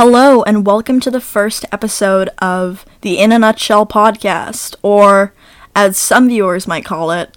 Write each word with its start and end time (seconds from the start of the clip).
Hello, 0.00 0.44
and 0.44 0.64
welcome 0.64 1.00
to 1.00 1.10
the 1.10 1.20
first 1.20 1.64
episode 1.72 2.30
of 2.38 2.86
the 3.00 3.18
In 3.18 3.32
a 3.32 3.38
Nutshell 3.40 3.84
podcast, 3.84 4.76
or 4.80 5.34
as 5.74 5.98
some 5.98 6.28
viewers 6.28 6.68
might 6.68 6.84
call 6.84 7.10
it, 7.10 7.36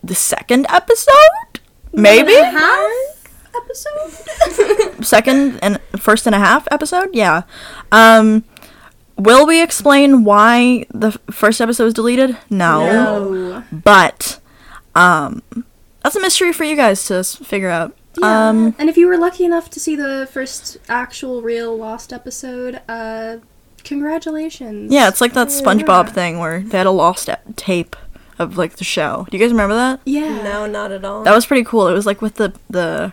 the 0.00 0.14
second 0.14 0.64
episode? 0.68 1.58
Maybe? 1.92 2.34
half 2.34 3.50
episode. 3.52 5.02
Second 5.04 5.58
and 5.60 5.80
first 5.98 6.26
and 6.26 6.36
a 6.36 6.38
half 6.38 6.68
episode? 6.70 7.08
Yeah. 7.12 7.42
Um, 7.90 8.44
will 9.16 9.44
we 9.44 9.60
explain 9.60 10.22
why 10.22 10.86
the 10.94 11.08
f- 11.08 11.18
first 11.34 11.60
episode 11.60 11.82
was 11.82 11.94
deleted? 11.94 12.36
No. 12.48 12.86
No. 12.92 13.64
But, 13.72 14.38
um, 14.94 15.42
that's 16.04 16.14
a 16.14 16.20
mystery 16.20 16.52
for 16.52 16.62
you 16.62 16.76
guys 16.76 17.04
to 17.06 17.14
s- 17.16 17.34
figure 17.34 17.70
out. 17.70 17.96
Um, 18.22 18.74
and 18.78 18.88
if 18.88 18.96
you 18.96 19.06
were 19.06 19.16
lucky 19.18 19.44
enough 19.44 19.70
to 19.70 19.80
see 19.80 19.94
the 19.96 20.28
first 20.32 20.76
actual 20.88 21.42
real 21.42 21.76
Lost 21.76 22.12
episode, 22.12 22.80
uh, 22.88 23.38
congratulations. 23.84 24.92
yeah, 24.92 25.08
it's 25.08 25.20
like 25.20 25.32
that 25.34 25.48
SpongeBob 25.48 26.06
Yeah. 26.06 26.12
thing 26.12 26.38
where 26.38 26.60
they 26.60 26.78
had 26.78 26.86
a 26.86 26.90
lost 26.90 27.28
a- 27.28 27.38
tape 27.56 27.96
of 28.38 28.56
like 28.56 28.76
the 28.76 28.84
show. 28.84 29.26
Do 29.30 29.36
you 29.36 29.42
guys 29.42 29.50
remember 29.52 29.74
that? 29.74 30.00
Yeah. 30.04 30.42
No, 30.42 30.66
not 30.66 30.92
at 30.92 31.04
all. 31.04 31.22
That 31.24 31.34
was 31.34 31.46
pretty 31.46 31.64
cool. 31.64 31.88
It 31.88 31.92
was 31.92 32.06
like 32.06 32.22
with 32.22 32.34
the 32.36 32.52
the 32.70 33.12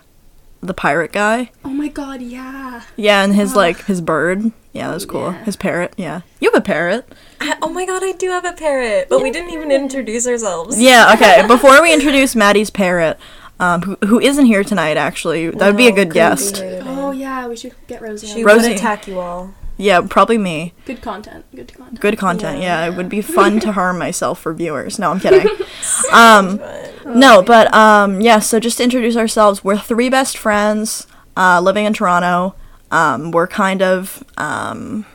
the 0.62 0.74
pirate 0.74 1.12
guy. 1.12 1.52
Oh 1.64 1.70
my 1.70 1.88
god, 1.88 2.22
yeah. 2.22 2.82
Yeah, 2.96 3.24
and 3.24 3.36
his 3.36 3.52
Ugh. 3.52 3.58
like 3.58 3.86
his 3.86 4.02
bird. 4.02 4.52
Yeah, 4.74 4.88
that 4.88 4.94
was 4.96 5.06
cool. 5.06 5.32
Yeah. 5.32 5.44
His 5.44 5.56
parrot. 5.56 5.94
Yeah, 5.98 6.22
you 6.40 6.52
have 6.52 6.60
a 6.60 6.64
parrot. 6.66 7.08
I- 7.42 7.58
oh 7.62 7.70
my 7.70 7.86
god, 7.86 8.04
I 8.04 8.12
do 8.14 8.30
have 8.30 8.46
a 8.46 8.54
parrot, 8.54 9.08
but 9.10 9.22
we 9.24 9.32
didn't 9.32 9.52
even 9.52 9.72
introduce 9.72 10.28
ourselves. 10.28 10.82
Yeah. 10.82 11.12
Okay. 11.16 11.46
Before 11.48 11.82
we 11.82 11.94
introduce 11.94 12.36
Maddie's 12.36 12.70
parrot, 12.70 13.18
um, 13.60 13.82
who, 13.82 13.96
who 14.08 14.20
isn't 14.20 14.46
here 14.46 14.64
tonight, 14.64 14.98
actually, 14.98 15.50
that 15.50 15.68
would 15.68 15.78
be 15.78 15.88
a 15.88 15.92
good 15.92 16.12
guest. 16.14 16.56
be 16.56 16.62
here 16.62 16.80
today. 16.80 16.90
Oh 16.90 17.12
yeah, 17.12 17.48
we 17.48 17.56
should 17.56 17.74
get 17.88 18.02
Rosie. 18.02 18.28
She 18.28 18.42
on. 18.42 18.46
Rosie. 18.46 18.70
would 18.70 18.78
attack 18.78 19.08
you 19.08 19.20
all. 19.20 19.54
Yeah, 19.78 20.02
probably 20.10 20.38
me. 20.38 20.74
Good 20.86 21.02
content. 21.02 21.44
Good 21.54 21.74
content. 21.74 22.00
Good 22.00 22.18
content. 22.18 22.62
Yeah, 22.62 22.86
Yeah. 22.86 22.92
it 22.94 22.96
would 22.98 23.10
be 23.10 23.22
fun 23.22 23.60
to 23.60 23.72
harm 23.74 23.98
myself 24.00 24.40
for 24.40 24.54
viewers. 24.54 24.98
No, 25.00 25.12
I'm 25.12 25.20
kidding. 25.20 25.48
um, 26.14 26.62
no, 27.06 27.42
but 27.42 27.74
um, 27.74 28.22
yeah. 28.22 28.40
So 28.40 28.60
just 28.60 28.78
to 28.78 28.84
introduce 28.84 29.18
ourselves, 29.18 29.64
we're 29.64 29.78
three 29.78 30.10
best 30.10 30.38
friends 30.38 31.08
uh, 31.36 31.60
living 31.62 31.84
in 31.86 31.94
Toronto. 31.94 32.56
Um, 32.92 33.32
we're 33.32 33.48
kind 33.48 33.82
of 33.82 34.24
um, 34.38 35.06
I'll 35.06 35.15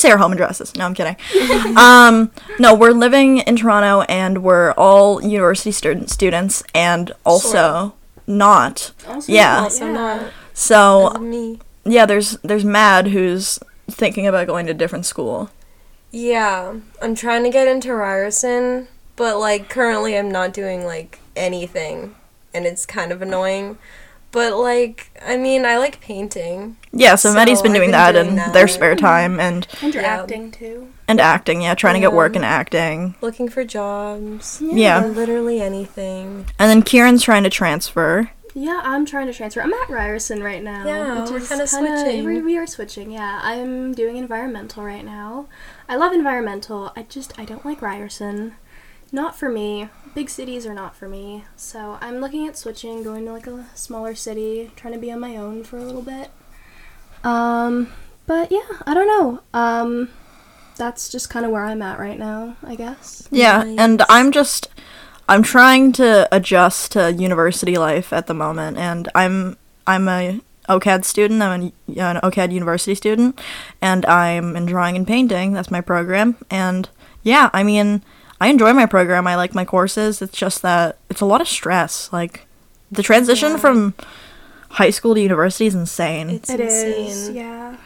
just 0.00 0.02
say 0.02 0.10
our 0.10 0.18
home 0.18 0.32
addresses. 0.32 0.74
No, 0.76 0.86
I'm 0.86 0.94
kidding. 0.94 1.16
um, 1.76 2.30
no, 2.58 2.74
we're 2.74 2.92
living 2.92 3.38
in 3.38 3.56
Toronto, 3.56 4.02
and 4.02 4.42
we're 4.42 4.72
all 4.72 5.22
university 5.22 5.72
student 5.72 6.10
students, 6.10 6.62
and 6.74 7.12
also 7.24 7.94
not. 8.26 8.92
Also, 9.08 9.32
Yeah. 9.32 9.60
also 9.60 9.86
not 9.92 10.22
So 10.54 11.10
me. 11.20 11.58
yeah, 11.84 12.06
there's 12.06 12.32
there's 12.42 12.64
Mad 12.64 13.08
who's 13.08 13.58
thinking 13.90 14.26
about 14.26 14.46
going 14.46 14.66
to 14.66 14.72
a 14.72 14.74
different 14.74 15.06
school. 15.06 15.50
Yeah, 16.12 16.74
I'm 17.02 17.14
trying 17.14 17.44
to 17.44 17.50
get 17.50 17.68
into 17.68 17.94
Ryerson, 17.94 18.88
but 19.16 19.38
like 19.38 19.68
currently 19.68 20.16
I'm 20.16 20.30
not 20.30 20.52
doing 20.52 20.84
like 20.84 21.20
anything, 21.36 22.14
and 22.54 22.66
it's 22.66 22.86
kind 22.86 23.12
of 23.12 23.22
annoying. 23.22 23.78
But 24.32 24.56
like, 24.56 25.10
I 25.24 25.36
mean, 25.36 25.64
I 25.64 25.78
like 25.78 26.00
painting. 26.00 26.76
Yeah, 26.92 27.16
so, 27.16 27.30
So, 27.30 27.34
Maddie's 27.34 27.62
been 27.62 27.72
I've 27.72 27.76
doing 27.76 27.88
been 27.88 27.92
that 27.92 28.12
doing 28.12 28.28
in 28.28 28.34
that. 28.36 28.52
their 28.52 28.68
spare 28.68 28.94
mm-hmm. 28.94 29.04
time, 29.04 29.40
and 29.40 29.66
And 29.82 29.94
Yeah. 29.94 30.02
acting 30.02 30.50
too. 30.52 30.88
and 31.08 31.20
acting. 31.20 31.62
Yeah, 31.62 31.74
trying 31.74 31.94
to 31.94 32.00
get 32.00 32.12
work 32.12 32.36
in 32.36 32.44
acting. 32.44 33.16
Looking 33.20 33.48
for 33.48 33.64
jobs. 33.64 34.62
Yeah. 34.62 35.04
Or 35.04 35.08
literally 35.08 35.60
anything. 35.60 36.46
And 36.58 36.70
then 36.70 36.82
Kieran's 36.82 37.22
trying 37.22 37.42
to 37.42 37.50
transfer. 37.50 38.30
Yeah, 38.54 38.80
I'm 38.82 39.06
trying 39.06 39.26
to 39.26 39.32
transfer. 39.32 39.62
I'm 39.62 39.72
at 39.72 39.88
Ryerson 39.90 40.42
right 40.42 40.62
now. 40.62 40.84
Yeah, 40.84 41.24
we're 41.30 41.40
kinda 41.40 41.66
switching. 41.68 42.24
We, 42.24 42.42
we 42.42 42.56
are 42.58 42.66
switching. 42.66 43.12
Yeah, 43.12 43.38
I'm 43.42 43.94
doing 43.94 44.16
environmental 44.16 44.82
right 44.84 45.04
now. 45.04 45.46
I 45.88 45.94
love 45.96 46.12
environmental. 46.12 46.92
I 46.96 47.02
just 47.02 47.38
I 47.38 47.44
don't 47.44 47.64
like 47.64 47.80
Ryerson. 47.80 48.54
Not 49.12 49.36
for 49.36 49.48
me. 49.48 49.88
Big 50.14 50.28
cities 50.30 50.66
are 50.66 50.74
not 50.74 50.94
for 50.96 51.08
me. 51.08 51.44
So 51.56 51.98
I'm 52.00 52.20
looking 52.20 52.46
at 52.46 52.56
switching, 52.56 53.02
going 53.02 53.24
to 53.26 53.32
like 53.32 53.46
a 53.46 53.66
smaller 53.74 54.14
city, 54.14 54.70
trying 54.76 54.94
to 54.94 55.00
be 55.00 55.10
on 55.12 55.20
my 55.20 55.36
own 55.36 55.64
for 55.64 55.78
a 55.78 55.82
little 55.84 56.02
bit. 56.02 56.30
Um, 57.24 57.88
but 58.26 58.50
yeah, 58.50 58.66
I 58.86 58.94
don't 58.94 59.06
know. 59.06 59.40
Um, 59.52 60.08
that's 60.76 61.10
just 61.10 61.28
kind 61.30 61.44
of 61.44 61.52
where 61.52 61.64
I'm 61.64 61.82
at 61.82 61.98
right 61.98 62.18
now, 62.18 62.56
I 62.64 62.74
guess. 62.74 63.28
Yeah, 63.30 63.62
Nice. 63.64 63.78
and 63.78 64.02
I'm 64.08 64.32
just 64.32 64.68
I'm 65.28 65.42
trying 65.42 65.92
to 65.92 66.28
adjust 66.32 66.92
to 66.92 67.12
university 67.12 67.76
life 67.76 68.12
at 68.12 68.26
the 68.26 68.34
moment, 68.34 68.78
and 68.78 69.08
I'm 69.14 69.56
I'm 69.86 70.08
a 70.08 70.40
OCAD 70.68 71.04
student. 71.04 71.42
I'm 71.42 71.60
an, 71.62 71.72
an 71.98 72.20
OCAD 72.22 72.52
university 72.52 72.94
student, 72.94 73.38
and 73.82 74.06
I'm 74.06 74.56
in 74.56 74.66
drawing 74.66 74.96
and 74.96 75.06
painting. 75.06 75.52
That's 75.52 75.70
my 75.70 75.80
program, 75.80 76.36
and 76.50 76.88
yeah, 77.22 77.50
I 77.52 77.62
mean, 77.62 78.02
I 78.40 78.48
enjoy 78.48 78.72
my 78.72 78.86
program. 78.86 79.26
I 79.26 79.36
like 79.36 79.54
my 79.54 79.64
courses. 79.64 80.22
It's 80.22 80.36
just 80.36 80.62
that 80.62 80.98
it's 81.10 81.20
a 81.20 81.26
lot 81.26 81.40
of 81.40 81.48
stress. 81.48 82.10
Like 82.12 82.46
the 82.90 83.02
transition 83.02 83.52
Yeah. 83.52 83.56
from 83.58 83.94
high 84.70 84.90
school 84.90 85.14
to 85.14 85.20
university 85.20 85.66
is 85.66 85.74
insane. 85.74 86.30
It's 86.30 86.48
It 86.50 86.60
insane. 86.60 87.06
is, 87.06 87.30
yeah. 87.30 87.76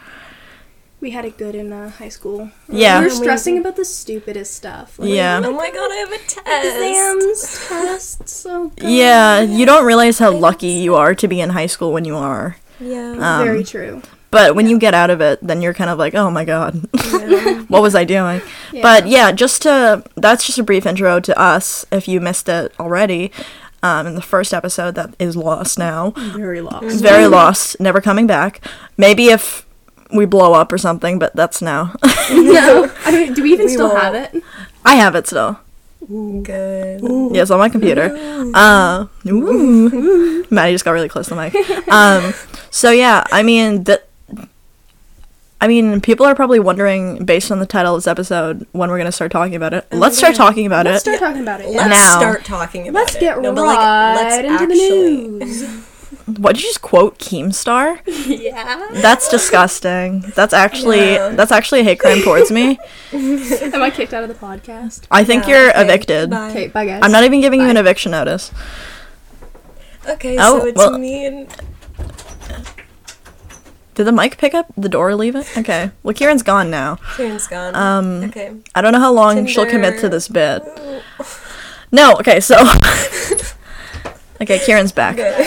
We 1.01 1.11
had 1.11 1.25
it 1.27 1.37
good 1.37 1.55
in 1.55 1.71
uh, 1.73 1.91
high 1.91 2.09
school. 2.09 2.51
Yeah. 2.69 3.01
we 3.01 3.07
were 3.07 3.11
stressing 3.11 3.59
about 3.59 3.77
the 3.77 3.85
stupidest 3.85 4.55
stuff. 4.55 4.99
Like, 4.99 5.11
Yeah. 5.11 5.41
Oh 5.45 5.53
my 5.53 5.71
god, 5.71 5.91
I 5.93 5.97
have 5.97 6.13
a 6.13 6.19
test. 6.19 6.77
exams, 6.79 7.69
tests. 7.69 8.33
So 8.33 8.69
good. 8.77 8.89
yeah, 8.89 9.41
you 9.41 9.67
don't 9.67 9.85
realize 9.85 10.19
how 10.19 10.31
lucky 10.33 10.69
you 10.69 10.95
are 10.95 11.15
to 11.17 11.29
be 11.29 11.41
in 11.41 11.51
high 11.51 11.67
school 11.67 11.93
when 11.93 12.05
you 12.07 12.17
are. 12.17 12.57
Yeah. 12.81 13.11
Um, 13.13 13.45
very 13.45 13.65
true. 13.65 14.01
But 14.35 14.57
when 14.57 14.69
you 14.69 14.81
get 14.81 14.95
out 14.95 15.11
of 15.11 15.21
it, 15.21 15.39
then 15.47 15.63
you're 15.63 15.75
kind 15.75 15.91
of 15.91 15.97
like, 15.97 16.13
oh 16.17 16.29
my 16.29 16.45
god, 16.45 16.75
Yeah. 17.13 17.61
what 17.69 17.83
was 17.83 17.95
I 17.95 18.03
doing? 18.03 18.41
But 18.83 19.07
yeah, 19.07 19.31
just 19.31 19.63
to 19.63 20.03
that's 20.17 20.45
just 20.45 20.59
a 20.59 20.65
brief 20.65 20.87
intro 20.87 21.21
to 21.21 21.39
us. 21.41 21.87
If 21.93 22.09
you 22.09 22.21
missed 22.21 22.49
it 22.49 22.75
already, 22.81 23.31
um, 23.85 24.09
in 24.09 24.17
the 24.17 24.21
first 24.23 24.53
episode 24.53 24.97
that 24.97 25.15
is 25.21 25.37
lost 25.37 25.79
now, 25.79 26.11
very 26.17 26.61
lost. 26.61 27.01
very 27.01 27.29
lost, 27.29 27.79
never 27.79 28.01
coming 28.01 28.27
back. 28.27 28.61
Maybe 28.97 29.27
if 29.29 29.65
we 30.13 30.27
blow 30.27 30.53
up 30.55 30.73
or 30.73 30.79
something, 30.79 31.21
but 31.21 31.37
that's 31.37 31.63
now. 31.63 31.95
no, 32.33 32.91
I 33.05 33.13
mean, 33.13 33.35
do 33.35 33.43
we 33.45 33.53
even 33.53 33.67
We 33.67 33.73
still 33.73 33.89
won't. 33.89 34.03
have 34.03 34.15
it? 34.17 34.43
I 34.85 34.97
have 34.97 35.15
it 35.15 35.29
still. 35.29 35.61
Good. 36.09 37.01
Yes, 37.33 37.51
on 37.51 37.59
my 37.61 37.69
computer. 37.69 38.11
Uh, 38.53 39.07
ooh. 39.27 40.45
Maddie 40.51 40.73
just 40.73 40.85
got 40.85 40.91
really 40.91 41.09
close 41.09 41.29
to 41.29 41.35
the 41.35 41.41
mic. 41.41 41.89
Um, 41.89 42.35
so 42.71 42.91
yeah, 42.91 43.25
I 43.31 43.45
mean 43.45 43.85
that. 43.85 44.09
I 45.65 45.67
mean, 45.67 46.03
people 46.03 46.27
are 46.27 46.35
probably 46.35 46.61
wondering, 46.61 47.25
based 47.25 47.51
on 47.51 47.59
the 47.59 47.65
title 47.65 47.95
of 47.95 47.99
this 48.03 48.07
episode, 48.07 48.67
when 48.73 48.91
we're 48.91 48.99
gonna 48.99 49.11
start 49.11 49.33
talking 49.33 49.55
about 49.55 49.73
it. 49.73 49.87
Oh, 49.93 49.97
let's 49.97 50.19
start 50.19 50.35
talking 50.35 50.67
about 50.67 50.87
it. 50.87 50.91
Let's 50.91 51.05
start 51.05 51.19
talking 51.21 51.41
about 51.41 51.63
it. 51.63 51.71
Let's 51.71 51.89
Now. 51.89 52.19
start 52.19 52.45
talking 52.45 52.87
about 52.87 53.01
Let's 53.01 53.15
it. 53.15 53.21
get 53.21 53.41
No, 53.41 53.51
but, 53.55 53.63
right 53.63 53.75
like, 53.75 54.17
let's 54.17 54.37
get 54.37 54.45
into 54.45 54.63
actually- 54.63 55.39
the 55.39 55.45
news. 55.47 55.85
What 56.39 56.55
did 56.55 56.63
you 56.63 56.69
just 56.69 56.81
quote 56.83 57.19
Keemstar? 57.19 58.01
yeah. 58.07 58.89
That's 58.93 59.29
disgusting. 59.29 60.21
That's 60.35 60.53
actually 60.55 61.13
Yeah. 61.15 61.31
that's 61.31 61.51
actually 61.53 61.81
a 61.81 61.85
hate 61.85 61.99
crime 61.99 62.21
towards 62.23 62.51
me. 62.51 62.79
Am 63.13 63.83
I 63.83 63.91
kicked 63.91 64.13
out 64.15 64.23
of 64.23 64.29
the 64.29 64.35
podcast? 64.35 65.03
I 65.11 65.25
think 65.25 65.47
Yeah, 65.47 65.51
you're 65.61 65.71
okay, 65.71 65.83
evicted. 65.83 66.31
bye. 66.31 66.51
Okay, 66.51 66.67
bye 66.69 66.87
guys. 66.87 67.01
I'm 67.03 67.11
not 67.13 67.25
even 67.25 67.41
giving 67.41 67.61
you 67.63 67.69
an 67.69 67.77
eviction 67.79 68.13
notice. 68.13 68.53
Okay, 70.09 70.37
Oh, 70.39 70.61
so 70.61 70.67
it's 70.67 70.77
well- 70.79 70.99
me 70.99 71.25
and 71.27 71.49
Did 73.95 74.05
the 74.05 74.13
mic 74.13 74.39
pick 74.39 74.55
up? 74.55 74.67
The 74.77 74.89
door 74.89 75.15
leave 75.15 75.37
it? 75.37 75.47
Okay. 75.57 75.91
Well, 76.03 76.15
Kieran's 76.15 76.43
gone 76.43 76.71
now. 76.71 76.97
Kieran's 77.17 77.47
gone. 77.47 77.75
Um, 77.77 78.25
okay. 78.25 78.53
I 78.75 78.81
don't 78.81 78.93
know 78.93 78.99
how 78.99 79.13
long 79.13 79.47
she'll 79.47 79.67
commit 79.67 80.01
to 80.01 80.09
this 80.09 80.29
bit. 80.29 80.63
No. 81.93 82.17
Okay. 82.17 82.41
So. 82.41 82.57
okay, 84.41 84.59
Kieran's 84.59 84.91
back. 84.91 85.15
Good. 85.15 85.33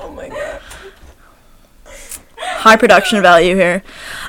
oh 0.00 0.12
my 0.14 0.28
god. 0.28 0.60
High 2.36 2.76
production 2.76 3.20
value 3.22 3.56
here. 3.56 3.82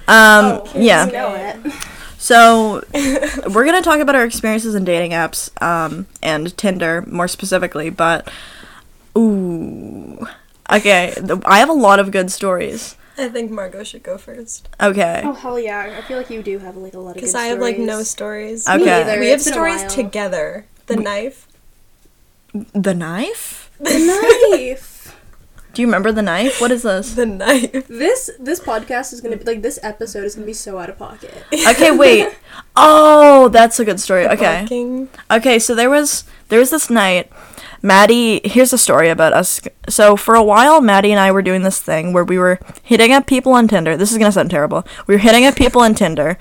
Um, 0.08 0.64
yeah. 0.74 1.06
know 1.06 1.36
it. 1.36 1.74
So 2.18 2.84
we're 2.94 3.66
gonna 3.66 3.84
talk 3.84 4.00
about 4.00 4.16
our 4.16 4.26
experiences 4.26 4.74
in 4.74 4.86
dating 4.86 5.12
apps 5.12 5.50
um, 5.62 6.08
and 6.24 6.58
Tinder 6.58 7.04
more 7.08 7.28
specifically, 7.28 7.92
but 7.92 8.28
ooh, 9.16 10.28
okay. 10.72 11.16
I 11.46 11.60
have 11.60 11.70
a 11.70 11.74
lot 11.74 12.00
of 12.00 12.12
good 12.12 12.32
stories. 12.32 12.96
I 13.18 13.30
think 13.30 13.50
Margot 13.50 13.84
should 13.84 14.04
go 14.04 14.18
first. 14.18 14.70
Okay. 14.80 15.22
Oh 15.26 15.34
hell 15.34 15.60
yeah! 15.60 15.96
I 15.98 16.02
feel 16.02 16.18
like 16.18 16.30
you 16.30 16.44
do 16.44 16.60
have 16.60 16.78
like 16.78 16.94
a 16.94 17.00
lot 17.00 17.16
of 17.16 17.24
stories. 17.24 17.34
Because 17.34 17.36
I 17.36 17.46
have 17.46 17.60
like 17.60 17.80
no 17.80 18.04
stories. 18.04 18.64
stories. 18.64 18.82
Okay. 18.82 18.86
neither. 19.04 19.20
We 19.20 19.30
have 19.30 19.40
It's 19.40 19.46
been 19.46 19.54
a 19.54 19.56
stories 19.56 19.94
together. 19.94 20.66
The 20.86 20.98
knife. 20.98 21.48
The 22.54 22.94
knife? 22.94 23.72
The 23.80 23.98
knife. 24.52 25.16
Do 25.74 25.82
you 25.84 25.88
remember 25.88 26.12
the 26.12 26.24
knife? 26.24 26.60
What 26.60 26.72
is 26.72 26.82
this? 26.84 27.14
The 27.14 27.26
knife. 27.26 27.88
This 27.88 28.32
this 28.40 28.60
podcast 28.60 29.14
is 29.14 29.22
gonna 29.22 29.38
be 29.38 29.44
like 29.44 29.62
this 29.62 29.78
episode 29.84 30.24
is 30.24 30.34
gonna 30.36 30.48
be 30.48 30.54
so 30.54 30.80
out 30.80 30.90
of 30.90 30.98
pocket. 30.98 31.34
Okay, 31.54 31.92
wait. 31.92 32.30
Oh, 32.80 33.50
that's 33.50 33.80
a 33.80 33.86
good 33.86 34.00
story. 34.00 34.28
Okay. 34.28 34.62
Barking. 34.62 35.10
Okay, 35.30 35.60
so 35.60 35.74
there 35.76 35.90
was 35.90 36.24
there 36.50 36.60
was 36.60 36.70
this 36.70 36.90
night 36.90 37.32
Maddie, 37.82 38.42
here's 38.44 38.74
a 38.74 38.78
story 38.78 39.10
about 39.10 39.34
us. 39.34 39.62
So 39.90 40.16
for 40.16 40.36
a 40.36 40.44
while, 40.44 40.82
Maddie 40.82 41.12
and 41.12 41.20
I 41.20 41.32
were 41.32 41.42
doing 41.42 41.62
this 41.64 41.80
thing 41.82 42.14
where 42.14 42.24
we 42.24 42.38
were 42.38 42.60
hitting 42.84 43.14
up 43.14 43.28
people 43.28 43.54
on 43.54 43.68
Tinder. 43.68 43.96
This 43.96 44.12
is 44.12 44.18
gonna 44.18 44.32
sound 44.32 44.50
terrible. 44.50 44.86
We 45.06 45.16
were 45.16 45.20
hitting 45.20 45.46
up 45.46 45.56
people 45.56 45.82
on 45.82 45.94
Tinder, 45.94 46.38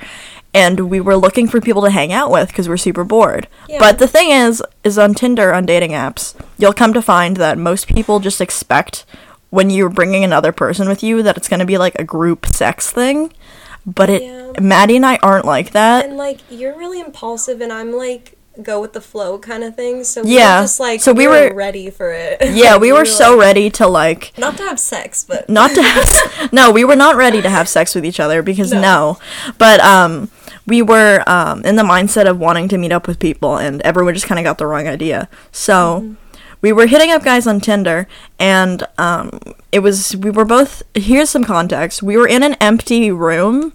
and 0.55 0.88
we 0.91 1.00
were 1.00 1.17
looking 1.17 1.47
for 1.49 1.61
people 1.61 1.83
to 1.83 1.91
hang 1.91 2.12
out 2.12 2.31
with 2.31 2.49
because 2.49 2.69
we're 2.69 2.77
super 2.79 3.05
bored. 3.05 3.49
Yeah. 3.69 3.79
But 3.79 3.99
the 3.99 4.09
thing 4.09 4.31
is, 4.31 4.62
is 4.83 4.99
on 4.99 5.15
Tinder 5.15 5.53
on 5.53 5.67
dating 5.67 5.91
apps, 5.91 6.35
you'll 6.59 6.73
come 6.73 6.93
to 6.94 7.03
find 7.03 7.37
that 7.37 7.59
most 7.59 7.87
people 7.89 8.21
just 8.21 8.41
expect 8.41 9.05
when 9.50 9.71
you're 9.71 9.89
bringing 9.91 10.25
another 10.25 10.53
person 10.53 10.89
with 10.89 11.03
you 11.03 11.23
that 11.23 11.37
it's 11.37 11.49
gonna 11.49 11.67
be 11.67 11.79
like 11.79 11.94
a 11.97 12.05
group 12.05 12.47
sex 12.47 12.91
thing. 12.91 13.32
But 13.85 14.11
it, 14.11 14.23
Yeah. 14.23 14.53
Maddie 14.61 14.97
and 14.97 15.06
I 15.06 15.17
aren't 15.23 15.44
like 15.44 15.71
that. 15.73 16.06
And 16.06 16.17
like 16.17 16.41
you're 16.50 16.77
really 16.77 17.00
impulsive, 17.00 17.61
and 17.61 17.73
I'm 17.73 17.93
like 17.93 18.36
go 18.62 18.81
with 18.81 18.93
the 18.93 19.00
flow 19.00 19.38
kind 19.38 19.62
of 19.64 19.75
thing. 19.76 20.05
So 20.05 20.23
we 20.23 20.37
Yeah. 20.37 20.61
were 20.61 20.64
just 20.64 20.81
like 20.81 21.00
So 21.00 21.12
we 21.12 21.26
were- 21.29 21.53
ready 21.55 21.91
for 21.91 22.12
it. 22.12 22.38
Yeah, 22.55 22.73
Like, 22.73 22.81
we 22.82 22.93
were 22.93 23.05
so 23.05 23.31
like- 23.37 23.41
ready 23.47 23.70
to 23.70 23.87
like 23.87 24.32
not 24.38 24.56
to 24.58 24.62
have 24.64 24.79
sex, 24.81 25.25
but 25.29 25.49
not 25.61 25.70
to 25.73 25.82
have 25.94 26.53
no 26.53 26.70
we 26.70 26.85
were 26.85 26.97
not 26.97 27.17
ready 27.17 27.43
to 27.43 27.50
have 27.50 27.69
sex 27.69 27.94
with 27.94 28.05
each 28.05 28.20
other 28.20 28.43
because 28.43 28.73
no, 28.73 28.81
No. 28.81 29.19
but 29.58 29.81
um 29.81 30.31
we 30.67 30.82
were 30.82 31.23
um 31.26 31.64
in 31.64 31.76
the 31.76 31.82
mindset 31.82 32.29
of 32.29 32.38
wanting 32.38 32.69
to 32.69 32.79
meet 32.79 32.93
up 32.93 33.06
with 33.06 33.19
people 33.19 33.56
and 33.56 33.81
everyone 33.82 34.14
just 34.14 34.26
kind 34.26 34.38
of 34.38 34.44
got 34.44 34.58
the 34.58 34.67
wrong 34.67 34.87
idea 34.88 35.29
so 35.53 36.14
we 36.62 36.73
were 36.73 36.87
hitting 36.87 37.11
up 37.12 37.23
guys 37.23 37.47
on 37.47 37.61
tinder 37.61 38.08
and 38.38 38.87
um 38.99 39.38
it 39.70 39.81
was 39.81 40.17
we 40.17 40.31
were 40.31 40.44
both 40.44 40.82
here's 40.94 41.31
some 41.31 41.44
context 41.44 42.03
we 42.03 42.17
were 42.17 42.26
in 42.26 42.43
an 42.43 42.55
empty 42.55 43.11
room 43.12 43.73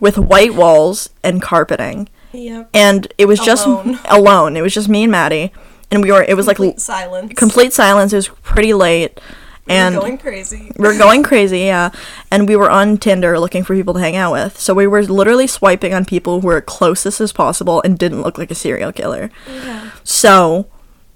with 0.00 0.16
white 0.18 0.54
walls 0.54 1.10
and 1.22 1.40
carpeting 1.42 2.08
yeah, 2.32 2.64
and 2.74 3.12
it 3.18 3.26
was 3.26 3.40
just 3.40 3.66
Alone. 3.66 3.98
alone 4.08 4.56
it 4.56 4.62
was 4.62 4.72
just 4.74 4.88
me 4.88 5.02
and 5.04 5.12
maddie 5.12 5.52
and 5.90 6.02
we 6.02 6.12
were 6.12 6.22
it 6.22 6.34
was 6.36 6.46
complete 6.46 6.68
like 6.74 6.80
silence, 6.80 7.32
complete 7.34 7.72
silence 7.72 8.12
it 8.12 8.16
was 8.16 8.28
pretty 8.42 8.72
late 8.74 9.20
And 9.68 9.94
We 9.94 9.98
were 9.98 10.06
and 10.06 10.18
going 10.18 10.18
crazy. 10.18 10.72
we 10.78 10.88
were 10.88 10.98
going 10.98 11.22
crazy, 11.22 11.60
yeah. 11.60 11.90
And 12.32 12.48
we 12.48 12.56
were 12.56 12.70
on 12.70 12.98
Tinder 12.98 13.38
looking 13.38 13.62
for 13.62 13.76
people 13.76 13.94
to 13.94 14.00
hang 14.00 14.16
out 14.16 14.32
with. 14.32 14.58
So 14.58 14.74
we 14.74 14.86
were 14.88 15.02
literally 15.04 15.46
swiping 15.46 15.94
on 15.94 16.04
people 16.04 16.40
who 16.40 16.46
were 16.48 16.60
closest 16.60 17.20
as 17.20 17.32
possible 17.32 17.80
and 17.84 17.96
didn't 17.98 18.22
look 18.22 18.36
like 18.38 18.50
a 18.50 18.54
serial 18.56 18.90
killer. 18.90 19.30
Yeah. 19.46 19.90
So, 20.02 20.66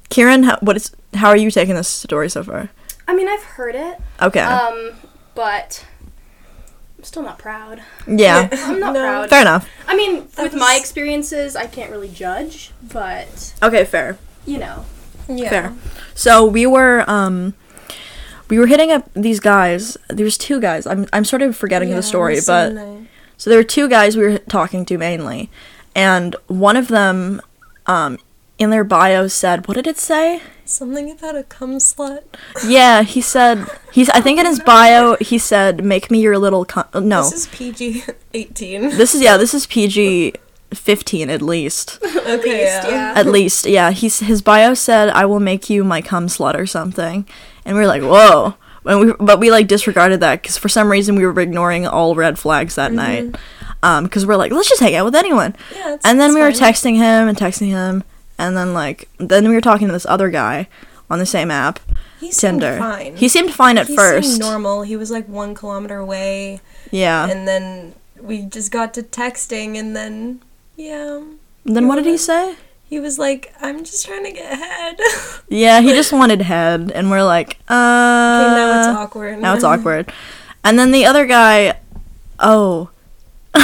Kieran, 0.09 0.45
how, 0.45 0.59
what 0.61 0.77
is 0.77 0.95
how 1.15 1.29
are 1.31 1.37
you 1.37 1.51
taking 1.51 1.75
this 1.75 1.89
story 1.89 2.29
so 2.29 2.45
far? 2.45 2.69
I 3.09 3.15
mean, 3.17 3.27
I've 3.29 3.43
heard 3.43 3.75
it, 3.75 3.99
Okay. 4.23 4.41
um, 4.41 4.93
but 5.35 5.85
I'm 7.05 7.09
still 7.09 7.23
not 7.23 7.39
proud. 7.39 7.83
yeah. 8.09 8.49
I'm 8.53 8.81
not 8.81 8.95
No. 8.95 9.01
proud. 9.03 9.29
Fair 9.29 9.43
enough. 9.43 9.69
I 9.87 9.95
mean, 9.95 10.27
That 10.37 10.45
with 10.45 10.55
my 10.55 10.75
experiences, 10.81 11.55
I 11.55 11.67
can't 11.67 11.91
really 11.91 12.09
judge, 12.09 12.71
but 12.83 13.53
Okay, 13.63 13.85
fair. 13.85 14.17
you 14.47 14.57
know, 14.57 14.87
Yeah. 15.29 15.51
Fair. 15.51 15.73
So 16.15 16.47
we 16.47 16.65
were 16.65 17.05
um 17.07 17.53
we 18.49 18.59
were 18.59 18.67
hitting 18.69 18.91
up 18.91 19.11
these 19.13 19.39
guys. 19.39 19.99
There 20.09 20.25
was 20.25 20.39
two 20.39 20.61
guys. 20.63 20.87
I'm 20.87 21.07
I'm 21.13 21.27
sort 21.27 21.43
of 21.43 21.55
forgetting 21.55 21.91
Yeah, 21.91 21.97
the 21.97 22.03
story, 22.03 22.37
it 22.39 22.45
so 22.45 22.53
but 22.69 22.73
nice. 22.73 23.07
So 23.37 23.51
there 23.51 23.59
were 23.59 23.65
two 23.65 23.87
guys 23.87 24.17
we 24.17 24.23
were 24.23 24.39
talking 24.39 24.87
to 24.87 24.97
mainly, 24.97 25.51
and 25.95 26.35
one 26.47 26.75
of 26.79 26.89
them, 26.89 27.43
um, 27.87 28.17
in 28.59 28.71
their 28.71 28.85
bio 28.85 29.29
said, 29.29 29.67
"What 29.69 29.75
did 29.75 29.87
it 29.87 29.99
say?" 29.99 30.41
Something 30.69 31.11
about 31.11 31.37
a 31.37 31.43
cum 31.45 31.77
slut. 31.79 32.23
Yeah, 32.67 33.03
he 33.03 33.21
said 33.21 33.67
he's. 33.93 34.09
I 34.11 34.21
think 34.21 34.39
in 34.39 34.47
his 34.47 34.61
bio 34.61 35.17
he 35.21 35.39
said, 35.39 35.85
"Make 35.85 36.11
me 36.11 36.21
your 36.21 36.39
little." 36.39 36.65
Con-. 36.65 36.89
No, 36.95 37.23
This 37.23 37.33
is 37.33 37.47
PG 37.49 38.05
eighteen. 38.35 38.91
this 38.91 39.15
is 39.15 39.21
yeah. 39.23 39.37
This 39.37 39.55
is 39.55 39.67
PG 39.67 40.35
fifteen 40.73 41.31
at 41.31 41.43
least. 41.43 41.99
okay, 42.05 42.37
least, 42.37 42.49
yeah. 42.49 42.89
yeah. 42.89 43.13
At 43.17 43.27
least, 43.27 43.67
yeah. 43.67 43.91
He's 43.91 44.19
his 44.21 44.43
bio 44.43 44.75
said, 44.75 45.09
"I 45.11 45.27
will 45.27 45.41
make 45.41 45.71
you 45.71 45.85
my 45.85 46.01
cum 46.01 46.27
slut" 46.27 46.55
or 46.55 46.67
something, 46.67 47.27
and 47.65 47.77
we 47.77 47.81
were 47.81 47.89
like, 47.89 48.03
"Whoa." 48.03 48.55
And 48.87 49.01
we, 49.01 49.13
but 49.19 49.41
we 49.41 49.51
like 49.51 49.67
disregarded 49.67 50.21
that 50.21 50.43
because 50.43 50.59
for 50.59 50.69
some 50.69 50.91
reason 50.91 51.17
we 51.17 51.25
were 51.25 51.41
ignoring 51.41 51.87
all 51.87 52.15
red 52.15 52.39
flags 52.39 52.75
that 52.75 52.93
night, 52.93 53.35
um, 53.83 54.05
because 54.05 54.27
we're 54.27 54.37
like, 54.37 54.53
let's 54.53 54.69
just 54.69 54.83
hang 54.83 54.95
out 54.95 55.07
with 55.07 55.15
anyone. 55.15 55.57
Yeah, 55.75 55.97
And 56.05 56.21
then 56.21 56.31
it's 56.31 56.35
we 56.35 56.43
were 56.43 56.51
texting 56.51 56.97
him 56.97 57.27
and 57.27 57.35
texting 57.35 57.69
him, 57.69 58.05
and 58.39 58.57
then 58.57 58.75
like 58.75 59.09
then 59.19 59.49
we 59.49 59.55
were 59.55 59.61
talking 59.61 59.87
to 59.89 59.93
this 59.93 60.07
other 60.07 60.31
guy 60.31 60.69
on 61.11 61.19
the 61.19 61.27
same 61.27 61.51
app, 61.51 61.79
He 62.21 62.33
seemed 62.33 62.61
Tinder. 62.63 62.79
fine. 62.79 63.17
He 63.17 63.29
seemed 63.29 63.53
fine 63.53 63.77
at 63.79 63.87
He 63.89 63.97
first. 63.97 64.29
seemed 64.29 64.41
normal. 64.41 64.83
He 64.83 64.97
was 64.97 65.11
like 65.11 65.29
one 65.29 65.55
kilometer 65.55 65.99
away, 65.99 66.61
yeah. 66.91 67.29
and 67.29 67.47
then 67.47 67.95
we 68.21 68.43
just 68.43 68.71
got 68.73 68.95
to 68.95 69.03
texting, 69.03 69.77
and 69.79 69.95
then 69.95 70.41
yeah, 70.77 71.21
then 71.65 71.87
what 71.89 71.97
did 71.97 72.07
he 72.07 72.17
say? 72.17 72.57
he 72.87 73.01
was 73.01 73.19
like, 73.19 73.53
"I'm 73.61 73.83
just 73.85 74.07
trying 74.07 74.25
to 74.25 74.33
get 74.33 74.53
ahead." 74.53 74.99
Yeah, 75.49 75.81
he 75.83 75.89
just 75.93 76.13
wanted 76.13 76.41
head, 76.43 76.91
and 76.95 77.11
we're 77.11 77.23
like, 77.23 77.59
uh. 77.69 77.75
okay, 77.75 78.55
now 78.57 78.79
it's 78.79 78.89
awkward. 78.89 79.39
Now 79.41 79.55
it's 79.55 79.65
awkward. 79.73 80.11
And 80.65 80.79
then 80.79 80.91
the 80.91 81.05
other 81.05 81.27
guy, 81.27 81.79
oh. 82.41 82.89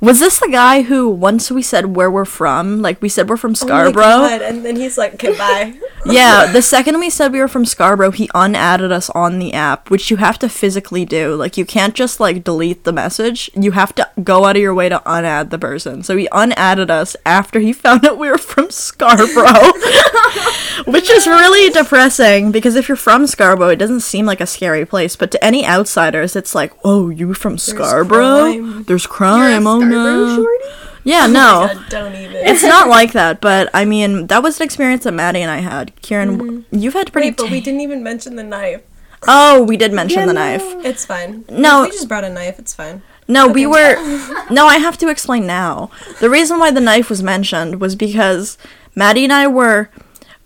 Was 0.00 0.20
this 0.20 0.38
the 0.38 0.48
guy 0.50 0.82
who 0.82 1.08
once 1.08 1.50
we 1.50 1.62
said 1.62 1.96
where 1.96 2.10
we're 2.10 2.24
from, 2.24 2.82
like 2.82 3.00
we 3.00 3.08
said 3.08 3.28
we're 3.28 3.36
from 3.36 3.52
Oh 3.52 3.54
Scarborough? 3.54 4.02
God, 4.02 4.42
And 4.42 4.64
then 4.64 4.76
he's 4.76 4.98
like, 4.98 5.14
"Okay, 5.14 5.36
bye." 5.36 5.74
yeah, 6.06 6.50
the 6.52 6.62
second 6.62 6.98
we 7.00 7.10
said 7.10 7.32
we 7.32 7.40
were 7.40 7.48
from 7.48 7.64
Scarborough, 7.64 8.10
he 8.10 8.30
unadded 8.34 8.92
us 8.92 9.10
on 9.10 9.38
the 9.38 9.52
app, 9.52 9.90
which 9.90 10.10
you 10.10 10.16
have 10.18 10.38
to 10.40 10.48
physically 10.48 11.04
do. 11.04 11.34
Like 11.34 11.56
you 11.56 11.64
can't 11.64 11.94
just 11.94 12.20
like 12.20 12.44
delete 12.44 12.84
the 12.84 12.92
message. 12.92 13.50
You 13.54 13.72
have 13.72 13.94
to 13.96 14.08
go 14.22 14.44
out 14.44 14.56
of 14.56 14.62
your 14.62 14.74
way 14.74 14.88
to 14.88 15.00
unadd 15.06 15.50
the 15.50 15.58
person. 15.58 16.02
So 16.02 16.16
he 16.16 16.28
unadded 16.32 16.90
us 16.90 17.16
after 17.24 17.60
he 17.60 17.72
found 17.84 18.04
out 18.04 18.18
we 18.18 18.28
were 18.28 18.38
from 18.38 18.70
Scarborough. 18.70 19.72
which 20.86 21.10
is 21.10 21.26
really 21.26 21.70
depressing 21.72 22.52
because 22.52 22.76
if 22.76 22.88
you're 22.88 22.96
from 22.96 23.26
Scarborough, 23.26 23.70
it 23.70 23.76
doesn't 23.76 24.00
seem 24.00 24.26
like 24.26 24.40
a 24.40 24.46
scary 24.46 24.84
place, 24.84 25.16
but 25.16 25.30
to 25.30 25.44
any 25.44 25.66
outsiders, 25.66 26.36
it's 26.36 26.54
like, 26.54 26.72
"Oh, 26.84 27.08
you 27.08 27.34
from 27.34 27.58
Scarborough? 27.58 28.52
crime." 28.52 28.84
There's 28.84 29.06
crime. 29.06 29.66
Oh 29.66 29.75
Oh 29.76 29.86
no." 29.86 30.36
shorty. 30.36 30.86
Yeah, 31.04 31.28
no. 31.28 31.68
Oh 31.70 31.74
God, 31.74 31.88
don't 31.88 32.14
even. 32.16 32.34
It's 32.34 32.64
not 32.64 32.88
like 32.88 33.12
that, 33.12 33.40
but 33.40 33.70
I 33.72 33.84
mean, 33.84 34.26
that 34.26 34.42
was 34.42 34.58
an 34.58 34.64
experience 34.64 35.04
that 35.04 35.12
Maddie 35.12 35.40
and 35.40 35.50
I 35.50 35.58
had. 35.58 35.94
Kieran, 36.02 36.38
mm-hmm. 36.38 36.76
you've 36.76 36.94
had 36.94 37.12
pretty. 37.12 37.28
Wait, 37.28 37.36
but 37.36 37.50
we 37.50 37.60
didn't 37.60 37.80
even 37.80 38.02
mention 38.02 38.34
the 38.34 38.42
knife. 38.42 38.82
Oh, 39.28 39.62
we 39.62 39.76
did 39.76 39.92
mention 39.92 40.20
Yeah, 40.20 40.26
the 40.26 40.32
knife. 40.32 40.62
It's 40.84 41.04
fine. 41.04 41.44
No. 41.48 41.82
we 41.82 41.90
just 41.90 42.08
brought 42.08 42.24
a 42.24 42.28
knife. 42.28 42.58
It's 42.58 42.74
fine. 42.74 43.02
No, 43.28 43.48
we 43.48 43.66
were. 43.66 43.96
No, 44.50 44.66
I 44.66 44.78
have 44.78 44.96
to 44.98 45.08
explain 45.08 45.46
now. 45.46 45.90
The 46.20 46.30
reason 46.30 46.58
why 46.58 46.70
the 46.70 46.80
knife 46.80 47.10
was 47.10 47.22
mentioned 47.22 47.80
was 47.80 47.96
because 47.96 48.56
Maddie 48.94 49.24
and 49.24 49.32
I 49.32 49.48
were 49.48 49.90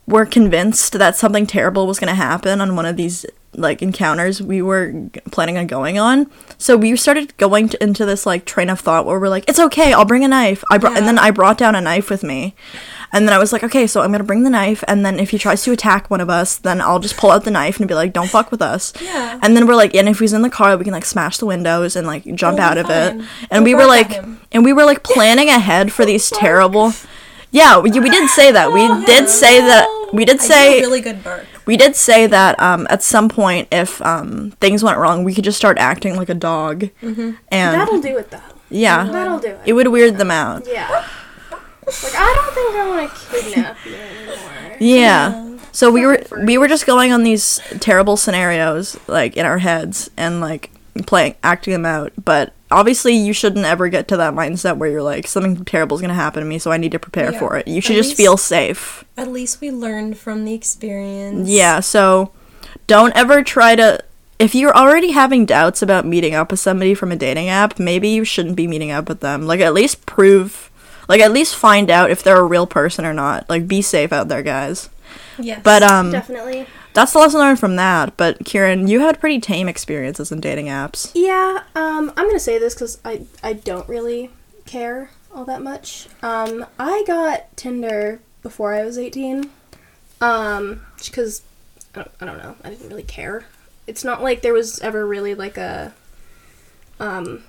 were 0.07 0.27
convinced 0.27 0.95
that 0.95 1.17
something 1.17 1.47
terrible 1.47 1.87
was 1.87 1.99
going 1.99 2.09
to 2.09 2.15
happen 2.15 2.61
on 2.61 2.77
one 2.77 2.87
of 2.87 2.97
these 2.97 3.25
like 3.55 3.83
encounters 3.83 4.41
we 4.41 4.63
were 4.63 5.11
planning 5.31 5.59
on 5.59 5.67
going 5.67 5.99
on. 5.99 6.31
So 6.59 6.77
we 6.77 6.95
started 6.97 7.37
going 7.37 7.69
to, 7.71 7.83
into 7.83 8.07
this 8.07 8.25
like 8.27 8.45
train 8.45 8.71
of 8.71 8.81
thought 8.81 9.07
where 9.07 9.19
we're 9.19 9.29
like, 9.29 9.49
"It's 9.49 9.59
okay, 9.59 9.93
I'll 9.93 10.05
bring 10.05 10.25
a 10.25 10.29
knife." 10.29 10.63
I 10.71 10.79
brought, 10.79 10.97
and 10.97 11.07
then 11.07 11.19
I 11.19 11.31
brought 11.31 11.59
down 11.59 11.75
a 11.75 11.81
knife 11.81 12.11
with 12.11 12.23
me. 12.23 12.55
And 13.13 13.27
then 13.27 13.35
I 13.35 13.39
was 13.39 13.53
like, 13.53 13.65
okay, 13.65 13.89
so 13.89 14.03
I'm 14.03 14.13
gonna 14.13 14.23
bring 14.23 14.45
the 14.45 14.51
knife, 14.51 14.85
and 14.87 15.05
then 15.05 15.19
if 15.19 15.31
he 15.31 15.39
tries 15.39 15.65
to 15.65 15.73
attack 15.73 16.11
one 16.11 16.21
of 16.21 16.31
us, 16.31 16.59
then 16.59 16.81
I'll 16.81 17.01
just 17.01 17.17
pull 17.17 17.33
out 17.33 17.43
the 17.45 17.51
knife 17.51 17.81
and 17.81 17.89
be 17.89 17.95
like, 17.95 18.13
don't 18.13 18.31
fuck 18.31 18.53
with 18.53 18.63
us. 18.63 18.93
Yeah. 19.03 19.39
And 19.43 19.57
then 19.57 19.67
we're 19.67 19.75
like, 19.75 19.97
and 19.97 20.09
if 20.09 20.21
he's 20.21 20.33
in 20.33 20.43
the 20.43 20.51
car, 20.51 20.77
we 20.77 20.85
can 20.85 20.93
like 20.93 21.05
smash 21.05 21.39
the 21.39 21.47
windows 21.47 21.97
and 21.97 22.07
like 22.07 22.25
jump 22.37 22.59
We'll 22.59 22.67
out 22.67 22.79
of 22.79 22.89
it. 22.89 23.13
And 23.51 23.65
We'll 23.65 23.65
we 23.65 23.75
were 23.75 23.87
like, 23.87 24.13
and 24.53 24.65
we 24.65 24.73
were 24.73 24.85
like 24.85 25.03
planning 25.15 25.49
ahead 25.49 25.93
for 25.93 26.05
these 26.05 26.31
terrible. 26.31 26.93
Yeah, 27.53 27.79
we, 27.79 27.91
we 27.91 28.09
did 28.11 28.29
say 28.31 28.53
that. 28.53 28.73
We 28.73 28.87
did 29.07 29.29
say 29.29 29.61
that. 29.61 29.87
We 30.13 30.25
did 30.25 30.37
I 30.37 30.39
do 30.39 30.45
a 30.45 30.47
say 30.49 30.81
really 30.81 31.01
good 31.01 31.23
bark. 31.25 31.47
we 31.67 31.77
did 31.77 31.95
say 31.97 32.27
that 32.27 32.61
um, 32.61 32.87
at 32.91 33.03
some 33.03 33.29
point, 33.29 33.69
if 33.73 34.01
um, 34.03 34.53
things 34.61 34.83
went 34.85 34.99
wrong, 34.99 35.25
we 35.25 35.35
could 35.35 35.45
just 35.45 35.57
start 35.59 35.79
acting 35.79 36.17
like 36.17 36.29
a 36.29 36.35
dog, 36.35 36.81
Mm-hmm. 37.03 37.31
and 37.49 37.81
That'll 37.81 38.01
do 38.01 38.19
it 38.19 38.31
though. 38.31 38.41
yeah, 38.71 39.05
That'll 39.05 39.39
do 39.39 39.49
it. 39.49 39.61
it 39.67 39.73
would 39.73 39.89
weird 39.89 40.17
them 40.19 40.31
out. 40.31 40.67
Yeah. 40.67 40.89
Like 40.91 42.15
I 42.15 42.35
don't 42.37 42.55
think 42.55 42.75
I 42.77 42.89
want 42.89 43.11
to 43.15 43.41
kidnap 43.41 43.77
you 43.87 43.95
anymore. 43.97 44.77
Yeah. 44.81 45.57
So 45.73 45.91
we 45.91 46.07
were 46.07 46.23
we 46.45 46.57
were 46.59 46.69
just 46.69 46.87
going 46.87 47.13
on 47.13 47.23
these 47.25 47.61
terrible 47.81 48.17
scenarios 48.17 48.97
like 49.09 49.37
in 49.37 49.45
our 49.47 49.59
heads 49.59 50.09
and 50.17 50.41
like 50.41 50.71
playing 51.07 51.35
acting 51.43 51.73
them 51.73 51.87
out. 51.87 52.13
But 52.23 52.53
obviously 52.71 53.15
you 53.15 53.33
shouldn't 53.33 53.65
ever 53.65 53.89
get 53.89 54.07
to 54.09 54.17
that 54.17 54.35
mindset 54.35 54.77
where 54.77 54.89
you're 54.91 55.03
like 55.03 55.27
something 55.27 55.65
terrible 55.65 55.97
is 55.97 56.01
going 56.01 56.09
to 56.09 56.15
happen 56.15 56.43
to 56.43 56.49
me 56.49 56.59
so 56.59 56.71
I 56.71 56.77
need 56.77 56.93
to 56.93 56.99
prepare 56.99 57.33
Yeah. 57.33 57.39
for 57.39 57.57
it. 57.57 57.67
You 57.69 57.81
should 57.81 57.97
At 57.97 58.01
just 58.01 58.11
least- 58.11 58.17
feel 58.19 58.37
safe. 58.37 59.05
At 59.17 59.29
least 59.33 59.61
we 59.61 59.71
learned 59.71 60.17
from 60.19 60.45
the 60.45 60.55
experience. 60.55 61.49
Yeah, 61.49 61.81
so 61.81 62.33
don't 62.87 63.15
ever 63.17 63.43
try 63.43 63.77
to 63.77 64.01
if 64.39 64.55
you're 64.55 64.75
already 64.75 65.11
having 65.11 65.45
doubts 65.45 65.83
about 65.83 66.07
meeting 66.07 66.35
up 66.35 66.51
with 66.51 66.61
somebody 66.61 66.95
from 66.95 67.13
a 67.13 67.17
dating 67.17 67.49
app, 67.51 67.79
maybe 67.79 68.09
you 68.09 68.25
shouldn't 68.25 68.57
be 68.57 68.67
meeting 68.67 68.91
up 68.91 69.07
with 69.09 69.21
them. 69.21 69.47
Like 69.47 69.61
at 69.61 69.75
least 69.75 70.07
prove 70.07 70.71
like 71.09 71.21
at 71.21 71.33
least 71.33 71.57
find 71.57 71.91
out 71.91 72.11
if 72.11 72.23
they're 72.23 72.39
a 72.39 72.45
real 72.45 72.67
person 72.67 73.05
or 73.05 73.13
not. 73.13 73.49
Like 73.51 73.67
be 73.69 73.83
safe 73.83 74.13
out 74.13 74.29
there, 74.29 74.43
guys. 74.43 74.89
Yes. 75.39 75.61
But 75.63 75.83
um 75.83 76.11
Definitely. 76.13 76.67
That's 76.95 77.13
the 77.13 77.19
lesson 77.19 77.41
learned 77.41 77.59
from 77.61 77.77
that. 77.77 78.17
But 78.17 78.45
Kieran, 78.45 78.89
you 78.89 79.01
had 79.01 79.21
pretty 79.21 79.41
tame 79.41 79.69
experiences 79.69 80.31
in 80.33 80.41
dating 80.41 80.67
apps. 80.67 81.11
Yeah, 81.15 81.63
um, 81.75 82.13
I'm 82.17 82.27
gonna 82.27 82.39
say 82.41 82.59
this 82.59 82.75
because 82.75 82.99
I 83.05 83.23
I 83.43 83.53
don't 83.55 83.89
really 83.89 84.31
care 84.67 85.11
all 85.35 85.45
that 85.45 85.63
much. 85.63 86.09
Um, 86.23 86.67
I 86.79 87.05
got 87.07 87.57
Tinder 87.57 88.21
before 88.43 88.75
I 88.75 88.85
was 88.85 88.99
18, 88.99 89.49
Um, 90.21 90.81
because 91.05 91.43
I 91.95 91.99
don't, 92.03 92.11
I 92.21 92.25
don't 92.27 92.39
know. 92.39 92.57
I 92.65 92.71
didn't 92.71 92.89
really 92.89 93.03
care. 93.03 93.45
It's 93.87 94.03
not 94.05 94.23
like 94.23 94.43
there 94.43 94.53
was 94.53 94.81
ever 94.81 95.07
really 95.07 95.35
like 95.35 95.57
a 95.57 95.93
um 96.99 97.45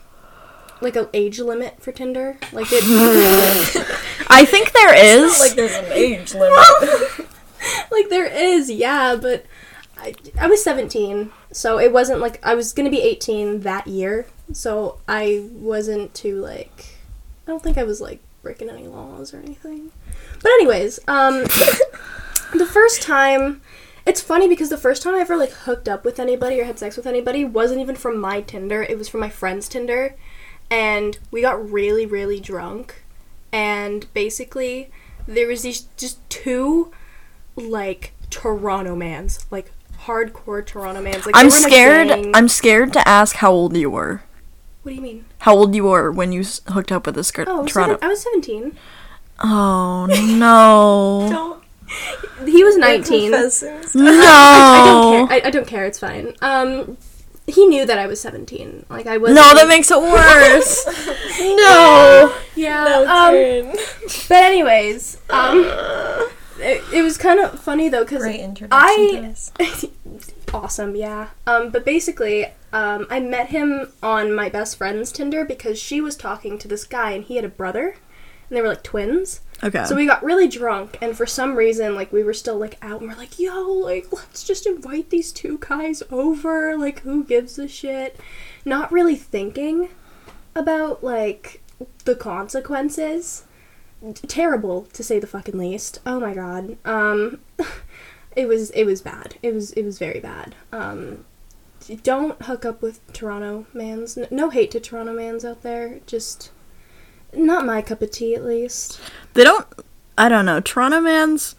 like 0.82 0.96
a 0.96 1.10
age 1.14 1.40
limit 1.40 1.82
for 1.82 1.92
Tinder. 1.92 2.38
Like 2.52 2.68
it 2.72 2.84
I 4.30 4.46
think 4.46 4.72
there 4.74 4.96
is. 4.96 5.40
like 5.40 5.54
there's 5.54 5.74
an 5.76 5.86
age 5.92 6.34
limit. 6.36 7.28
like 7.92 8.10
there 8.10 8.26
is, 8.26 8.70
yeah, 8.70 9.16
but 9.16 9.46
I, 9.98 10.16
I 10.40 10.48
was 10.48 10.64
17, 10.64 11.32
so 11.52 11.80
it 11.80 11.92
wasn't 11.92 12.20
like 12.20 12.44
I 12.46 12.56
was 12.56 12.74
to 12.74 12.90
be 12.90 13.02
18 13.02 13.62
that 13.62 13.88
year. 13.88 14.26
So 14.54 15.00
I 15.08 15.46
wasn't 15.52 16.14
too 16.14 16.42
like 16.42 16.98
I 17.46 17.52
don't 17.52 17.62
think 17.62 17.78
I 17.78 17.84
was 17.84 18.02
like 18.02 18.20
breaking 18.42 18.70
any 18.70 18.88
laws 18.88 19.34
or 19.34 19.38
anything. 19.38 19.92
But 20.42 20.50
anyways, 20.54 21.00
um 21.08 21.44
the 22.54 22.70
first 22.72 23.02
time 23.02 23.62
it's 24.06 24.22
funny 24.22 24.48
because 24.48 24.70
the 24.70 24.78
first 24.78 25.04
time 25.04 25.14
I 25.14 25.20
ever 25.20 25.38
like 25.38 25.52
hooked 25.52 25.88
up 25.88 26.04
with 26.04 26.20
anybody 26.20 26.60
or 26.60 26.66
had 26.66 26.80
sex 26.80 26.98
with 26.98 27.06
anybody 27.06 27.46
wasn't 27.46 27.82
even 27.82 27.96
from 27.96 28.18
my 28.18 28.42
Tinder. 28.42 28.82
It 28.84 28.98
was 28.98 29.08
from 29.08 29.20
my 29.20 29.30
friend's 29.30 29.70
Tinder. 29.70 30.16
And 30.70 31.20
we 31.30 31.42
got 31.42 31.72
really, 31.72 32.06
really 32.06 32.40
drunk. 32.40 33.04
And 33.52 34.12
basically 34.14 34.90
there 35.28 35.48
was 35.48 35.62
these 35.62 35.82
just 35.98 36.28
two 36.30 36.92
like 37.70 38.14
Toronto 38.30 38.96
mans. 38.96 39.46
Like 39.52 39.72
hardcore 40.06 40.66
Toronto 40.66 41.02
mans. 41.02 41.26
Like 41.26 41.36
I'm 41.36 41.46
were 41.46 41.52
scared. 41.52 42.08
gang. 42.10 42.32
I'm 42.36 42.48
scared 42.48 42.94
to 42.94 43.08
ask 43.08 43.36
how 43.38 43.52
old 43.52 43.76
you 43.78 43.90
were. 43.90 44.24
What 44.84 44.90
do 44.92 44.96
you 44.96 45.02
mean? 45.02 45.26
How 45.40 45.54
old 45.56 45.76
you 45.76 45.84
were 45.84 46.12
when 46.12 46.32
you 46.32 46.42
s- 46.42 46.62
hooked 46.68 46.92
up 46.92 47.06
with 47.06 47.16
this 47.16 47.30
girl? 47.32 47.46
Oh, 47.48 47.60
I 47.60 47.62
was, 47.62 47.72
Toronto. 47.72 47.94
seven- 47.96 48.04
I 48.06 48.08
was 48.10 48.22
17. 48.24 48.78
Oh 49.44 50.06
no. 50.38 51.28
Don't 51.30 52.48
He 52.50 52.64
was 52.64 52.78
19. 52.78 53.32
confessing. 53.32 53.70
I 54.02 54.06
no. 54.06 54.12
don't 54.86 55.28
care. 55.30 55.38
I, 55.44 55.48
I 55.48 55.52
don't 55.52 55.68
care. 55.68 55.86
It's 55.86 56.00
fine. 56.00 56.34
Um, 56.42 56.98
he 57.48 57.66
knew 57.68 57.86
that 57.86 57.98
I 58.00 58.08
was 58.08 58.20
17. 58.22 58.86
Like 58.90 59.06
I 59.08 59.18
was. 59.18 59.34
No, 59.34 59.54
that 59.54 59.68
makes 59.68 59.92
it 59.92 60.00
worse. 60.02 60.86
no. 61.40 62.34
Yeah. 62.56 62.84
No, 62.86 63.68
um, 63.68 63.76
but 64.30 64.38
anyways, 64.38 65.18
um, 65.30 65.64
it, 66.62 66.84
it 66.94 67.02
was 67.02 67.18
kind 67.18 67.40
of 67.40 67.60
funny 67.60 67.90
though 67.90 68.04
because 68.04 68.22
Great 68.22 68.40
introduction 68.40 68.90
I- 68.90 69.12
to 69.16 69.22
this. 69.22 69.86
awesome, 70.54 70.96
yeah. 70.96 71.30
Um, 71.48 71.70
but 71.70 71.86
basically, 71.86 72.46
um, 72.74 73.08
I 73.10 73.20
met 73.20 73.50
him 73.50 73.92
on 74.02 74.34
my 74.34 74.50
best 74.50 74.78
friend's 74.78 75.12
Tinder 75.12 75.46
because 75.46 75.80
she 75.80 76.02
was 76.02 76.16
talking 76.16 76.58
to 76.60 76.68
this 76.68 76.84
guy 76.84 77.12
and 77.12 77.24
he 77.24 77.36
had 77.36 77.46
a 77.46 77.50
brother, 77.50 77.96
and 78.50 78.58
they 78.58 78.62
were 78.62 78.70
like 78.70 78.84
twins. 78.84 79.42
Okay. 79.64 79.86
So 79.86 79.96
we 79.96 80.08
got 80.08 80.24
really 80.24 80.48
drunk, 80.48 80.98
and 81.02 81.16
for 81.16 81.26
some 81.26 81.56
reason, 81.56 81.94
like 81.94 82.12
we 82.12 82.24
were 82.24 82.34
still 82.34 82.58
like 82.58 82.78
out, 82.82 83.02
and 83.02 83.10
we're 83.10 83.18
like, 83.18 83.38
"Yo, 83.38 83.62
like 83.64 84.08
let's 84.12 84.44
just 84.44 84.66
invite 84.66 85.10
these 85.10 85.32
two 85.32 85.60
guys 85.60 86.02
over. 86.10 86.76
Like, 86.78 87.02
who 87.02 87.24
gives 87.24 87.60
a 87.60 87.68
shit?" 87.68 88.20
Not 88.66 88.92
really 88.92 89.16
thinking 89.16 89.90
about 90.56 91.04
like 91.04 91.62
the 92.06 92.16
consequences. 92.16 93.44
Terrible 94.28 94.88
to 94.94 95.04
say 95.04 95.20
the 95.20 95.28
fucking 95.28 95.58
least. 95.58 96.00
Oh 96.06 96.20
my 96.20 96.34
god. 96.34 96.78
Um, 96.86 97.40
it 98.36 98.48
was 98.48 98.72
it 98.72 98.86
was 98.86 99.02
bad. 99.02 99.36
It 99.44 99.54
was 99.54 99.72
it 99.74 99.84
was 99.84 100.00
very 100.00 100.20
bad. 100.20 100.56
Um, 100.72 101.26
don't 102.04 102.42
hook 102.44 102.66
up 102.66 102.82
with 102.82 103.06
Toronto 103.14 103.66
mans. 103.74 104.18
No 104.30 104.50
hate 104.50 104.72
to 104.72 104.80
Toronto 104.80 105.14
mans 105.14 105.46
out 105.46 105.62
there. 105.62 106.00
Just 106.06 106.52
not 107.34 107.66
my 107.66 107.82
cup 107.82 108.02
of 108.02 108.12
tea, 108.12 108.36
at 108.36 108.44
least. 108.44 109.00
They 109.34 109.44
don't. 109.44 109.66
I 110.18 110.30
don't 110.30 110.46
know. 110.46 110.60
Toronto 110.60 111.02
mans. 111.02 111.56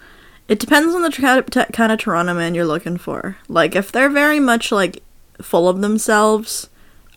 It 0.48 0.58
depends 0.58 0.94
on 0.94 1.02
the 1.02 1.10
t- 1.10 1.72
kind 1.72 1.92
of 1.92 1.98
Toronto 1.98 2.34
man 2.34 2.54
you're 2.54 2.66
looking 2.66 2.98
for. 2.98 3.38
Like, 3.48 3.74
if 3.74 3.90
they're 3.90 4.10
very 4.10 4.40
much 4.40 4.70
like 4.70 5.02
full 5.40 5.68
of 5.68 5.80
themselves, 5.80 6.68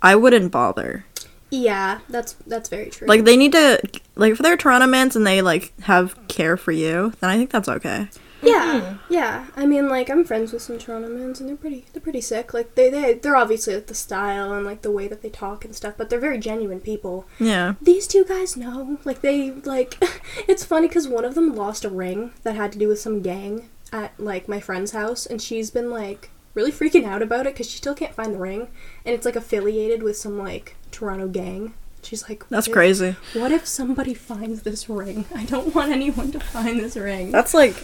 I 0.01 0.15
wouldn't 0.15 0.51
bother. 0.51 1.05
Yeah, 1.51 1.99
that's 2.09 2.33
that's 2.47 2.69
very 2.69 2.89
true. 2.89 3.07
Like, 3.07 3.23
they 3.23 3.37
need 3.37 3.51
to. 3.53 3.79
Like, 4.15 4.33
if 4.33 4.39
they're 4.39 4.57
Toronto 4.57 4.87
mans 4.87 5.15
and 5.15 5.25
they 5.25 5.41
like 5.41 5.79
have 5.81 6.17
care 6.27 6.57
for 6.57 6.71
you, 6.71 7.13
then 7.19 7.29
I 7.29 7.37
think 7.37 7.51
that's 7.51 7.69
okay. 7.69 8.09
yeah, 8.41 8.81
mm-hmm. 8.81 9.13
yeah. 9.13 9.47
I 9.55 9.65
mean, 9.65 9.87
like 9.87 10.09
I'm 10.09 10.23
friends 10.23 10.51
with 10.51 10.61
some 10.61 10.77
Toronto 10.77 11.07
mans, 11.07 11.39
and 11.39 11.49
they're 11.49 11.55
pretty 11.55 11.85
they're 11.93 12.01
pretty 12.01 12.21
sick. 12.21 12.53
Like 12.53 12.75
they 12.75 12.89
they 12.89 13.13
they're 13.13 13.35
obviously 13.35 13.75
like 13.75 13.87
the 13.87 13.95
style 13.95 14.53
and 14.53 14.65
like 14.65 14.81
the 14.81 14.91
way 14.91 15.07
that 15.07 15.21
they 15.21 15.29
talk 15.29 15.65
and 15.65 15.75
stuff, 15.75 15.95
but 15.97 16.09
they're 16.09 16.19
very 16.19 16.37
genuine 16.37 16.79
people. 16.79 17.25
Yeah. 17.39 17.75
These 17.81 18.07
two 18.07 18.25
guys 18.25 18.57
know. 18.57 18.99
Like 19.05 19.21
they 19.21 19.51
like. 19.51 19.97
it's 20.47 20.65
funny 20.65 20.87
because 20.87 21.07
one 21.07 21.25
of 21.25 21.35
them 21.35 21.55
lost 21.55 21.85
a 21.85 21.89
ring 21.89 22.33
that 22.43 22.55
had 22.55 22.71
to 22.73 22.79
do 22.79 22.87
with 22.87 22.99
some 22.99 23.21
gang 23.21 23.69
at 23.91 24.19
like 24.19 24.47
my 24.47 24.59
friend's 24.59 24.91
house, 24.91 25.25
and 25.25 25.41
she's 25.41 25.71
been 25.71 25.89
like 25.89 26.29
really 26.53 26.71
freaking 26.71 27.05
out 27.05 27.21
about 27.21 27.45
it 27.45 27.53
because 27.53 27.69
she 27.69 27.77
still 27.77 27.95
can't 27.95 28.15
find 28.15 28.33
the 28.33 28.39
ring, 28.39 28.67
and 29.05 29.13
it's 29.15 29.25
like 29.25 29.35
affiliated 29.35 30.03
with 30.03 30.17
some 30.17 30.38
like 30.38 30.75
Toronto 30.91 31.27
gang. 31.27 31.74
She's 32.03 32.27
like, 32.29 32.47
That's 32.50 32.67
if- 32.67 32.74
crazy. 32.74 33.15
What 33.33 33.51
if 33.51 33.65
somebody 33.65 34.13
finds 34.13 34.62
this 34.62 34.88
ring? 34.89 35.25
I 35.35 35.45
don't 35.45 35.74
want 35.74 35.91
anyone 35.91 36.31
to 36.33 36.39
find 36.39 36.79
this 36.79 36.95
ring. 36.95 37.31
That's 37.31 37.53
like. 37.53 37.83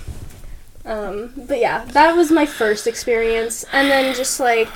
Um, 0.85 1.33
but 1.47 1.59
yeah, 1.59 1.85
that 1.85 2.15
was 2.15 2.31
my 2.31 2.45
first 2.45 2.87
experience, 2.87 3.63
and 3.71 3.89
then 3.89 4.15
just 4.15 4.39
like, 4.39 4.69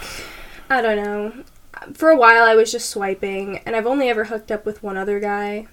I 0.70 0.82
don't 0.82 0.98
know. 1.04 1.44
For 1.94 2.10
a 2.10 2.16
while, 2.18 2.44
I 2.44 2.56
was 2.56 2.72
just 2.72 2.90
swiping, 2.90 3.58
and 3.66 3.76
I've 3.76 3.88
only 3.88 4.08
ever 4.10 4.26
hooked 4.26 4.52
up 4.52 4.66
with 4.66 4.84
one 4.84 4.98
other 4.98 5.20
guy 5.20 5.68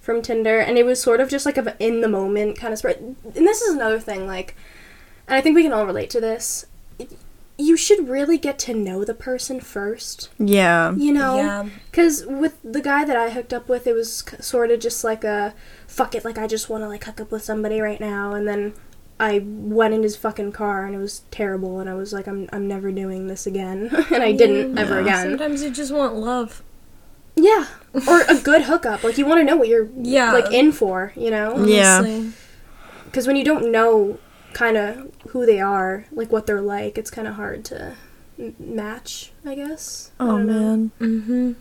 from 0.00 0.22
Tinder, 0.22 0.58
and 0.60 0.78
it 0.78 0.86
was 0.86 1.02
sort 1.02 1.20
of 1.20 1.28
just 1.28 1.44
like 1.44 1.58
a 1.58 1.76
in 1.84 2.02
the 2.02 2.08
moment 2.08 2.56
kind 2.58 2.72
of 2.72 2.78
spread. 2.78 2.98
And 2.98 3.16
this 3.46 3.62
is 3.62 3.74
another 3.74 3.98
thing, 3.98 4.26
like, 4.28 4.54
and 5.26 5.34
I 5.34 5.40
think 5.40 5.56
we 5.56 5.62
can 5.64 5.72
all 5.72 5.86
relate 5.86 6.10
to 6.10 6.20
this. 6.20 6.66
You 7.56 7.76
should 7.76 8.08
really 8.08 8.36
get 8.36 8.58
to 8.60 8.74
know 8.74 9.04
the 9.04 9.14
person 9.14 9.60
first, 9.60 10.28
Yeah. 10.40 10.92
you 10.96 11.12
know. 11.12 11.36
Yeah. 11.36 11.68
Because 11.90 12.26
with 12.26 12.58
the 12.64 12.80
guy 12.80 13.04
that 13.04 13.16
I 13.16 13.30
hooked 13.30 13.52
up 13.52 13.68
with, 13.68 13.86
it 13.86 13.92
was 13.94 14.24
sort 14.40 14.72
of 14.72 14.80
just 14.80 15.04
like 15.04 15.22
a 15.22 15.54
fuck 15.86 16.14
it, 16.16 16.24
like 16.24 16.36
I 16.38 16.48
just 16.48 16.68
want 16.68 16.82
to 16.82 16.88
like 16.88 17.04
hook 17.04 17.20
up 17.20 17.30
with 17.30 17.44
somebody 17.44 17.80
right 17.80 18.00
now, 18.00 18.32
and 18.32 18.48
then 18.48 18.72
I 19.20 19.38
went 19.46 19.94
in 19.94 20.02
his 20.02 20.16
fucking 20.16 20.50
car 20.50 20.84
and 20.84 20.96
it 20.96 20.98
was 20.98 21.20
terrible, 21.30 21.78
and 21.78 21.88
I 21.88 21.94
was 21.94 22.12
like, 22.12 22.26
I'm 22.26 22.48
I'm 22.52 22.66
never 22.66 22.90
doing 22.90 23.28
this 23.28 23.46
again, 23.46 23.88
and 24.12 24.22
I 24.22 24.32
didn't 24.32 24.76
ever 24.76 24.98
again. 24.98 25.22
Sometimes 25.30 25.62
you 25.62 25.70
just 25.70 25.92
want 25.92 26.16
love. 26.16 26.60
Yeah, 27.36 27.66
or 28.08 28.22
a 28.28 28.36
good 28.38 28.62
hookup, 28.62 29.04
like 29.04 29.16
you 29.16 29.26
want 29.26 29.38
to 29.40 29.44
know 29.44 29.56
what 29.56 29.68
you're 29.68 29.88
Yeah. 29.96 30.32
like 30.32 30.52
in 30.52 30.72
for, 30.72 31.12
you 31.16 31.30
know? 31.30 31.64
Yeah. 31.64 32.22
Because 33.04 33.26
when 33.28 33.36
you 33.36 33.44
don't 33.44 33.70
know 33.70 34.18
kind 34.54 34.76
of 34.76 35.10
who 35.30 35.44
they 35.46 35.60
are, 35.60 36.06
like 36.12 36.30
what 36.32 36.46
they're 36.46 36.60
like, 36.62 36.96
it's 36.98 37.10
kind 37.10 37.28
of 37.28 37.34
hard 37.34 37.64
to 37.66 37.94
m- 38.38 38.54
match, 38.58 39.32
I 39.44 39.54
guess. 39.54 40.10
Oh 40.20 40.38
don't 40.38 40.46
man. 40.46 40.90
Mm-hmm. 41.00 41.52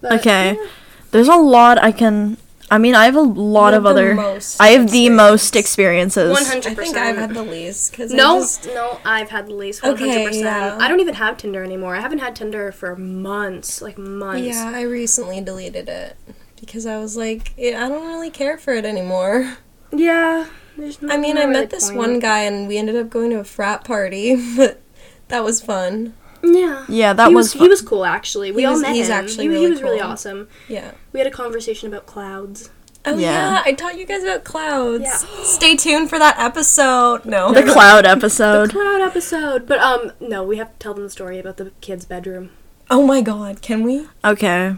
But, 0.00 0.12
Okay. 0.20 0.54
yeah. 0.60 0.66
There's 1.12 1.28
a 1.28 1.36
lot 1.36 1.82
I 1.82 1.92
can. 1.92 2.36
I 2.68 2.78
mean, 2.78 2.96
I 2.96 3.04
have 3.04 3.14
a 3.14 3.20
lot 3.20 3.70
You 3.74 3.78
of 3.78 3.86
other. 3.86 4.14
most 4.16 4.60
I 4.60 4.68
have 4.70 4.90
the 4.90 5.08
most 5.08 5.54
experiences. 5.54 6.32
One 6.32 6.44
hundred 6.44 6.74
percent. 6.76 6.78
I 6.78 6.84
think 6.84 6.96
I've 6.96 7.16
had 7.16 7.34
the 7.34 7.44
least 7.44 7.92
because 7.92 8.12
No, 8.12 8.36
I 8.36 8.40
just, 8.40 8.66
no, 8.66 8.98
I've 9.04 9.30
had 9.30 9.46
the 9.46 9.54
least. 9.54 9.84
Okay, 9.84 10.26
100%. 10.26 10.40
yeah. 10.42 10.76
I 10.80 10.88
don't 10.88 10.98
even 10.98 11.14
have 11.14 11.36
Tinder 11.36 11.62
anymore. 11.62 11.94
I 11.94 12.00
haven't 12.00 12.18
had 12.18 12.34
Tinder 12.34 12.72
for 12.72 12.96
months, 12.96 13.80
like 13.80 13.96
months. 13.98 14.42
yeah, 14.42 14.72
I 14.74 14.82
recently 14.82 15.40
deleted 15.40 15.88
it 15.88 16.16
because 16.58 16.86
I 16.86 16.98
was 16.98 17.16
like, 17.16 17.52
I 17.56 17.70
don't 17.88 18.06
really 18.08 18.30
care 18.30 18.58
for 18.58 18.74
it 18.74 18.84
anymore. 18.84 19.58
Yeah. 19.92 20.46
There's 20.76 20.98
I 21.02 21.16
mean, 21.16 21.34
no 21.36 21.42
I 21.42 21.44
really 21.44 21.60
met 21.60 21.70
this 21.70 21.86
point. 21.86 21.98
one 21.98 22.18
guy 22.18 22.40
and 22.40 22.68
we 22.68 22.78
ended 22.78 22.96
up 22.96 23.10
going 23.10 23.30
to 23.30 23.38
a 23.38 23.44
frat 23.44 23.84
party, 23.84 24.36
but 24.56 24.80
that 25.28 25.42
was 25.44 25.60
fun. 25.60 26.14
Yeah. 26.42 26.84
Yeah, 26.88 27.12
that 27.14 27.28
he 27.28 27.34
was. 27.34 27.54
was, 27.54 27.62
he 27.62 27.68
was 27.68 27.82
cool 27.82 28.04
actually. 28.04 28.52
We 28.52 28.62
He 28.62 28.66
all 28.66 28.74
was- 28.74 28.82
met 28.82 28.94
he's 28.94 29.08
him. 29.08 29.12
actually 29.14 29.44
he, 29.46 29.50
he 29.50 29.56
really 29.56 29.70
was 29.70 29.82
really 29.82 30.00
awesome. 30.00 30.48
Yeah. 30.68 30.92
We 31.12 31.20
had 31.20 31.26
a 31.26 31.30
conversation 31.30 31.88
about 31.88 32.06
clouds. 32.06 32.70
Oh 33.08 33.16
Yeah. 33.16 33.52
yeah, 33.54 33.62
I 33.64 33.72
taught 33.72 33.96
you 33.98 34.04
guys 34.04 34.22
about 34.22 34.44
clouds. 34.44 35.02
Yeah. 35.04 35.16
Stay 35.42 35.76
tuned 35.76 36.08
for 36.10 36.18
that 36.18 36.38
episode. 36.38 37.24
No. 37.24 37.52
the 37.52 37.62
cloud 37.62 38.04
The 38.04 38.10
episode. 38.10 38.70
cloud 38.70 39.00
episode. 39.00 39.66
But 39.66 39.78
um 39.80 40.12
no, 40.20 40.42
we 40.44 40.56
have 40.58 40.72
to 40.72 40.78
tell 40.78 40.94
them 40.94 41.04
the 41.04 41.10
story 41.10 41.38
about 41.38 41.56
the 41.56 41.72
kid's 41.80 42.04
bedroom. 42.04 42.50
oh 42.90 43.04
my 43.06 43.20
god, 43.22 43.62
can 43.62 43.82
we? 43.82 44.06
Okay. 44.24 44.76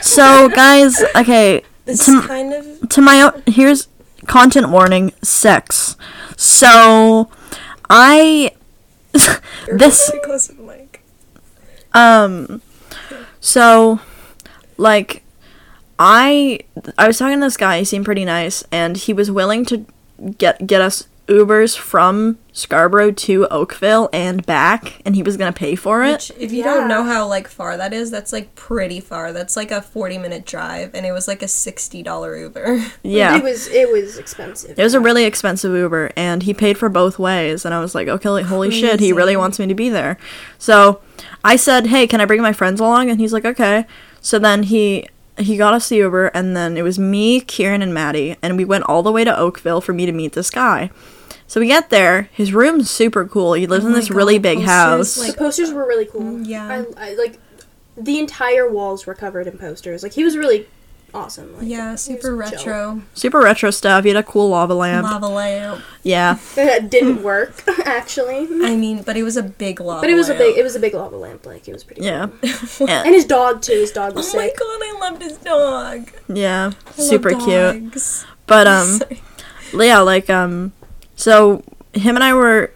So, 0.00 0.48
guys, 0.48 1.02
okay. 1.16 1.62
This 1.84 2.04
To- 2.06 2.12
is 2.18 2.26
kind 2.26 2.52
of 2.54 2.88
to 2.88 3.00
my 3.00 3.22
own 3.22 3.42
here's 3.46 3.88
content 4.26 4.68
warning 4.70 5.12
sex 5.22 5.96
so 6.36 7.30
i 7.88 8.50
this 9.12 10.10
Very 10.10 10.22
close 10.24 10.46
to 10.48 10.54
the 10.54 10.62
mic. 10.62 11.02
um 11.94 12.60
so 13.40 14.00
like 14.76 15.22
i 15.98 16.60
i 16.96 17.06
was 17.06 17.18
talking 17.18 17.38
to 17.38 17.46
this 17.46 17.56
guy 17.56 17.78
he 17.78 17.84
seemed 17.84 18.04
pretty 18.04 18.24
nice 18.24 18.64
and 18.70 18.96
he 18.96 19.12
was 19.12 19.30
willing 19.30 19.64
to 19.64 19.86
get 20.36 20.66
get 20.66 20.80
us 20.80 21.06
Ubers 21.28 21.76
from 21.76 22.38
Scarborough 22.52 23.10
to 23.12 23.46
Oakville 23.48 24.08
and 24.12 24.44
back, 24.46 25.00
and 25.04 25.14
he 25.14 25.22
was 25.22 25.36
gonna 25.36 25.52
pay 25.52 25.74
for 25.74 26.02
it. 26.02 26.12
Which, 26.12 26.32
if 26.38 26.50
you 26.52 26.58
Yeah. 26.64 26.74
don't 26.74 26.88
know 26.88 27.04
how 27.04 27.26
like 27.26 27.46
far 27.48 27.76
that 27.76 27.92
is, 27.92 28.10
that's 28.10 28.32
like 28.32 28.54
pretty 28.54 28.98
far. 29.00 29.32
That's 29.32 29.56
like 29.56 29.70
a 29.70 29.82
forty 29.82 30.18
minute 30.18 30.46
drive, 30.46 30.90
and 30.94 31.04
it 31.04 31.12
was 31.12 31.28
like 31.28 31.42
a 31.42 31.48
sixty 31.48 32.02
dollar 32.02 32.36
Uber. 32.36 32.82
yeah. 33.02 33.36
It 33.36 33.44
was 33.44 33.68
it 33.68 33.92
was 33.92 34.16
expensive. 34.18 34.78
It 34.78 34.82
was 34.82 34.94
a 34.94 35.00
really 35.00 35.24
expensive 35.24 35.72
Uber, 35.74 36.10
and 36.16 36.42
he 36.42 36.54
paid 36.54 36.78
for 36.78 36.88
both 36.88 37.18
ways. 37.18 37.64
And 37.64 37.74
I 37.74 37.80
was 37.80 37.94
like, 37.94 38.08
okay, 38.08 38.28
like, 38.30 38.46
holy 38.46 38.70
shit, 38.70 38.98
he 39.00 39.12
really 39.12 39.36
wants 39.36 39.58
me 39.58 39.66
to 39.66 39.74
be 39.74 39.88
there. 39.90 40.16
So 40.58 41.00
I 41.44 41.56
said, 41.56 41.86
hey, 41.88 42.06
can 42.06 42.20
I 42.20 42.24
bring 42.24 42.42
my 42.42 42.52
friends 42.52 42.80
along? 42.80 43.10
And 43.10 43.20
he's 43.20 43.32
like, 43.32 43.44
okay. 43.44 43.86
So 44.20 44.38
then 44.38 44.64
he 44.64 45.06
he 45.38 45.56
got 45.56 45.72
us 45.74 45.88
the 45.88 45.96
Uber, 45.98 46.28
and 46.28 46.56
then 46.56 46.76
it 46.76 46.82
was 46.82 46.98
me, 46.98 47.40
Kieran, 47.40 47.80
and 47.82 47.94
Maddie, 47.94 48.36
and 48.42 48.56
we 48.56 48.64
went 48.64 48.82
all 48.84 49.04
the 49.04 49.12
way 49.12 49.22
to 49.22 49.38
Oakville 49.38 49.80
for 49.80 49.92
me 49.92 50.04
to 50.04 50.10
meet 50.10 50.32
this 50.32 50.50
guy. 50.50 50.90
So 51.48 51.60
we 51.60 51.66
get 51.66 51.88
there. 51.90 52.28
His 52.32 52.52
room's 52.52 52.88
super 52.90 53.26
cool. 53.26 53.54
He 53.54 53.66
lives 53.66 53.84
in 53.84 53.90
Oh 53.90 53.94
my 53.94 54.00
this 54.00 54.10
really 54.10 54.38
big 54.38 54.58
posters, 54.58 55.16
house. 55.16 55.26
the 55.32 55.32
posters 55.36 55.72
were 55.72 55.86
really 55.86 56.04
cool. 56.06 56.40
yeah. 56.46 56.84
I, 56.96 57.10
I 57.10 57.14
like 57.14 57.40
the 57.96 58.18
entire 58.20 58.70
walls 58.70 59.06
were 59.06 59.14
covered 59.14 59.46
in 59.46 59.58
posters. 59.58 60.02
Like 60.02 60.12
he 60.12 60.22
was 60.24 60.36
really 60.36 60.66
awesome. 61.14 61.56
Like, 61.56 61.66
yeah, 61.66 61.86
he 61.86 61.90
was 61.92 62.02
super 62.02 62.28
chill. 62.28 62.36
retro. 62.36 63.02
super 63.14 63.40
retro 63.40 63.70
stuff. 63.70 64.04
He 64.04 64.10
had 64.10 64.18
a 64.18 64.22
cool 64.22 64.50
lava 64.50 64.74
lamp. 64.74 65.04
Lava 65.04 65.26
lamp. 65.26 65.80
Yeah. 66.02 66.38
That 66.54 66.90
didn't 66.90 67.22
work 67.22 67.62
actually. 67.86 68.46
I 68.62 68.76
mean, 68.76 69.02
but 69.02 69.16
it 69.16 69.22
was 69.22 69.38
a 69.38 69.42
big 69.42 69.80
lava. 69.80 69.90
Lamp. 69.92 70.02
But 70.02 70.10
it 70.10 70.14
was 70.16 70.28
a 70.28 70.34
big 70.34 70.58
it 70.58 70.62
was 70.62 70.76
a 70.76 70.80
big 70.80 70.92
lava 70.92 71.16
lamp. 71.16 71.46
Like 71.46 71.66
it 71.66 71.72
was 71.72 71.82
pretty. 71.82 72.02
Yeah. 72.02 72.28
Cool. 72.76 72.86
Yeah. 72.88 73.04
And 73.06 73.14
his 73.14 73.24
dog 73.24 73.62
too. 73.62 73.72
His 73.72 73.90
dog 73.90 74.14
was 74.14 74.34
Oh 74.34 74.36
was 74.38 74.44
my 74.44 74.52
god, 74.54 74.80
I 74.82 74.98
loved 75.00 75.22
his 75.22 75.38
dog. 75.38 76.10
Yeah. 76.28 76.64
I 76.64 76.66
love 76.66 76.94
Super 76.94 77.30
cute. 77.30 78.24
But 78.46 78.66
um 78.66 79.00
yeah, 79.72 80.00
like 80.00 80.28
um 80.28 80.72
so 81.18 81.62
him 81.92 82.14
and 82.14 82.22
I 82.24 82.32
were 82.32 82.70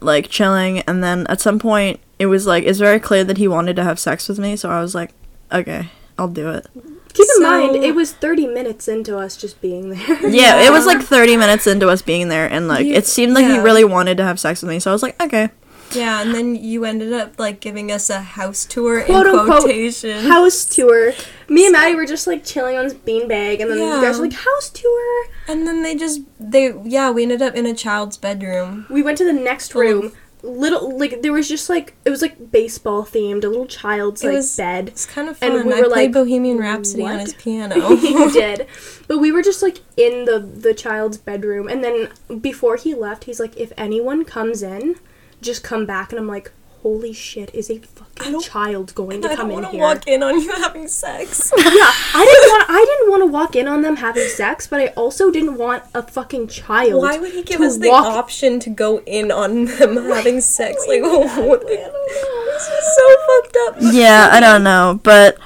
like 0.00 0.28
chilling 0.28 0.78
and 0.82 1.02
then 1.02 1.26
at 1.26 1.40
some 1.40 1.58
point 1.58 1.98
it 2.20 2.26
was 2.26 2.46
like 2.46 2.62
it's 2.64 2.78
very 2.78 3.00
clear 3.00 3.24
that 3.24 3.36
he 3.36 3.48
wanted 3.48 3.74
to 3.76 3.84
have 3.84 3.98
sex 3.98 4.28
with 4.28 4.38
me, 4.38 4.56
so 4.56 4.70
I 4.70 4.80
was 4.80 4.94
like, 4.94 5.10
okay, 5.52 5.88
I'll 6.16 6.28
do 6.28 6.50
it. 6.50 6.66
Keep 7.14 7.26
in 7.36 7.36
So- 7.36 7.42
mind, 7.42 7.76
it 7.76 7.94
was 7.94 8.12
30 8.12 8.46
minutes 8.46 8.86
into 8.88 9.16
us 9.18 9.36
just 9.36 9.60
being 9.60 9.90
there. 9.90 10.28
Yeah, 10.30 10.60
it 10.62 10.70
was 10.70 10.86
like 10.86 11.02
30 11.16 11.36
minutes 11.36 11.66
into 11.66 11.88
us 11.88 12.02
being 12.02 12.28
there 12.28 12.46
and 12.50 12.68
like 12.68 12.86
You- 12.86 12.94
it 12.94 13.06
seemed 13.06 13.34
like 13.34 13.46
he 13.46 13.58
really 13.58 13.84
wanted 13.84 14.16
to 14.18 14.24
have 14.24 14.38
sex 14.38 14.62
with 14.62 14.70
me. 14.70 14.78
So 14.78 14.90
I 14.90 14.92
was 14.92 15.02
like, 15.02 15.20
okay. 15.20 15.50
Yeah, 15.92 16.20
and 16.20 16.34
then 16.34 16.54
you 16.54 16.84
ended 16.84 17.12
up 17.14 17.38
like 17.38 17.60
giving 17.60 17.90
us 17.90 18.10
a 18.10 18.20
house 18.20 18.66
tour 18.66 19.02
Quote, 19.04 19.26
in 19.26 19.34
unquote, 19.38 19.62
quotation. 19.62 20.26
house 20.26 20.66
tour. 20.66 21.12
Me 21.48 21.64
and 21.66 21.72
Maddie 21.72 21.94
were 21.94 22.06
just 22.06 22.26
like 22.26 22.44
chilling 22.44 22.76
on 22.76 22.84
this 22.84 22.94
beanbag, 22.94 23.60
and 23.60 23.70
then 23.70 23.78
Yeah. 23.78 23.96
you 23.96 24.02
guys 24.02 24.18
were 24.18 24.24
like 24.26 24.34
house 24.34 24.68
tour. 24.70 25.26
and 25.48 25.66
then 25.66 25.82
they 25.82 25.94
just 25.96 26.20
they 26.38 26.74
yeah, 26.84 27.10
we 27.10 27.22
ended 27.22 27.40
up 27.42 27.54
in 27.54 27.64
a 27.66 27.74
child's 27.74 28.16
bedroom. 28.18 28.86
We 28.90 29.02
went 29.02 29.18
to 29.18 29.24
the 29.24 29.32
next 29.32 29.74
room. 29.74 30.12
Little 30.42 30.96
like 30.96 31.22
there 31.22 31.32
was 31.32 31.48
just 31.48 31.68
like 31.68 31.94
it 32.04 32.10
was 32.10 32.22
like 32.22 32.52
baseball 32.52 33.02
themed, 33.04 33.42
a 33.44 33.48
little 33.48 33.66
child's 33.66 34.22
It 34.22 34.28
like 34.28 34.36
was- 34.36 34.56
bed. 34.56 34.88
It's 34.88 35.04
kind 35.06 35.28
of 35.28 35.36
And 35.42 35.54
fun. 35.54 35.66
we 35.66 35.72
I 35.72 35.80
were 35.80 35.88
played 35.88 36.06
like, 36.08 36.12
Bohemian 36.12 36.58
Rhapsody 36.58 37.02
on 37.02 37.18
his 37.18 37.34
piano. 37.34 37.96
he 37.96 38.12
did, 38.32 38.66
but 39.08 39.18
we 39.18 39.32
were 39.32 39.42
just 39.42 39.62
like 39.62 39.78
in 39.96 40.26
the 40.26 40.38
the 40.38 40.74
child's 40.74 41.16
bedroom, 41.16 41.66
and 41.66 41.82
then 41.82 42.08
before 42.40 42.76
he 42.76 42.94
left, 42.94 43.24
he's 43.24 43.40
like, 43.40 43.56
"If 43.56 43.72
anyone 43.76 44.24
comes 44.24 44.62
in, 44.62 44.96
just 45.40 45.64
come 45.64 45.86
back." 45.86 46.12
And 46.12 46.20
I'm 46.20 46.28
like, 46.28 46.52
"Holy 46.88 47.12
shit! 47.12 47.50
Is 47.54 47.68
a 47.70 47.78
fucking 47.78 48.40
child 48.40 48.94
going 48.94 49.20
to 49.22 49.28
I 49.30 49.36
come 49.36 49.48
don't 49.48 49.58
in 49.58 49.62
want 49.62 49.66
to 49.66 49.70
here?" 49.72 49.80
walk 49.80 50.06
in 50.08 50.22
on 50.22 50.40
you 50.40 50.50
having 50.64 50.88
sex. 50.88 51.52
yeah, 51.58 51.64
I 51.66 52.22
didn't 52.30 52.50
want. 52.52 52.64
I 52.70 52.84
didn't 52.88 53.10
want 53.10 53.22
to 53.22 53.26
walk 53.38 53.56
in 53.56 53.66
on 53.68 53.82
them 53.82 53.96
having 53.96 54.28
sex, 54.28 54.66
but 54.66 54.80
I 54.80 54.86
also 54.88 55.30
didn't 55.30 55.56
want 55.58 55.82
a 55.94 56.02
fucking 56.02 56.48
child. 56.48 57.02
Why 57.02 57.18
would 57.18 57.32
he 57.32 57.42
give 57.42 57.58
to 57.58 57.64
us 57.66 57.76
the 57.78 57.88
walk- 57.90 58.06
option 58.06 58.58
to 58.60 58.70
go 58.70 59.02
in 59.06 59.30
on 59.30 59.66
them 59.66 59.96
having 60.14 60.40
sex? 60.40 60.84
Like, 60.88 61.02
what? 61.02 61.20
I 61.20 61.76
don't. 61.76 61.94
This 62.48 62.68
is 62.68 62.96
so 62.96 63.06
fucked 63.26 63.56
up. 63.66 63.76
Yeah, 63.94 64.28
I 64.32 64.40
don't 64.40 64.64
know, 64.64 64.98
but 65.02 65.36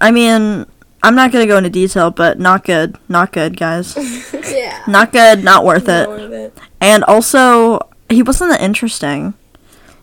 I 0.00 0.10
mean, 0.10 0.66
I'm 1.02 1.14
not 1.14 1.32
going 1.32 1.42
to 1.44 1.48
go 1.48 1.56
into 1.58 1.70
detail, 1.70 2.10
but 2.10 2.38
not 2.38 2.64
good. 2.64 2.96
Not 3.08 3.32
good, 3.32 3.56
guys. 3.56 3.96
Yeah. 4.32 4.82
Not 4.86 5.12
good, 5.12 5.42
not 5.42 5.64
worth 5.64 5.86
Not 5.88 6.02
it. 6.02 6.08
worth 6.08 6.32
it. 6.32 6.58
And 6.80 7.02
also, 7.04 7.80
he 8.08 8.22
wasn't 8.22 8.50
that 8.52 8.60
interesting. 8.60 9.34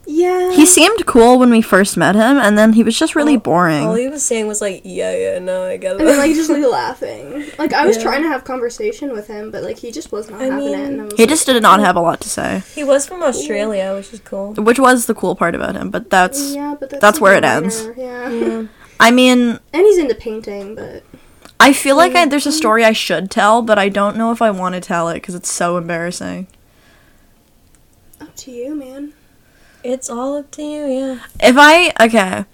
Yeah. 0.05 0.51
He 0.51 0.65
seemed 0.65 1.05
cool 1.05 1.39
when 1.39 1.49
we 1.49 1.61
first 1.61 1.95
met 1.95 2.13
him, 2.15 2.37
and 2.37 2.57
then 2.57 2.73
he 2.73 2.83
was 2.83 2.97
just 2.99 3.15
really 3.15 3.37
boring. 3.37 3.85
All 3.87 3.95
he 3.95 4.09
was 4.09 4.21
saying 4.21 4.47
was 4.47 4.59
like, 4.59 4.81
yeah, 4.83 5.15
yeah, 5.15 5.39
no, 5.39 5.63
I 5.63 5.77
get 5.77 5.93
it. 5.95 5.99
and 6.01 6.09
then 6.09 6.17
like 6.17 6.33
just 6.35 6.49
like 6.49 6.63
laughing. 6.65 7.45
Like 7.57 7.71
I 7.71 7.85
was 7.85 7.95
Yeah. 7.97 8.03
trying 8.03 8.23
to 8.23 8.27
have 8.27 8.43
conversation 8.43 9.13
with 9.13 9.27
him, 9.27 9.49
but 9.49 9.63
like 9.63 9.77
he 9.79 9.91
just 9.91 10.11
was 10.11 10.29
not 10.29 10.41
I 10.41 10.45
having 10.45 10.67
it. 10.67 10.71
mean, 10.71 10.79
And 10.85 11.01
I 11.01 11.03
was 11.05 11.13
he 11.15 11.23
like, 11.23 11.29
just 11.29 11.45
did 11.45 11.61
not 11.63 11.79
oh. 11.79 11.83
have 11.83 11.95
a 11.95 12.01
lot 12.01 12.19
to 12.21 12.29
say, 12.29 12.63
he 12.75 12.83
was 12.83 13.05
from 13.05 13.23
Australia, 13.23 13.93
which 13.95 14.11
is 14.13 14.19
cool. 14.19 14.53
which 14.55 14.77
was 14.79 15.05
the 15.05 15.15
cool 15.15 15.35
part 15.37 15.55
about 15.55 15.75
him. 15.75 15.89
But 15.89 16.09
that's, 16.09 16.53
Yeah, 16.53 16.75
but 16.77 16.89
that's, 16.89 17.01
that's 17.01 17.21
where 17.21 17.35
it 17.35 17.43
minor, 17.43 17.63
ends. 17.63 17.87
Yeah. 17.95 18.29
Yeah. 18.29 18.63
I 18.99 19.11
mean, 19.11 19.59
And 19.71 19.81
he's 19.85 19.97
into 19.97 20.15
painting, 20.15 20.75
but 20.75 21.03
I 21.61 21.71
feel 21.71 21.95
like 21.95 22.13
I, 22.13 22.25
there's 22.25 22.45
a 22.45 22.51
story 22.51 22.83
I 22.83 22.91
should 22.91 23.31
tell, 23.31 23.61
but 23.61 23.79
I 23.79 23.87
don't 23.87 24.17
know 24.17 24.31
if 24.33 24.41
I 24.41 24.51
want 24.51 24.75
to 24.75 24.81
tell 24.81 25.07
it 25.07 25.15
because 25.15 25.33
it's 25.33 25.51
so 25.51 25.77
embarrassing. 25.77 26.47
up 28.19 28.35
to 28.35 28.51
you, 28.51 28.75
man. 28.75 29.13
It's 29.83 30.09
all 30.09 30.37
up 30.37 30.51
to 30.51 30.61
you, 30.61 30.85
yeah. 30.85 31.19
If 31.41 31.55
I, 31.57 31.93
okay, 32.05 32.45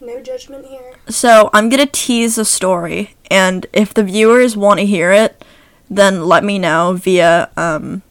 No 0.00 0.20
judgment 0.20 0.66
here. 0.66 0.92
so 1.08 1.48
I'm 1.52 1.68
gonna 1.68 1.86
tease 1.86 2.36
a 2.38 2.44
story, 2.44 3.14
and 3.30 3.66
if 3.72 3.94
the 3.94 4.02
viewers 4.04 4.56
want 4.56 4.80
to 4.80 4.86
hear 4.86 5.10
it, 5.12 5.42
then 5.88 6.24
let 6.24 6.44
me 6.44 6.58
know 6.58 6.94
via 6.94 7.48
um, 7.56 8.02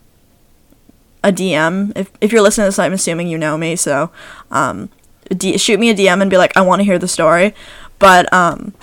a 1.24 1.32
DM. 1.32 1.92
If 1.96 2.12
if 2.22 2.32
you're 2.32 2.42
listening 2.42 2.66
to 2.66 2.68
this, 2.70 2.80
I'm 2.80 2.94
assuming 2.94 3.28
you 3.28 3.38
know 3.38 3.58
me, 3.58 3.76
so 3.76 4.10
um, 4.50 4.90
D- 5.30 5.58
shoot 5.58 5.80
me 5.80 5.90
a 5.90 5.96
DM 5.96 6.22
and 6.22 6.30
be 6.32 6.38
like, 6.38 6.56
I 6.58 6.62
want 6.62 6.80
to 6.80 6.84
hear 6.84 6.98
the 7.00 7.08
story. 7.08 7.54
But 8.00 8.32
um, 8.34 8.74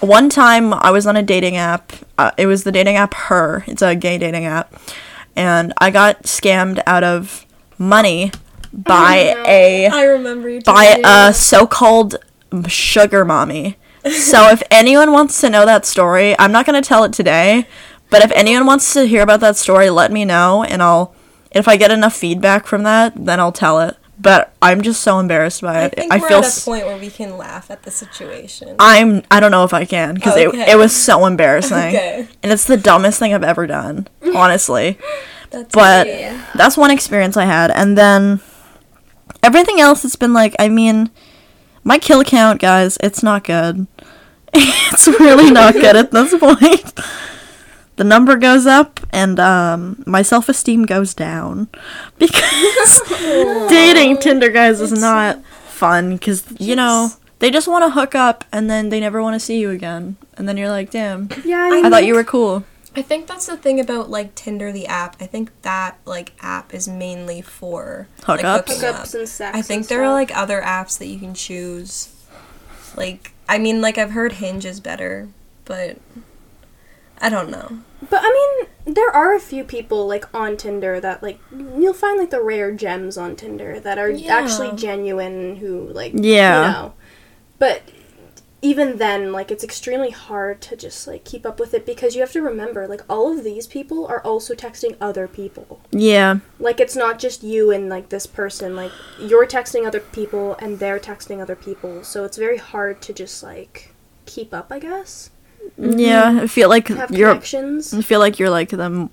one 0.00 0.28
time 0.28 0.72
I 0.72 0.90
was 0.90 1.06
on 1.06 1.16
a 1.16 1.22
dating 1.22 1.56
app. 1.56 1.92
Uh, 2.16 2.30
it 2.38 2.46
was 2.46 2.64
the 2.64 2.72
dating 2.72 2.96
app 2.96 3.14
Her. 3.14 3.64
It's 3.66 3.82
a 3.82 3.94
gay 3.96 4.16
dating 4.18 4.44
app, 4.46 4.74
and 5.34 5.72
I 5.78 5.90
got 5.90 6.22
scammed 6.22 6.80
out 6.86 7.02
of 7.04 7.44
money 7.78 8.30
by 8.84 9.34
no. 9.36 9.44
a 9.46 9.86
I 9.88 10.04
remember 10.04 10.48
you 10.48 10.60
by 10.60 11.00
a 11.04 11.34
so-called 11.34 12.16
sugar 12.68 13.24
mommy. 13.24 13.76
so 14.12 14.48
if 14.48 14.62
anyone 14.70 15.12
wants 15.12 15.40
to 15.40 15.50
know 15.50 15.66
that 15.66 15.84
story, 15.84 16.38
I'm 16.38 16.52
not 16.52 16.64
going 16.64 16.80
to 16.80 16.86
tell 16.86 17.04
it 17.04 17.12
today, 17.12 17.66
but 18.10 18.22
if 18.22 18.30
anyone 18.32 18.64
wants 18.66 18.92
to 18.94 19.04
hear 19.06 19.22
about 19.22 19.40
that 19.40 19.56
story, 19.56 19.90
let 19.90 20.12
me 20.12 20.24
know 20.24 20.62
and 20.64 20.82
I'll 20.82 21.14
if 21.50 21.66
I 21.66 21.76
get 21.76 21.90
enough 21.90 22.14
feedback 22.14 22.66
from 22.66 22.82
that, 22.84 23.12
then 23.16 23.40
I'll 23.40 23.52
tell 23.52 23.80
it. 23.80 23.96
But 24.20 24.52
I'm 24.60 24.82
just 24.82 25.00
so 25.00 25.18
embarrassed 25.18 25.62
by 25.62 25.84
it. 25.84 25.94
I 25.96 26.00
think 26.00 26.12
I 26.12 26.18
we're 26.18 26.28
feel 26.28 26.38
at 26.38 26.58
a 26.58 26.64
point 26.64 26.86
where 26.86 26.98
we 26.98 27.08
can 27.08 27.36
laugh 27.36 27.70
at 27.70 27.84
the 27.84 27.90
situation. 27.90 28.76
I'm 28.78 29.22
I 29.30 29.40
don't 29.40 29.50
know 29.50 29.64
if 29.64 29.72
I 29.72 29.84
can 29.84 30.14
because 30.14 30.36
Okay. 30.36 30.60
it, 30.62 30.68
it 30.70 30.76
was 30.76 30.94
so 30.94 31.24
embarrassing. 31.26 31.76
Okay. 31.76 32.28
And 32.42 32.52
it's 32.52 32.64
the 32.64 32.76
dumbest 32.76 33.18
thing 33.18 33.32
I've 33.32 33.44
ever 33.44 33.66
done, 33.66 34.08
honestly. 34.34 34.98
That's 35.50 35.72
But 35.72 36.06
that's 36.54 36.76
one 36.76 36.90
experience 36.90 37.36
I 37.36 37.44
had. 37.44 37.70
And 37.70 37.96
then 37.96 38.40
everything 39.42 39.80
else, 39.80 40.04
it's 40.04 40.16
been 40.16 40.32
like, 40.32 40.54
I 40.58 40.68
mean, 40.68 41.10
my 41.84 41.98
kill 41.98 42.24
count, 42.24 42.60
guys, 42.60 42.98
it's 43.00 43.22
not 43.22 43.44
good. 43.44 43.86
it's 44.54 45.06
really 45.06 45.50
not 45.50 45.74
good 45.74 45.96
at 45.96 46.10
this 46.10 46.36
point. 46.38 46.94
The 47.96 48.04
number 48.04 48.36
goes 48.36 48.64
up 48.66 49.00
and 49.10 49.40
um, 49.40 50.02
my 50.06 50.22
self 50.22 50.48
esteem 50.48 50.84
goes 50.86 51.14
down. 51.14 51.68
Because 52.18 53.00
dating 53.68 54.18
Tinder, 54.18 54.50
guys, 54.50 54.80
is 54.80 54.92
not 54.92 55.44
fun. 55.66 56.16
Because, 56.16 56.44
you 56.58 56.76
know, 56.76 57.10
they 57.40 57.50
just 57.50 57.68
want 57.68 57.84
to 57.84 57.90
hook 57.90 58.14
up 58.14 58.44
and 58.52 58.68
then 58.70 58.88
they 58.88 59.00
never 59.00 59.22
want 59.22 59.34
to 59.34 59.40
see 59.40 59.60
you 59.60 59.70
again. 59.70 60.16
And 60.36 60.48
then 60.48 60.56
you're 60.56 60.68
like, 60.70 60.90
damn, 60.90 61.28
Yeah, 61.44 61.62
I, 61.62 61.66
I 61.66 61.70
mean, 61.82 61.90
thought 61.90 62.04
you 62.04 62.14
were 62.14 62.24
cool. 62.24 62.64
I 62.98 63.02
think 63.02 63.26
that's 63.26 63.46
the 63.46 63.56
thing 63.56 63.78
about 63.80 64.10
like 64.10 64.34
Tinder, 64.34 64.72
the 64.72 64.86
app. 64.86 65.16
I 65.20 65.26
think 65.26 65.50
that 65.62 65.98
like 66.04 66.32
app 66.40 66.74
is 66.74 66.88
mainly 66.88 67.40
for 67.42 68.08
like, 68.26 68.40
Hookups? 68.40 68.56
hooking 68.68 68.76
hookups 68.76 69.14
up. 69.14 69.20
and 69.20 69.28
sex. 69.28 69.54
I 69.54 69.58
and 69.58 69.66
think 69.66 69.88
there 69.88 70.02
are 70.04 70.12
like 70.12 70.36
other 70.36 70.60
apps 70.60 70.98
that 70.98 71.06
you 71.06 71.18
can 71.18 71.34
choose. 71.34 72.14
Like, 72.96 73.32
I 73.48 73.58
mean, 73.58 73.80
like 73.80 73.98
I've 73.98 74.10
heard 74.10 74.32
Hinge 74.34 74.64
is 74.64 74.80
better, 74.80 75.28
but 75.64 75.98
I 77.20 77.28
don't 77.28 77.50
know. 77.50 77.78
But 78.10 78.20
I 78.24 78.66
mean, 78.86 78.94
there 78.94 79.10
are 79.10 79.34
a 79.34 79.40
few 79.40 79.64
people 79.64 80.06
like 80.06 80.32
on 80.34 80.56
Tinder 80.56 81.00
that 81.00 81.22
like 81.22 81.38
you'll 81.76 81.92
find 81.94 82.18
like 82.18 82.30
the 82.30 82.42
rare 82.42 82.72
gems 82.72 83.16
on 83.16 83.36
Tinder 83.36 83.78
that 83.80 83.98
are 83.98 84.10
Yeah. 84.10 84.34
actually 84.36 84.76
genuine 84.76 85.56
who 85.56 85.88
like 85.92 86.12
Yeah. 86.14 86.66
you 86.66 86.72
know. 86.72 86.94
But 87.58 87.82
even 88.60 88.96
then, 88.98 89.30
like 89.32 89.50
it's 89.52 89.62
extremely 89.62 90.10
hard 90.10 90.60
to 90.62 90.76
just 90.76 91.06
like 91.06 91.24
keep 91.24 91.46
up 91.46 91.60
with 91.60 91.74
it 91.74 91.86
because 91.86 92.14
you 92.16 92.20
have 92.22 92.32
to 92.32 92.42
remember 92.42 92.88
like 92.88 93.02
all 93.08 93.32
of 93.36 93.44
these 93.44 93.66
people 93.68 94.06
are 94.06 94.20
also 94.22 94.54
texting 94.54 94.96
other 95.00 95.28
people. 95.28 95.80
Yeah. 95.92 96.38
Like 96.58 96.80
it's 96.80 96.96
not 96.96 97.18
just 97.20 97.44
you 97.44 97.70
and 97.70 97.88
like 97.88 98.08
this 98.08 98.26
person. 98.26 98.74
Like 98.74 98.90
you're 99.20 99.46
texting 99.46 99.86
other 99.86 100.00
people 100.00 100.56
and 100.60 100.78
they're 100.80 100.98
texting 100.98 101.40
other 101.40 101.54
people. 101.56 102.02
So 102.02 102.24
it's 102.24 102.36
very 102.36 102.56
hard 102.58 103.00
to 103.02 103.12
just 103.12 103.42
like 103.44 103.94
keep 104.26 104.52
up, 104.52 104.72
I 104.72 104.80
guess. 104.80 105.30
Yeah. 105.76 106.40
I 106.42 106.46
feel 106.48 106.68
like 106.68 106.88
Have 106.88 107.12
you're 107.12 107.28
connections. 107.30 107.94
I 107.94 108.02
feel 108.02 108.18
like 108.18 108.38
you're 108.40 108.50
like 108.50 108.70
the 108.70 109.08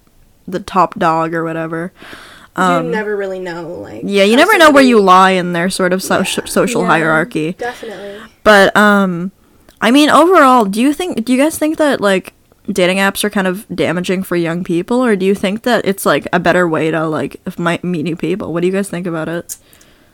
the 0.47 0.59
top 0.59 0.97
dog 0.97 1.33
or 1.35 1.43
whatever. 1.43 1.91
Um, 2.57 2.85
you 2.85 2.91
never 2.91 3.17
really 3.17 3.39
know, 3.39 3.67
like. 3.73 4.03
yeah, 4.05 4.23
you 4.23 4.37
never 4.37 4.57
know 4.57 4.71
where 4.71 4.83
you 4.83 4.99
lie 5.01 5.31
in 5.31 5.51
their 5.51 5.69
sort 5.69 5.91
of 5.91 6.01
so- 6.01 6.19
Yeah. 6.19 6.45
social 6.45 6.81
Yeah. 6.83 6.87
hierarchy. 6.87 7.51
Definitely. 7.53 8.21
But 8.43 8.75
um 8.77 9.31
I 9.85 9.91
mean 9.91 10.09
overall, 10.09 10.65
do 10.65 10.81
you 10.81 10.93
think 10.93 11.25
do 11.25 11.31
you 11.31 11.37
guys 11.37 11.59
think 11.59 11.77
that 11.77 12.01
like 12.01 12.33
dating 12.65 12.97
apps 12.97 13.23
are 13.23 13.29
kind 13.29 13.45
of 13.45 13.67
damaging 13.67 14.23
for 14.23 14.35
young 14.35 14.63
people 14.63 15.05
or 15.05 15.15
do 15.15 15.27
you 15.27 15.35
think 15.35 15.61
that 15.61 15.85
it's 15.85 16.07
like 16.07 16.27
a 16.33 16.39
better 16.39 16.67
way 16.67 16.89
to 16.89 17.05
like 17.07 17.39
f- 17.45 17.59
might 17.59 17.83
meet 17.83 18.01
new 18.01 18.15
people? 18.15 18.51
What 18.51 18.61
do 18.61 18.67
you 18.67 18.73
guys 18.73 18.89
think 18.89 19.05
about 19.05 19.29
it? 19.29 19.57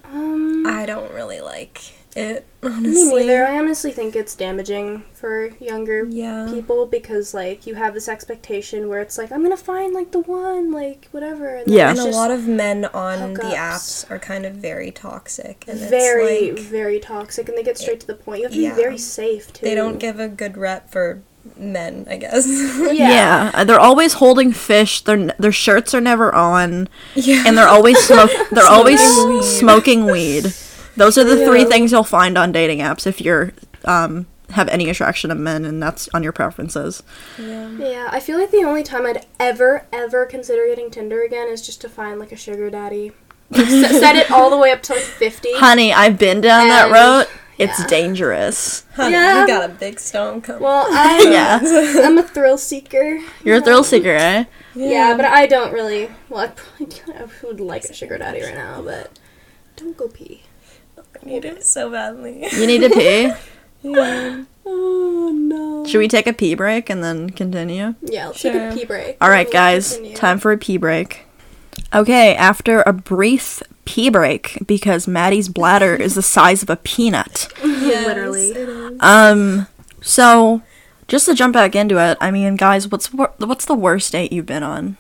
Um, 0.04 0.68
I 0.68 0.86
don't 0.86 1.10
really 1.14 1.40
like 1.40 1.94
it, 2.16 2.46
me 2.62 3.10
neither. 3.10 3.46
I 3.46 3.58
honestly 3.58 3.92
think 3.92 4.16
it's 4.16 4.36
damaging 4.36 5.04
for 5.14 5.48
younger 5.60 6.06
Yeah. 6.06 6.48
people 6.52 6.86
because 6.86 7.34
like 7.34 7.66
you 7.66 7.76
have 7.76 7.94
this 7.94 8.10
expectation 8.10 8.90
where 8.90 9.00
it's 9.00 9.18
like 9.18 9.32
I'm 9.32 9.42
gonna 9.44 9.56
find 9.58 9.94
like 9.94 10.12
the 10.12 10.20
one, 10.20 10.72
like 10.72 11.08
whatever. 11.12 11.56
And 11.56 11.68
Yeah. 11.68 11.90
And 11.92 12.00
a 12.00 12.06
lot 12.06 12.30
of 12.32 12.48
men 12.48 12.86
on 12.86 13.34
the 13.36 13.40
apps 13.42 14.10
are 14.12 14.20
kind 14.20 14.46
of 14.46 14.56
very 14.56 14.92
toxic, 14.92 15.64
and 15.68 15.80
very, 15.80 16.50
it's 16.50 16.60
like 16.62 16.70
very 16.70 17.00
toxic, 17.00 17.48
and 17.48 17.58
they 17.58 17.64
get 17.64 17.78
straight 17.78 18.00
to 18.02 18.08
the 18.08 18.16
point. 18.16 18.40
You 18.40 18.46
have 18.46 18.54
to 18.54 18.60
Yeah. 18.60 18.76
be 18.76 18.82
very 18.82 18.98
safe 18.98 19.54
too. 19.54 19.66
they 19.66 19.76
don't 19.76 19.98
give 19.98 20.20
a 20.20 20.28
good 20.28 20.58
rep 20.58 20.92
for 20.92 21.22
men, 21.58 22.06
I 22.10 22.18
guess. 22.18 22.46
Yeah. 22.92 23.52
uh, 23.54 23.64
they're 23.64 23.80
always 23.80 24.14
holding 24.14 24.52
fish. 24.52 25.02
Their 25.02 25.34
their 25.40 25.52
shirts 25.52 25.94
are 25.96 26.02
never 26.02 26.34
on 26.36 26.90
yeah. 27.16 27.44
and 27.48 27.58
they're 27.58 27.68
always 27.68 27.98
smoke 28.00 28.32
they're 28.52 28.68
always 28.70 29.00
Smoking 29.60 30.06
weed. 30.06 30.54
Smoking 30.94 31.00
weed. 31.00 31.06
Those 31.06 31.18
are 31.18 31.24
the 31.24 31.46
three 31.46 31.66
things 31.66 31.92
you'll 31.92 32.04
find 32.04 32.38
on 32.38 32.52
dating 32.52 32.80
apps 32.80 33.06
if 33.08 33.22
you're 33.22 33.54
um 33.86 34.28
have 34.52 34.68
any 34.68 34.90
attraction 34.90 35.30
to 35.30 35.36
men 35.36 35.64
and 35.64 35.82
that's 35.82 36.10
on 36.14 36.24
your 36.24 36.34
preferences. 36.34 37.02
yeah. 37.40 37.70
Yeah, 37.72 38.10
I 38.12 38.20
feel 38.20 38.38
like 38.38 38.52
the 38.52 38.66
only 38.66 38.84
time 38.84 39.06
I'd 39.06 39.26
ever, 39.40 39.86
ever 39.94 40.26
consider 40.26 40.68
getting 40.68 40.92
Tinder 40.92 41.24
again 41.24 41.48
is 41.48 41.66
just 41.66 41.80
to 41.82 41.90
find 41.90 42.20
like 42.20 42.34
a 42.34 42.36
sugar 42.36 42.70
daddy. 42.70 43.14
Like, 43.50 43.68
set, 43.68 43.92
set 44.02 44.16
it 44.18 44.30
all 44.30 44.50
the 44.50 44.58
way 44.58 44.72
up 44.74 44.84
to 44.84 44.94
like 44.94 45.04
50. 45.04 45.54
Honey, 45.56 45.94
I've 45.94 46.20
been 46.20 46.42
down 46.42 46.68
that 46.68 46.86
And- 46.86 46.94
road. 46.94 47.28
It's 47.58 47.80
yeah. 47.80 47.88
dangerous. 47.88 48.86
Honey, 48.96 49.14
Yeah. 49.14 49.42
you 49.42 49.48
got 49.48 49.70
a 49.70 49.74
big 49.74 50.00
stone 50.00 50.42
coming. 50.42 50.64
Well, 50.64 50.86
I, 50.90 51.30
Yeah. 51.32 51.60
I'm 52.06 52.18
a 52.18 52.24
thrill 52.24 52.58
seeker. 52.58 53.20
You're 53.46 53.58
a 53.58 53.62
thrill 53.62 53.84
seeker, 53.86 54.10
eh? 54.10 54.46
Yeah, 54.76 55.16
but 55.16 55.26
I 55.26 55.46
don't 55.48 55.72
really. 55.72 56.10
Well, 56.28 56.42
I 56.42 56.48
probably 56.48 56.90
I 57.14 57.28
would 57.46 57.60
like 57.62 57.86
a 57.86 57.94
sugar 57.94 58.18
daddy 58.18 58.42
right 58.42 58.56
now, 58.56 58.82
but 58.82 59.18
don't 59.78 59.96
go 59.96 60.08
pee. 60.08 60.44
I 61.22 61.26
need 61.30 61.46
it 61.46 61.64
so 61.64 61.90
badly. 61.92 62.46
You 62.52 62.68
need 62.68 62.80
to 62.82 62.90
pee. 62.96 63.32
yeah. 63.84 64.44
Oh 64.66 65.32
no. 65.34 65.86
Should 65.86 66.00
we 66.00 66.08
take 66.08 66.28
a 66.28 66.34
pee 66.34 66.56
break 66.56 66.90
and 66.90 67.04
then 67.04 67.30
continue? 67.32 67.96
Yeah, 68.02 68.28
let's 68.28 68.40
Sure. 68.40 68.52
take 68.54 68.72
a 68.72 68.76
pee 68.76 68.86
break. 68.86 69.18
All 69.22 69.30
right, 69.30 69.50
guys, 69.50 69.94
continue. 69.94 70.16
time 70.18 70.40
for 70.40 70.52
a 70.52 70.58
pee 70.58 70.78
break. 70.78 71.26
Okay, 71.94 72.36
after 72.36 72.82
a 72.86 72.94
brief 72.94 73.62
pee 73.86 74.10
break 74.10 74.60
because 74.66 75.08
Maddie's 75.08 75.50
bladder 75.50 75.96
is 75.96 76.16
the 76.16 76.22
size 76.22 76.62
of 76.64 76.70
a 76.70 76.76
peanut. 76.78 77.48
Yes, 77.82 78.06
Literally. 78.06 78.50
it 78.52 78.70
is. 78.70 78.98
Um, 79.02 79.68
so 80.02 80.62
just 81.08 81.26
to 81.26 81.34
jump 81.34 81.54
back 81.54 81.76
into 81.76 81.98
it, 81.98 82.18
I 82.22 82.30
mean, 82.32 82.56
guys, 82.56 82.88
what's 82.88 83.12
wor- 83.12 83.34
what's 83.40 83.66
the 83.66 83.74
worst 83.74 84.12
date 84.14 84.32
you've 84.32 84.46
been 84.46 84.62
on? 84.64 84.96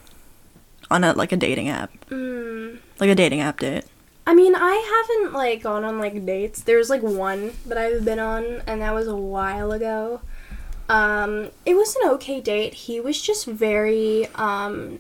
On 0.90 1.04
a 1.06 1.14
like 1.14 1.32
a 1.32 1.38
dating 1.38 1.70
app, 1.70 1.92
Mm. 2.10 2.80
like 3.00 3.10
a 3.10 3.16
dating 3.16 3.40
app 3.40 3.60
date. 3.60 3.86
I 4.26 4.34
mean, 4.36 4.54
I 4.56 5.06
haven't 5.20 5.34
like 5.34 5.64
gone 5.64 5.84
on 5.84 6.00
like 6.00 6.26
dates. 6.26 6.62
There's 6.62 6.90
like 6.90 7.02
one 7.02 7.54
that 7.66 7.78
I've 7.78 8.06
been 8.06 8.20
on, 8.20 8.62
and 8.68 8.82
that 8.82 8.94
was 8.94 9.08
a 9.08 9.16
while 9.16 9.72
ago. 9.72 10.22
Um, 10.90 11.50
it 11.66 11.76
was 11.76 11.96
an 11.98 12.10
okay 12.12 12.42
date. 12.42 12.74
He 12.74 13.00
was 13.00 13.22
just 13.22 13.46
very 13.46 14.28
um 14.36 15.00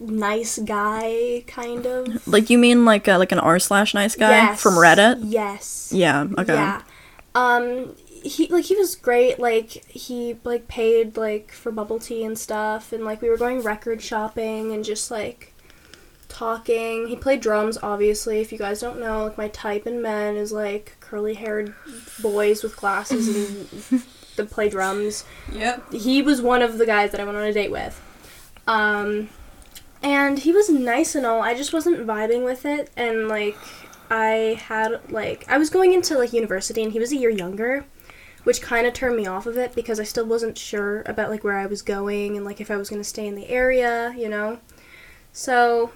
nice 0.00 0.58
guy, 0.58 1.44
kind 1.46 1.86
of. 1.86 2.26
Like 2.28 2.50
you 2.50 2.58
mean 2.58 2.84
like 2.84 3.08
a, 3.08 3.16
like 3.18 3.32
an 3.32 3.38
r 3.38 3.58
slash 3.58 3.94
nice 3.94 4.14
guy 4.14 4.30
Yes. 4.30 4.62
from 4.62 4.74
Reddit? 4.74 5.18
Yes. 5.24 5.90
Yeah. 5.94 6.26
Okay. 6.38 6.54
Yeah. 6.54 6.82
Um 7.34 7.94
he 8.22 8.48
like 8.48 8.64
he 8.64 8.76
was 8.76 8.94
great, 8.94 9.38
like 9.38 9.68
he 9.88 10.38
like 10.44 10.68
paid 10.68 11.16
like 11.16 11.52
for 11.52 11.70
bubble 11.72 11.98
tea 11.98 12.24
and 12.24 12.38
stuff 12.38 12.92
and 12.92 13.04
like 13.04 13.22
we 13.22 13.28
were 13.30 13.36
going 13.36 13.62
record 13.62 14.02
shopping 14.02 14.72
and 14.72 14.84
just 14.84 15.10
like 15.10 15.47
talking. 16.28 17.08
He 17.08 17.16
played 17.16 17.40
drums 17.40 17.78
obviously. 17.82 18.40
If 18.40 18.52
you 18.52 18.58
guys 18.58 18.80
don't 18.80 19.00
know, 19.00 19.24
like 19.24 19.38
my 19.38 19.48
type 19.48 19.86
in 19.86 20.02
men 20.02 20.36
is 20.36 20.52
like 20.52 20.96
curly 21.00 21.34
haired 21.34 21.74
boys 22.22 22.62
with 22.62 22.76
glasses 22.76 23.28
and 23.90 24.02
that 24.36 24.50
play 24.50 24.68
drums 24.68 25.24
Yep. 25.52 25.92
he 25.92 26.22
was 26.22 26.40
one 26.40 26.62
of 26.62 26.78
the 26.78 26.86
guys 26.86 27.10
that 27.10 27.20
I 27.20 27.24
went 27.24 27.36
on 27.38 27.44
a 27.44 27.52
date 27.52 27.70
with. 27.72 28.00
Um, 28.66 29.30
and 30.02 30.38
he 30.38 30.52
was 30.52 30.68
nice 30.70 31.14
and 31.14 31.26
all. 31.26 31.42
I 31.42 31.54
just 31.54 31.72
wasn't 31.72 32.06
vibing 32.06 32.44
with 32.44 32.64
it. 32.64 32.90
And 32.96 33.26
like, 33.28 33.56
I 34.10 34.60
had 34.64 35.10
like 35.10 35.44
I 35.48 35.58
was 35.58 35.70
going 35.70 35.92
into 35.92 36.16
like 36.16 36.32
university, 36.32 36.82
and 36.82 36.92
he 36.92 36.98
was 37.00 37.10
a 37.12 37.16
year 37.16 37.30
younger, 37.30 37.84
which 38.44 38.62
kind 38.62 38.86
of 38.86 38.92
turned 38.94 39.16
me 39.16 39.26
off 39.26 39.46
of 39.46 39.58
it 39.58 39.74
because 39.74 39.98
I 39.98 40.04
still 40.04 40.24
wasn't 40.26 40.56
sure 40.56 41.02
about 41.06 41.30
like 41.30 41.42
where 41.42 41.58
I 41.58 41.66
was 41.66 41.82
going 41.82 42.36
and 42.36 42.44
like 42.44 42.60
if 42.60 42.70
I 42.70 42.76
was 42.76 42.88
gonna 42.90 43.02
stay 43.04 43.26
in 43.26 43.34
the 43.34 43.48
area, 43.48 44.14
you 44.16 44.28
know. 44.28 44.60
So, 45.32 45.90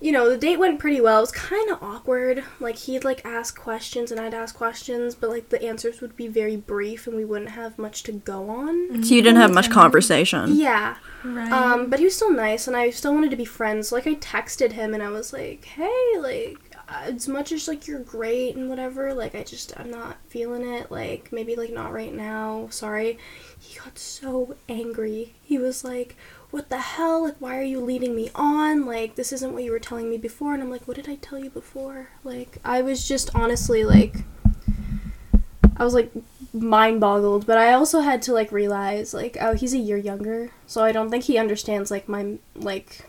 you 0.00 0.12
know, 0.12 0.30
the 0.30 0.38
date 0.38 0.58
went 0.58 0.78
pretty 0.78 1.00
well. 1.00 1.18
It 1.18 1.22
was 1.22 1.32
kind 1.32 1.70
of 1.70 1.82
awkward. 1.82 2.42
Like 2.58 2.76
he'd 2.76 3.04
like 3.04 3.24
ask 3.24 3.58
questions 3.58 4.10
and 4.10 4.18
I'd 4.18 4.32
ask 4.32 4.54
questions, 4.54 5.14
but 5.14 5.28
like 5.28 5.50
the 5.50 5.62
answers 5.62 6.00
would 6.00 6.16
be 6.16 6.26
very 6.26 6.56
brief 6.56 7.06
and 7.06 7.14
we 7.14 7.24
wouldn't 7.24 7.50
have 7.50 7.78
much 7.78 8.02
to 8.04 8.12
go 8.12 8.48
on. 8.48 9.02
So 9.04 9.14
you 9.14 9.22
didn't 9.22 9.40
have 9.40 9.52
much 9.52 9.70
conversation. 9.70 10.56
Yeah. 10.56 10.96
Right. 11.22 11.52
Um, 11.52 11.90
but 11.90 11.98
he 11.98 12.06
was 12.06 12.16
still 12.16 12.32
nice, 12.32 12.66
and 12.66 12.76
I 12.76 12.90
still 12.90 13.12
wanted 13.12 13.30
to 13.30 13.36
be 13.36 13.44
friends. 13.44 13.92
Like 13.92 14.06
I 14.06 14.14
texted 14.14 14.72
him, 14.72 14.94
and 14.94 15.02
I 15.02 15.10
was 15.10 15.34
like, 15.34 15.64
"Hey, 15.66 16.14
like, 16.18 16.56
as 16.88 17.28
much 17.28 17.52
as 17.52 17.68
like 17.68 17.86
you're 17.86 18.00
great 18.00 18.56
and 18.56 18.70
whatever, 18.70 19.12
like 19.12 19.34
I 19.34 19.42
just 19.42 19.78
I'm 19.78 19.90
not 19.90 20.16
feeling 20.28 20.66
it. 20.66 20.90
Like 20.90 21.30
maybe 21.30 21.56
like 21.56 21.72
not 21.72 21.92
right 21.92 22.14
now. 22.14 22.68
Sorry." 22.70 23.18
He 23.58 23.78
got 23.78 23.98
so 23.98 24.56
angry. 24.70 25.34
He 25.42 25.58
was 25.58 25.84
like, 25.84 26.16
"What 26.50 26.68
the 26.68 26.78
hell? 26.78 27.24
Like, 27.24 27.36
why 27.38 27.58
are 27.58 27.62
you 27.62 27.80
leading 27.80 28.14
me 28.14 28.30
on? 28.34 28.86
Like, 28.86 29.14
this 29.14 29.32
isn't 29.32 29.52
what 29.52 29.62
you 29.62 29.70
were 29.70 29.78
telling 29.78 30.10
me 30.10 30.18
before." 30.18 30.54
And 30.54 30.62
I'm 30.62 30.70
like, 30.70 30.86
"What 30.86 30.96
did 30.96 31.08
I 31.08 31.16
tell 31.16 31.38
you 31.38 31.50
before?" 31.50 32.08
Like, 32.24 32.58
I 32.64 32.82
was 32.82 33.06
just 33.06 33.30
honestly 33.34 33.84
like, 33.84 34.24
I 35.76 35.84
was 35.84 35.94
like 35.94 36.12
mind 36.52 37.00
boggled, 37.00 37.46
but 37.46 37.58
I 37.58 37.72
also 37.72 38.00
had 38.00 38.22
to 38.22 38.32
like 38.32 38.52
realize 38.52 39.14
like 39.14 39.36
oh 39.40 39.54
he's 39.54 39.74
a 39.74 39.78
year 39.78 39.96
younger, 39.96 40.50
so 40.66 40.82
I 40.82 40.92
don't 40.92 41.10
think 41.10 41.24
he 41.24 41.38
understands 41.38 41.90
like 41.90 42.08
my 42.08 42.38
like 42.54 43.06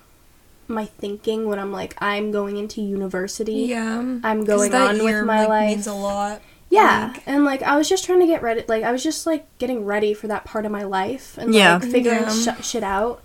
my 0.68 0.86
thinking 0.86 1.48
when 1.48 1.60
I'm 1.60 1.72
like 1.72 1.96
I'm 2.02 2.32
going 2.32 2.58
into 2.58 2.82
university. 2.82 3.64
yeah. 3.64 3.98
I'm 4.24 4.46
going 4.46 4.74
on 4.74 5.04
with 5.04 5.26
my 5.26 5.42
like, 5.42 5.50
life. 5.50 5.70
means 5.70 5.88
a 5.88 5.94
lot. 5.94 6.42
Yeah, 6.72 7.12
Like- 7.14 7.24
and 7.28 7.44
like 7.46 7.62
I 7.64 7.78
was 7.78 7.88
just 7.90 8.06
trying 8.06 8.22
to 8.22 8.26
get 8.28 8.42
ready. 8.42 8.64
Like 8.68 8.84
I 8.84 8.92
was 8.92 9.04
just 9.04 9.28
like 9.28 9.46
getting 9.60 9.86
ready 9.86 10.14
for 10.14 10.28
that 10.28 10.46
part 10.46 10.66
of 10.66 10.72
my 10.72 10.84
life 10.84 11.38
and 11.38 11.54
Yeah. 11.54 11.76
like 11.76 11.92
figuring 11.92 12.24
Yeah. 12.24 12.56
sh- 12.60 12.66
shit 12.66 12.84
out. 12.84 13.22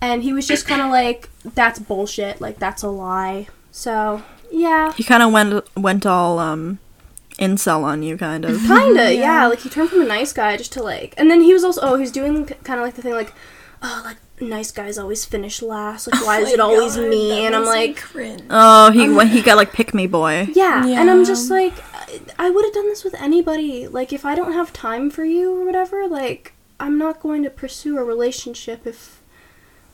And 0.00 0.22
he 0.22 0.32
was 0.32 0.46
just 0.46 0.66
kind 0.66 0.80
of 0.82 0.90
like, 0.90 1.28
"That's 1.54 1.78
bullshit. 1.78 2.40
Like 2.40 2.58
that's 2.58 2.82
a 2.82 2.88
lie." 2.88 3.46
So 3.72 4.22
yeah, 4.52 4.92
He 4.92 5.04
kind 5.04 5.22
of 5.22 5.32
went 5.32 5.64
went 5.76 6.04
all 6.06 6.38
um 6.38 6.78
incel 7.38 7.84
on 7.84 8.02
you, 8.02 8.16
kind 8.16 8.44
of. 8.44 8.60
kinda 8.66 9.14
yeah. 9.26 9.46
Like 9.46 9.60
he 9.60 9.68
turned 9.68 9.90
from 9.90 10.02
a 10.02 10.06
nice 10.06 10.32
guy 10.32 10.56
just 10.56 10.72
to 10.72 10.82
like, 10.82 11.14
and 11.16 11.30
then 11.30 11.40
he 11.42 11.52
was 11.52 11.62
also 11.64 11.80
oh 11.82 11.94
he 11.94 12.00
was 12.02 12.12
doing 12.12 12.46
kind 12.64 12.80
of 12.80 12.84
like 12.86 12.94
the 12.94 13.02
thing 13.02 13.14
like, 13.14 13.32
oh 13.82 14.02
like 14.04 14.16
nice 14.40 14.70
guys 14.70 14.98
always 14.98 15.24
finish 15.24 15.62
last. 15.62 16.06
Like 16.10 16.24
why 16.24 16.40
is 16.40 16.52
it 16.52 16.60
always 16.60 16.96
me? 16.96 17.44
And 17.46 17.56
I'm 17.56 17.64
like, 17.64 18.02
Oh, 18.50 18.90
he 18.92 19.08
when 19.08 19.26
he 19.28 19.42
got 19.42 19.56
like 19.56 19.72
pick 19.72 19.92
me 19.94 20.06
boy. 20.06 20.48
Yeah, 20.52 20.86
and 20.86 21.10
I'm 21.10 21.24
just 21.24 21.50
like, 21.50 21.74
I, 22.38 22.50
would 22.50 22.64
have 22.64 22.74
done 22.74 22.88
this 22.88 23.04
with 23.04 23.14
anybody. 23.14 23.86
Like, 23.86 24.12
if 24.12 24.24
I 24.24 24.34
don't 24.34 24.52
have 24.52 24.72
time 24.72 25.10
for 25.10 25.24
you 25.24 25.60
or 25.60 25.64
whatever, 25.64 26.06
like, 26.06 26.54
I'm 26.80 26.98
not 26.98 27.20
going 27.20 27.42
to 27.42 27.50
pursue 27.50 27.98
a 27.98 28.04
relationship 28.04 28.86
if 28.86 29.22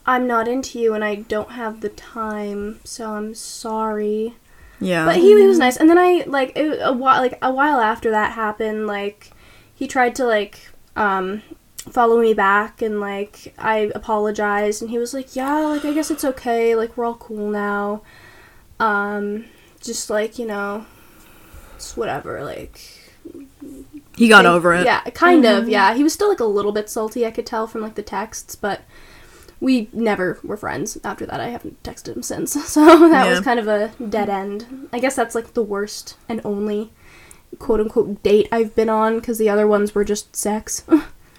I'm 0.06 0.26
not 0.26 0.48
into 0.48 0.78
you 0.78 0.94
and 0.94 1.04
I 1.04 1.16
don't 1.16 1.52
have 1.52 1.80
the 1.80 1.88
time. 1.88 2.80
So 2.84 3.12
I'm 3.12 3.34
sorry. 3.34 4.34
Yeah. 4.80 5.06
But 5.06 5.16
he, 5.16 5.28
he 5.38 5.46
was 5.46 5.58
nice, 5.58 5.76
and 5.76 5.88
then 5.88 5.98
I 5.98 6.24
like 6.26 6.52
it, 6.56 6.78
a 6.82 6.92
while 6.92 7.20
like 7.20 7.38
a 7.40 7.52
while 7.52 7.80
after 7.80 8.10
that 8.10 8.32
happened, 8.32 8.86
like 8.86 9.30
he 9.74 9.86
tried 9.86 10.14
to 10.16 10.26
like 10.26 10.68
um 10.96 11.42
follow 11.76 12.20
me 12.20 12.34
back 12.34 12.82
and 12.82 13.00
like 13.00 13.54
I 13.58 13.90
apologized 13.94 14.82
and 14.82 14.90
he 14.90 14.98
was 14.98 15.14
like, 15.14 15.34
"Yeah, 15.36 15.58
like 15.66 15.84
I 15.84 15.92
guess 15.92 16.10
it's 16.10 16.24
okay. 16.24 16.74
Like 16.74 16.96
we're 16.96 17.04
all 17.06 17.14
cool 17.14 17.50
now." 17.50 18.02
Um 18.80 19.46
just 19.80 20.10
like, 20.10 20.38
you 20.38 20.46
know, 20.46 20.86
it's 21.74 21.96
whatever 21.96 22.44
like 22.44 22.80
he 24.16 24.28
got 24.28 24.44
like, 24.44 24.52
over 24.52 24.74
it. 24.74 24.84
Yeah, 24.84 25.02
kind 25.10 25.44
of. 25.44 25.62
Mm-hmm. 25.62 25.70
Yeah, 25.70 25.94
he 25.94 26.02
was 26.02 26.12
still 26.12 26.28
like 26.28 26.40
a 26.40 26.44
little 26.44 26.72
bit 26.72 26.88
salty. 26.88 27.26
I 27.26 27.30
could 27.30 27.46
tell 27.46 27.66
from 27.66 27.80
like 27.80 27.94
the 27.94 28.02
texts, 28.02 28.54
but 28.54 28.82
we 29.60 29.88
never 29.92 30.38
were 30.44 30.56
friends 30.56 30.98
after 31.04 31.26
that. 31.26 31.40
I 31.40 31.48
haven't 31.48 31.82
texted 31.82 32.16
him 32.16 32.22
since, 32.22 32.52
so 32.68 33.08
that 33.08 33.28
was 33.28 33.40
kind 33.40 33.58
of 33.58 33.68
a 33.68 33.92
dead 34.08 34.28
end. 34.28 34.88
I 34.92 34.98
guess 34.98 35.16
that's 35.16 35.34
like 35.34 35.54
the 35.54 35.62
worst 35.62 36.16
and 36.28 36.40
only 36.44 36.92
quote 37.58 37.80
unquote 37.80 38.22
date 38.22 38.48
I've 38.52 38.74
been 38.74 38.88
on 38.88 39.16
because 39.16 39.38
the 39.38 39.48
other 39.48 39.66
ones 39.66 39.94
were 39.94 40.04
just 40.04 40.36
sex. 40.36 40.84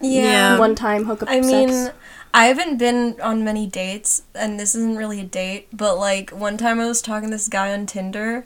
Yeah. 0.01 0.59
One 0.59 0.75
time 0.75 1.05
hookup. 1.05 1.29
I 1.29 1.39
mean, 1.39 1.69
sex. 1.69 1.95
I 2.33 2.47
haven't 2.47 2.77
been 2.77 3.19
on 3.21 3.45
many 3.45 3.65
dates, 3.65 4.23
and 4.33 4.59
this 4.59 4.75
isn't 4.75 4.97
really 4.97 5.21
a 5.21 5.25
date, 5.25 5.69
but 5.71 5.97
like 5.97 6.31
one 6.31 6.57
time 6.57 6.81
I 6.81 6.85
was 6.85 7.01
talking 7.01 7.29
to 7.29 7.35
this 7.35 7.47
guy 7.47 7.71
on 7.71 7.85
Tinder, 7.85 8.45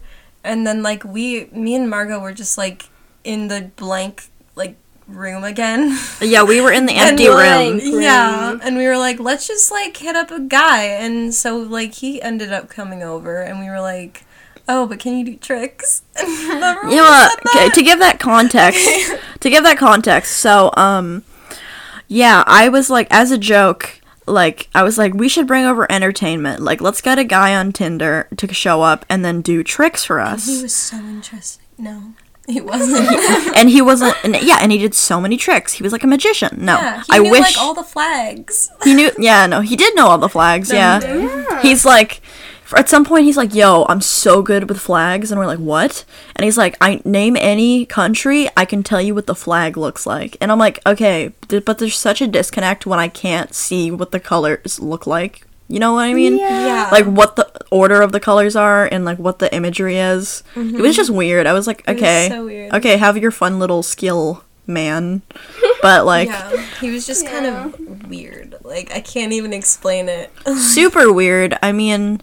and 0.50 0.66
then 0.66 0.82
like 0.84 1.04
we, 1.04 1.46
me 1.52 1.76
and 1.76 1.90
Margot 1.90 2.20
were 2.20 2.34
just 2.34 2.58
like 2.58 2.90
in 3.24 3.48
the 3.48 3.72
blank 3.76 4.26
like 4.56 4.76
room 5.08 5.44
again. 5.44 5.98
Yeah, 6.22 6.44
we 6.44 6.62
were 6.62 6.72
in 6.72 6.86
the 6.86 6.94
empty 6.96 7.30
like, 7.30 7.74
room. 7.74 8.02
Yeah, 8.02 8.58
and 8.62 8.76
we 8.76 8.88
were 8.88 8.98
like, 8.98 9.20
let's 9.20 9.48
just 9.48 9.72
like 9.72 9.98
hit 9.98 10.16
up 10.16 10.32
a 10.32 10.40
guy, 10.40 10.84
and 10.84 11.34
so 11.34 11.58
like 11.58 11.94
he 11.96 12.22
ended 12.22 12.52
up 12.52 12.70
coming 12.70 13.04
over, 13.04 13.42
and 13.42 13.60
we 13.60 13.70
were 13.70 13.82
like, 13.82 14.24
oh, 14.68 14.88
but 14.88 15.00
can 15.00 15.18
you 15.18 15.26
do 15.26 15.36
tricks? 15.38 16.04
Remember 16.22 16.82
when 16.84 16.92
You 16.92 16.98
know 16.98 17.04
we 17.04 17.10
what? 17.10 17.32
said 17.32 17.56
Okay, 17.56 17.70
to 17.70 17.84
give 17.84 18.00
that 18.00 18.20
context, 18.20 19.12
to 19.40 19.50
give 19.50 19.64
that 19.64 19.78
context, 19.78 20.38
so 20.38 20.72
um, 20.78 21.24
yeah, 22.08 22.44
I 22.48 22.70
was 22.70 22.90
like, 22.90 23.08
as 23.12 23.32
a 23.32 23.38
joke, 23.38 23.99
like 24.30 24.70
I 24.74 24.84
was 24.84 24.98
like, 24.98 25.14
we 25.14 25.28
should 25.30 25.48
bring 25.48 25.66
over 25.66 25.92
entertainment. 25.92 26.62
Like, 26.62 26.82
let's 26.82 27.02
get 27.02 27.20
a 27.20 27.24
guy 27.24 27.56
on 27.56 27.72
Tinder 27.72 28.28
to 28.38 28.54
show 28.54 28.82
up 28.82 29.06
and 29.10 29.24
then 29.26 29.42
do 29.42 29.64
tricks 29.64 30.04
for 30.04 30.20
us. 30.20 30.46
He 30.48 30.62
was 30.62 30.76
so 30.76 30.98
interesting. 30.98 31.66
No, 31.78 32.14
he 32.48 32.62
wasn't. 32.62 33.08
And 33.56 33.70
he 33.70 33.82
wasn't. 33.82 34.16
And 34.24 34.36
yeah, 34.42 34.60
and 34.62 34.72
he 34.72 34.78
did 34.78 34.94
so 34.94 35.20
many 35.20 35.36
tricks. 35.38 35.74
He 35.74 35.84
was 35.84 35.92
like 35.92 36.04
a 36.04 36.08
magician. 36.08 36.58
No, 36.64 36.76
yeah, 36.80 36.98
he 37.02 37.06
I 37.10 37.20
knew 37.20 37.32
wish 37.32 37.42
like 37.42 37.58
all 37.58 37.74
the 37.74 37.84
flags. 37.84 38.70
he 38.84 38.94
knew. 38.94 39.12
Yeah, 39.18 39.46
no, 39.48 39.62
he 39.62 39.76
did 39.76 39.96
know 39.96 40.08
all 40.08 40.18
the 40.18 40.30
flags. 40.30 40.72
Yeah. 40.72 41.00
Yeah. 41.02 41.62
He's 41.62 41.84
like, 41.86 42.22
at 42.78 42.90
some 42.90 43.06
point, 43.06 43.26
he's 43.26 43.38
like, 43.38 43.54
"Yo, 43.56 43.86
I'm 43.90 44.02
so 44.02 44.42
good 44.42 44.70
with 44.70 44.80
flags," 44.80 45.32
and 45.32 45.40
we're 45.40 45.48
like, 45.48 45.60
"What?" 45.60 46.06
And 46.36 46.44
he's 46.46 46.58
like, 46.58 46.76
"I 46.82 47.02
name 47.06 47.36
any 47.38 47.86
country, 47.86 48.48
I 48.58 48.66
can 48.66 48.84
tell 48.84 49.02
you 49.02 49.16
what 49.16 49.26
the 49.28 49.36
flag 49.36 49.78
looks 49.78 50.06
like." 50.06 50.38
And 50.42 50.52
I'm 50.52 50.60
like, 50.60 50.80
"Okay, 50.86 51.32
th- 51.48 51.66
but 51.66 51.78
there's 51.80 51.98
such 51.98 52.22
a 52.22 52.28
disconnect 52.28 52.86
when 52.86 53.00
I 53.00 53.08
can't 53.08 53.54
see 53.56 53.90
what 53.92 54.12
the 54.12 54.20
colors 54.20 54.80
look 54.80 55.08
like. 55.08 55.46
You 55.72 55.80
know 55.80 55.94
what 55.94 56.02
I 56.06 56.14
mean? 56.16 56.38
Yeah. 56.38 56.90
Like 56.92 57.06
what 57.06 57.36
the 57.36 57.48
order 57.72 58.02
of 58.02 58.12
the 58.12 58.20
colors 58.20 58.56
are 58.56 58.86
and 58.92 59.06
like 59.06 59.20
what 59.20 59.38
the 59.38 59.54
imagery 59.54 59.98
is. 59.98 60.42
It 60.56 60.82
was 60.82 60.96
just 60.96 61.12
weird. 61.12 61.46
I 61.46 61.54
was 61.54 61.68
like, 61.68 61.84
Mm-hmm. 61.86 61.94
was 61.94 62.02
okay, 62.02 62.28
so 62.30 62.46
weird. 62.46 62.74
okay, 62.74 62.98
have 62.98 63.18
your 63.18 63.30
fun 63.30 63.60
little 63.60 63.84
skill, 63.84 64.44
man. 64.66 65.22
But 65.82 66.06
like, 66.06 66.28
yeah, 66.28 66.58
he 66.82 66.90
was 66.92 67.08
just 67.08 67.26
kind 67.26 67.46
of 67.46 68.10
weird. 68.10 68.56
Like 68.64 68.92
I 68.92 69.00
can't 69.00 69.32
even 69.32 69.54
explain 69.54 70.10
it. 70.10 70.30
super 70.58 71.14
weird. 71.14 71.58
I 71.64 71.72
mean, 71.72 72.20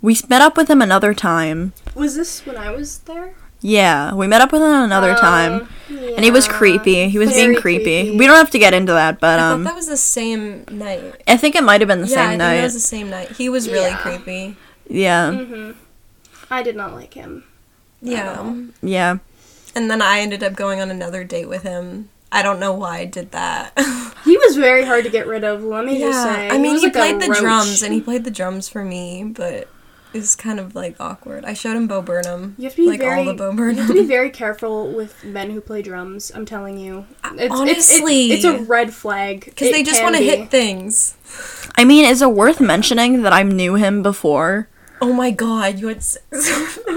we 0.00 0.16
met 0.28 0.40
up 0.42 0.56
with 0.56 0.68
him 0.68 0.80
another 0.82 1.14
time. 1.14 1.72
Was 1.94 2.16
this 2.16 2.44
when 2.46 2.56
I 2.56 2.70
was 2.70 2.98
there? 3.00 3.34
Yeah, 3.60 4.14
we 4.14 4.28
met 4.28 4.40
up 4.40 4.52
with 4.52 4.62
him 4.62 4.70
another 4.70 5.16
time, 5.16 5.68
and 5.88 6.24
he 6.24 6.30
was 6.30 6.46
creepy. 6.46 7.08
He 7.08 7.18
was 7.18 7.32
being 7.32 7.54
creepy. 7.56 8.02
creepy. 8.04 8.16
We 8.18 8.26
don't 8.26 8.36
have 8.36 8.50
to 8.50 8.58
get 8.58 8.72
into 8.72 8.92
that, 8.92 9.18
but 9.18 9.40
I 9.40 9.50
um, 9.50 9.64
thought 9.64 9.70
that 9.70 9.76
was 9.76 9.88
the 9.88 9.96
same 9.96 10.64
night. 10.70 11.22
I 11.26 11.36
think 11.36 11.56
it 11.56 11.64
might 11.64 11.80
have 11.80 11.88
been 11.88 12.00
the 12.02 12.06
yeah, 12.06 12.12
I 12.14 12.16
same 12.22 12.28
think 12.30 12.38
night. 12.38 12.56
that 12.58 12.62
was 12.62 12.74
the 12.74 12.80
same 12.80 13.10
night. 13.10 13.32
He 13.32 13.48
was 13.48 13.68
really 13.68 13.90
Yeah. 13.90 13.98
creepy. 13.98 14.56
Yeah, 14.88 15.30
Mm-hmm. 15.32 15.72
I 16.50 16.62
did 16.62 16.76
not 16.76 16.94
like 16.94 17.14
him. 17.14 17.44
Yeah. 18.00 18.54
yeah. 18.80 19.18
And 19.74 19.90
then 19.90 20.00
I 20.00 20.20
ended 20.20 20.42
up 20.44 20.54
going 20.54 20.80
on 20.80 20.90
another 20.90 21.24
date 21.24 21.48
with 21.48 21.62
him. 21.64 22.08
I 22.30 22.42
don't 22.42 22.60
know 22.60 22.72
why 22.72 22.98
I 22.98 23.04
did 23.06 23.32
that. 23.32 23.72
He 24.24 24.36
was 24.36 24.56
very 24.56 24.84
hard 24.84 25.04
to 25.04 25.10
get 25.10 25.26
rid 25.26 25.42
of. 25.42 25.62
Let 25.62 25.86
me 25.86 25.98
just 25.98 26.22
say. 26.22 26.48
I 26.50 26.58
mean, 26.58 26.72
was 26.72 26.82
he 26.82 26.88
like 26.88 26.92
played 26.94 27.20
the 27.20 27.28
roach. 27.28 27.38
drums 27.38 27.82
and 27.82 27.94
he 27.94 28.00
played 28.00 28.24
the 28.24 28.30
drums 28.30 28.68
for 28.68 28.84
me, 28.84 29.24
but 29.24 29.68
it 30.12 30.18
was 30.18 30.36
kind 30.36 30.58
of 30.58 30.74
like 30.74 30.96
awkward. 30.98 31.44
I 31.44 31.52
showed 31.54 31.76
him 31.76 31.86
Bo 31.86 32.00
Burnham. 32.02 32.54
You 32.58 32.64
have 32.64 32.74
to 32.74 32.82
be 32.82 32.88
like 32.88 33.00
very. 33.00 33.20
all 33.20 33.24
the 33.26 33.34
Bo 33.34 33.52
you 33.52 33.74
have 33.74 33.86
to 33.88 33.92
be 33.92 34.06
very 34.06 34.30
careful 34.30 34.90
with 34.92 35.22
men 35.24 35.50
who 35.50 35.60
play 35.60 35.82
drums. 35.82 36.32
I'm 36.34 36.46
telling 36.46 36.78
you. 36.78 37.06
Uh, 37.22 37.34
it's, 37.38 37.54
honestly. 37.54 38.32
it's, 38.32 38.44
it's, 38.44 38.60
a 38.60 38.62
red 38.64 38.94
flag 38.94 39.44
Because 39.44 39.70
they 39.70 39.82
just 39.82 40.02
want 40.02 40.16
to 40.16 40.22
hit 40.22 40.50
things. 40.50 41.16
I 41.76 41.84
mean, 41.84 42.04
is 42.04 42.22
it 42.22 42.32
worth 42.32 42.60
mentioning 42.60 43.22
that 43.22 43.32
I 43.32 43.42
knew 43.42 43.74
him 43.74 44.02
before? 44.02 44.68
Oh 45.00 45.12
my 45.12 45.30
god, 45.30 45.78
you 45.78 45.88
had 45.88 46.02
sex. 46.02 46.78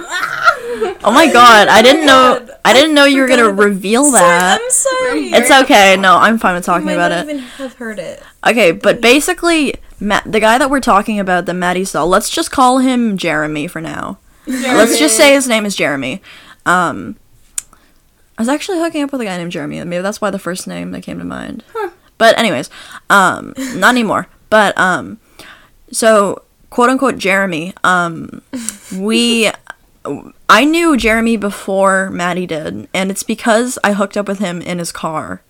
Oh 1.04 1.12
my 1.12 1.32
god, 1.32 1.68
I 1.68 1.82
didn't 1.82 2.06
know. 2.06 2.46
Oh 2.48 2.54
I 2.64 2.74
didn't 2.74 2.94
know 2.94 3.06
you 3.06 3.22
were 3.22 3.28
gonna 3.28 3.50
forgot. 3.50 3.64
reveal 3.64 4.06
Sorry, 4.06 4.22
that. 4.22 4.62
I'm 4.62 4.70
sorry. 4.70 5.22
It's 5.34 5.52
okay. 5.64 5.98
No, 5.98 6.16
I'm 6.16 6.38
fine 6.38 6.54
with 6.54 6.64
You 6.64 6.74
talking 6.74 6.86
might 6.86 6.94
about 6.94 7.10
not 7.10 7.26
it. 7.26 7.30
even 7.30 7.40
have 7.40 7.74
heard 7.74 8.00
it. 8.00 8.24
Okay, 8.46 8.72
but 8.72 9.02
basically, 9.02 9.76
The 10.02 10.40
guy 10.40 10.58
that 10.58 10.70
we're 10.70 10.80
talking 10.80 11.20
about, 11.20 11.46
the 11.46 11.54
Maddie 11.54 11.86
saw, 11.86 12.04
let's 12.04 12.30
just 12.30 12.50
call 12.52 12.80
him 12.80 13.18
Jeremy 13.18 13.68
for 13.68 13.80
now. 13.80 14.18
Let's 14.48 14.98
just 14.98 15.16
say 15.16 15.34
his 15.34 15.48
name 15.48 15.66
is 15.66 15.76
Jeremy. 15.76 16.22
Um, 16.66 17.18
I 18.38 18.42
was 18.42 18.50
actually 18.50 18.80
hooking 18.80 19.04
up 19.04 19.12
with 19.12 19.22
a 19.22 19.26
guy 19.26 19.38
named 19.38 19.52
Jeremy. 19.52 19.84
Maybe 19.84 20.02
that's 20.02 20.20
why 20.20 20.32
the 20.32 20.40
first 20.40 20.68
name 20.68 20.92
that 20.92 21.02
came 21.04 21.20
to 21.20 21.26
mind. 21.26 21.64
But 22.18 22.38
anyways, 22.38 22.70
um, 23.10 23.54
not 23.76 23.92
anymore. 23.92 24.28
But 24.50 24.78
um, 24.78 25.20
so 25.92 26.44
quote 26.70 26.90
unquote 26.90 27.18
Jeremy. 27.18 27.74
Um, 27.84 28.42
we. 28.96 29.52
I 30.50 30.66
knew 30.66 30.98
Jeremy 30.98 31.38
before 31.38 32.10
Maddie 32.10 32.48
did, 32.48 32.88
and 32.92 33.12
it's 33.12 33.22
because 33.22 33.78
I 33.84 33.94
hooked 33.94 34.18
up 34.18 34.28
with 34.28 34.40
him 34.40 34.60
in 34.62 34.80
his 34.80 34.92
car. 34.92 35.44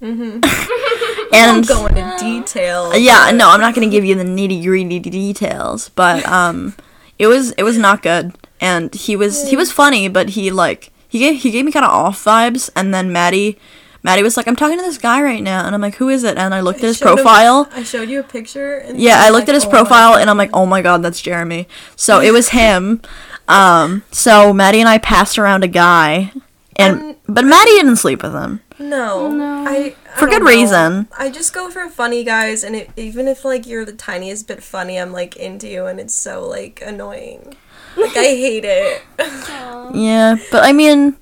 Mm-hmm. 0.00 0.38
and 1.32 1.66
Go 1.66 1.86
into 1.86 2.16
detail. 2.18 2.96
yeah, 2.96 3.30
no, 3.32 3.50
I'm 3.50 3.60
not 3.60 3.74
gonna 3.74 3.88
give 3.88 4.04
you 4.04 4.14
the 4.14 4.24
nitty 4.24 4.62
gritty 4.64 4.98
details, 5.00 5.90
but 5.90 6.24
um, 6.38 6.74
it 7.18 7.26
was 7.26 7.52
it 7.52 7.62
was 7.62 7.78
not 7.78 8.02
good, 8.02 8.34
and 8.60 8.94
he 8.94 9.16
was 9.16 9.48
he 9.50 9.56
was 9.56 9.70
funny, 9.72 10.08
but 10.08 10.30
he 10.30 10.50
like 10.50 10.90
he 11.08 11.18
gave 11.20 11.40
he 11.42 11.50
gave 11.50 11.64
me 11.64 11.72
kind 11.72 11.84
of 11.84 11.90
off 11.90 12.24
vibes, 12.24 12.70
and 12.76 12.92
then 12.94 13.12
Maddie. 13.12 13.58
Maddie 14.04 14.22
was 14.22 14.36
like, 14.36 14.46
"I'm 14.46 14.54
talking 14.54 14.78
to 14.78 14.84
this 14.84 14.96
guy 14.96 15.20
right 15.20 15.42
now," 15.42 15.66
and 15.66 15.74
I'm 15.74 15.80
like, 15.80 15.96
"Who 15.96 16.08
is 16.08 16.22
it?" 16.22 16.38
And 16.38 16.54
I 16.54 16.60
looked 16.60 16.78
at 16.78 16.84
his 16.84 16.98
showed 16.98 17.08
him- 17.18 17.24
profile. 17.24 17.68
I 17.74 17.82
showed 17.82 18.08
you 18.08 18.20
a 18.20 18.22
picture. 18.22 18.76
And 18.76 18.98
Yeah, 19.00 19.18
I 19.20 19.30
were 19.30 19.36
looked 19.36 19.48
at 19.48 19.56
his 19.56 19.64
"Oh 19.64 19.70
profile, 19.70 20.12
God." 20.12 20.20
and 20.20 20.30
I'm 20.30 20.36
like, 20.38 20.50
"Oh 20.54 20.66
my 20.66 20.82
god, 20.82 21.02
that's 21.02 21.20
Jeremy." 21.20 21.66
So 21.96 22.20
it 22.20 22.30
was 22.30 22.48
him. 22.60 23.02
Um, 23.48 24.04
so 24.12 24.52
Maddie 24.52 24.78
and 24.80 24.88
I 24.88 24.98
passed 24.98 25.36
around 25.38 25.64
a 25.64 25.68
guy, 25.68 26.32
and 26.76 27.00
Um, 27.00 27.16
but 27.28 27.44
Maddie 27.44 27.72
didn't 27.72 27.96
sleep 27.96 28.22
with 28.22 28.32
him. 28.34 28.60
No, 28.78 29.28
No. 29.32 29.64
I, 29.66 29.74
I 29.76 29.94
For 30.18 30.26
good 30.26 30.42
know. 30.42 30.48
reason. 30.48 31.08
I 31.16 31.30
just 31.30 31.52
go 31.52 31.70
for 31.70 31.88
funny 31.88 32.24
guys, 32.24 32.64
and 32.64 32.74
it, 32.76 32.90
even 32.96 33.28
if 33.28 33.44
like 33.44 33.66
you're 33.66 33.84
the 33.84 33.92
tiniest 33.92 34.48
bit 34.48 34.62
funny, 34.62 34.98
I'm 34.98 35.12
like 35.12 35.36
into 35.36 35.68
you, 35.68 35.86
and 35.86 35.98
it's 36.00 36.14
so 36.14 36.46
like 36.46 36.82
annoying. 36.84 37.56
Like 37.96 38.16
I 38.16 38.24
hate 38.24 38.64
it. 38.64 39.02
Yeah, 39.94 40.36
but 40.52 40.64
I 40.64 40.72
mean, 40.72 41.16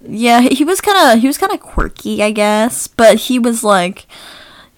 yeah, 0.00 0.40
he 0.40 0.50
he 0.50 0.64
was 0.64 0.80
kind 0.80 0.96
of 1.16 1.20
he 1.20 1.26
was 1.26 1.36
kind 1.36 1.52
of 1.52 1.60
quirky, 1.60 2.22
I 2.22 2.30
guess, 2.30 2.86
but 2.86 3.16
he 3.18 3.38
was 3.38 3.64
like 3.64 4.06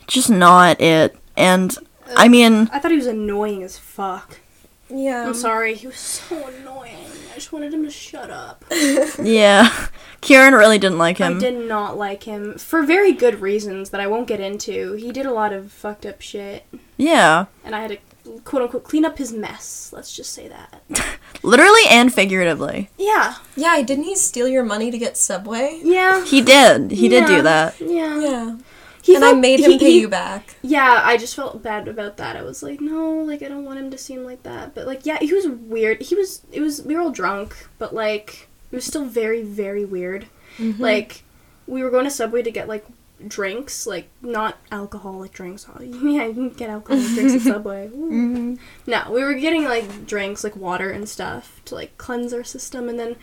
just 0.07 0.31
not 0.31 0.81
it. 0.81 1.17
And 1.37 1.77
I 2.17 2.29
mean, 2.29 2.69
I 2.73 2.79
thought 2.79 2.91
he 2.91 2.97
was 2.97 3.07
annoying 3.07 3.63
as 3.63 3.79
fuck. 3.79 4.41
yeah. 4.89 5.27
I'm 5.27 5.35
sorry. 5.35 5.75
He 5.75 5.87
was 5.87 5.97
so 5.99 6.47
annoying. 6.49 6.97
I 7.31 7.35
just 7.35 7.53
wanted 7.53 7.73
him 7.73 7.85
to 7.85 7.91
shut 7.91 8.31
up. 8.31 8.65
yeah, 9.23 9.87
Kieran 10.21 10.55
really 10.55 10.79
didn't 10.79 10.99
like 10.99 11.19
him. 11.19 11.37
I 11.37 11.41
did 11.41 11.67
not 11.69 11.97
like 11.97 12.25
him 12.25 12.59
for 12.59 12.83
very 12.83 13.13
good 13.13 13.41
reasons 13.41 13.91
that 13.91 14.01
I 14.01 14.07
won't 14.07 14.27
get 14.29 14.41
into. 14.41 14.93
He 14.95 15.13
did 15.13 15.25
a 15.27 15.33
lot 15.33 15.53
of 15.53 15.73
fucked 15.73 16.05
up 16.05 16.21
shit, 16.21 16.65
Yeah, 16.99 17.47
and 17.65 17.75
I 17.75 17.81
had 17.81 17.91
to 17.93 17.99
quote 18.45 18.63
unquote 18.63 18.85
clean 18.85 19.05
up 19.05 19.17
his 19.19 19.33
mess. 19.33 19.91
Let's 19.95 20.15
just 20.15 20.33
say 20.33 20.49
that. 20.49 20.83
literally 21.43 21.83
and 21.89 22.13
figuratively. 22.13 22.91
Yeah. 22.99 23.37
Yeah, 23.57 23.81
didn't 23.83 24.05
he 24.05 24.15
steal 24.15 24.47
your 24.47 24.63
money 24.65 24.91
to 24.91 24.99
get 24.99 25.17
Subway? 25.17 25.81
Yeah. 25.83 26.25
He 26.25 26.43
did. 26.43 26.91
He 26.91 27.09
did 27.09 27.27
do 27.27 27.41
that. 27.43 27.81
Yeah. 27.81 28.21
Yeah. 28.21 28.57
He 29.03 29.15
and 29.17 29.25
I 29.25 29.33
made 29.33 29.61
him 29.61 29.71
he- 29.73 29.79
pay 29.79 29.91
he- 29.93 30.01
you 30.03 30.09
back. 30.09 30.57
Yeah, 30.61 31.01
I 31.03 31.17
just 31.17 31.35
felt 31.35 31.63
bad 31.63 31.89
about 31.89 32.19
that. 32.19 32.37
I 32.37 32.43
was 32.43 32.63
like, 32.63 32.83
no, 32.83 33.15
like 33.23 33.43
I 33.43 33.49
don't 33.49 33.65
want 33.65 33.79
him 33.79 33.91
to 33.91 33.97
seem 33.99 34.25
like 34.25 34.43
that. 34.43 34.75
But 34.75 34.87
like, 34.87 35.07
yeah, 35.07 35.17
he 35.19 35.33
was 35.33 35.49
weird. 35.49 36.03
He 36.03 36.15
was. 36.15 36.43
It 36.53 36.61
was. 36.61 36.83
We 36.83 36.95
were 36.95 37.01
all 37.01 37.11
drunk, 37.11 37.57
but 37.79 37.95
like, 37.95 38.50
it 38.71 38.77
was 38.77 38.85
still 38.85 39.05
very, 39.05 39.43
very 39.43 39.85
weird. 39.85 40.27
Mm-hmm. 40.59 40.83
Like, 40.83 41.23
we 41.67 41.83
were 41.83 41.91
going 41.91 42.05
to 42.05 42.11
Subway 42.11 42.43
to 42.43 42.51
get 42.51 42.69
like 42.69 42.85
drinks, 43.27 43.87
like 43.87 44.09
not 44.23 44.59
alcoholic 44.73 45.33
drinks. 45.33 45.67
Yeah, 45.81 46.27
you 46.27 46.35
can 46.35 46.51
get 46.51 46.71
alcoholic 46.71 47.07
drinks 47.15 47.35
at 47.35 47.41
Subway. 47.53 47.89
Mm-hmm. 47.89 48.55
No, 48.87 49.11
we 49.11 49.23
were 49.23 49.35
getting 49.35 49.65
like 49.65 50.07
drinks, 50.07 50.45
like 50.45 50.57
water 50.57 50.91
and 50.91 51.09
stuff, 51.09 51.61
to 51.67 51.75
like 51.75 51.97
cleanse 51.99 52.33
our 52.33 52.45
system. 52.45 52.89
And 52.89 52.99
then 52.99 53.17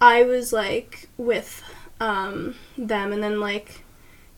I 0.00 0.22
was 0.22 0.52
like 0.52 1.08
with 1.16 1.62
um, 2.00 2.54
them, 2.76 3.12
and 3.12 3.22
then 3.22 3.40
like 3.40 3.84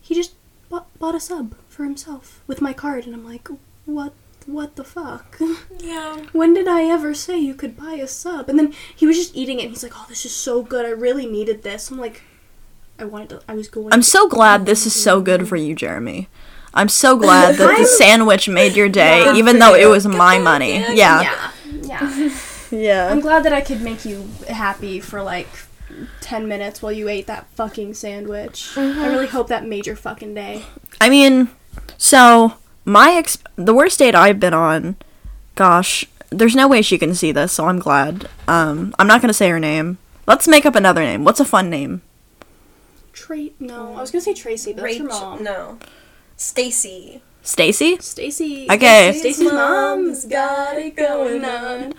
he 0.01 0.15
just 0.15 0.35
bought, 0.69 0.87
bought 0.99 1.15
a 1.15 1.21
sub 1.21 1.55
for 1.69 1.85
himself 1.85 2.43
with 2.47 2.61
my 2.61 2.73
card, 2.73 3.07
and 3.07 3.15
I'm 3.15 3.25
like, 3.25 3.49
what? 3.85 4.13
What 4.47 4.77
the 4.77 4.85
fuck? 4.85 5.39
Yeah. 5.81 6.27
when 6.33 6.53
did 6.53 6.69
I 6.69 6.85
ever 6.85 7.15
say 7.15 7.39
you 7.39 7.55
could 7.55 7.75
buy 7.77 7.95
a 7.95 8.07
sub? 8.07 8.51
And 8.51 8.59
then 8.59 8.75
he 8.95 9.07
was 9.07 9.17
just 9.17 9.35
eating 9.35 9.59
it. 9.59 9.63
and 9.65 9.71
He's 9.71 9.83
like, 9.83 9.95
oh, 9.97 10.05
this 10.09 10.27
is 10.27 10.35
so 10.35 10.63
good. 10.63 10.85
I 10.85 10.91
really 10.91 11.27
needed 11.27 11.63
this. 11.63 11.91
I'm 11.91 11.99
like, 11.99 12.23
I 12.99 13.05
wanted 13.05 13.31
to. 13.31 13.43
I 13.49 13.55
was 13.55 13.69
going. 13.69 13.93
I'm 13.93 14.01
to- 14.01 14.07
so 14.07 14.29
glad 14.29 14.67
this 14.67 14.85
is 14.85 15.01
so 15.01 15.23
good 15.23 15.49
for 15.49 15.57
you, 15.57 15.75
Jeremy. 15.75 16.29
I'm 16.75 16.89
so 16.89 17.17
glad 17.17 17.57
that 17.57 17.79
the 17.79 17.85
sandwich 17.85 18.49
made 18.49 18.77
your 18.77 18.89
day, 18.89 19.25
Good 19.25 19.37
even 19.37 19.59
though 19.59 19.75
it 19.75 19.87
was 19.87 20.07
my 20.07 20.39
money. 20.39 20.75
yeah, 20.75 20.93
Yeah. 20.93 21.51
Yeah, 21.65 22.19
yeah. 22.19 22.31
Yeah. 22.71 23.09
I'm 23.11 23.21
glad 23.21 23.45
that 23.45 23.53
I 23.53 23.61
could 23.61 23.81
make 23.81 24.05
you 24.05 24.29
happy 24.49 25.01
for 25.01 25.23
like 25.23 25.49
10 26.21 26.47
minutes 26.47 26.81
while 26.81 26.93
you 26.93 27.09
ate 27.09 27.27
that 27.27 27.47
fucking 27.55 27.95
sandwich. 27.95 28.73
I 28.77 28.81
mm-hmm. 28.81 29.03
really 29.03 29.27
hope 29.27 29.49
that 29.49 29.67
made 29.67 29.87
your 29.87 29.97
fucking 29.97 30.35
day. 30.35 30.65
I 31.01 31.11
mean, 31.11 31.49
So 31.99 32.55
my 32.85 33.13
ex- 33.13 33.39
the 33.57 33.75
worst 33.75 33.99
date 33.99 34.15
I've 34.15 34.41
been 34.41 34.55
on, 34.55 34.97
gosh, 35.55 36.05
there's 36.31 36.55
no 36.55 36.69
way 36.69 36.83
she 36.83 36.99
can 36.99 37.15
see 37.15 37.33
this, 37.33 37.53
so 37.53 37.67
I'm 37.67 37.79
glad. 37.79 38.29
Um, 38.49 38.95
I'm 38.99 39.07
not 39.07 39.21
gonna 39.21 39.33
say 39.33 39.49
her 39.51 39.61
name. 39.61 39.99
Let's 40.27 40.47
make 40.49 40.65
up 40.65 40.75
another 40.77 41.03
name. 41.03 41.25
What's 41.25 41.41
a 41.41 41.45
fun 41.45 41.69
name? 41.71 42.03
Tra- 43.13 43.51
no, 43.59 43.95
I 43.95 44.01
was 44.01 44.11
gonna 44.11 44.23
say 44.23 44.35
Tracy, 44.35 44.73
but 44.73 44.83
that's 44.83 44.99
your 44.99 45.09
mom. 45.09 45.43
No. 45.43 45.79
Stacy. 46.37 47.21
Stacy. 47.43 47.99
Stacy. 47.99 48.67
Okay. 48.71 49.13
Stacy's 49.19 49.53
mom's 49.53 50.25
got 50.27 50.77
it 50.77 50.95
going 50.97 51.45
on. 51.45 51.95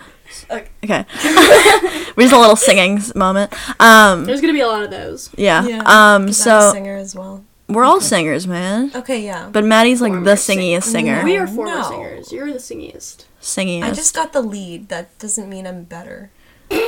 Okay. 0.50 0.66
we 2.16 2.24
just 2.24 2.32
a 2.34 2.38
little 2.38 2.56
singing 2.56 3.00
moment. 3.14 3.52
Um, 3.80 4.24
There's 4.24 4.40
gonna 4.40 4.52
be 4.52 4.60
a 4.60 4.66
lot 4.68 4.82
of 4.82 4.90
those. 4.90 5.30
yeah. 5.36 5.66
Yeah. 5.66 5.82
Um, 5.84 6.28
Is 6.28 6.42
that 6.44 6.58
a 6.58 6.60
so 6.62 6.72
singer 6.72 6.96
as 6.96 7.14
well. 7.14 7.44
We're 7.72 7.84
all 7.84 8.00
singers, 8.00 8.46
man. 8.46 8.90
Okay, 8.94 9.24
yeah. 9.24 9.48
But 9.50 9.64
Maddie's 9.64 10.00
like 10.00 10.12
Former 10.12 10.24
the 10.24 10.36
sing- 10.36 10.58
singiest 10.58 10.84
singer. 10.84 11.22
We 11.24 11.36
are 11.36 11.46
former 11.46 11.74
No. 11.76 11.82
singers. 11.90 12.32
You're 12.32 12.52
the 12.52 12.58
singiest. 12.58 13.24
Singiest. 13.40 13.82
I 13.84 13.90
just 13.92 14.14
got 14.14 14.32
the 14.32 14.40
lead. 14.42 14.88
That 14.88 15.16
doesn't 15.18 15.48
mean 15.48 15.66
I'm 15.66 15.84
better. 15.84 16.30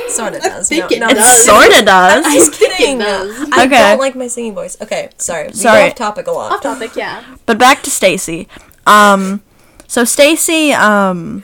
Sort 0.09 0.33
of 0.35 0.41
does. 0.43 0.69
think 0.69 0.89
no, 0.89 0.95
it 0.95 0.99
no, 0.99 1.07
it 1.09 1.13
does. 1.15 1.45
sorta 1.45 1.83
does. 1.85 2.25
I'm 2.25 2.33
just 2.33 2.53
kidding. 2.59 2.97
does. 2.99 3.49
I 3.51 3.65
Okay. 3.65 3.77
don't 3.77 3.99
like 3.99 4.15
my 4.15 4.27
singing 4.27 4.55
voice. 4.55 4.75
Okay, 4.81 5.09
sorry. 5.17 5.47
We 5.47 5.53
Sorry. 5.53 5.81
go 5.81 5.87
off 5.89 5.95
topic 5.95 6.27
a 6.27 6.31
lot. 6.31 6.51
Off 6.53 6.61
topic, 6.61 6.95
yeah. 6.95 7.23
But 7.45 7.57
back 7.59 7.83
to 7.83 7.91
Stacy. 7.91 8.47
Um, 8.87 9.41
so 9.87 10.03
Stacy, 10.03 10.73
um, 10.73 11.43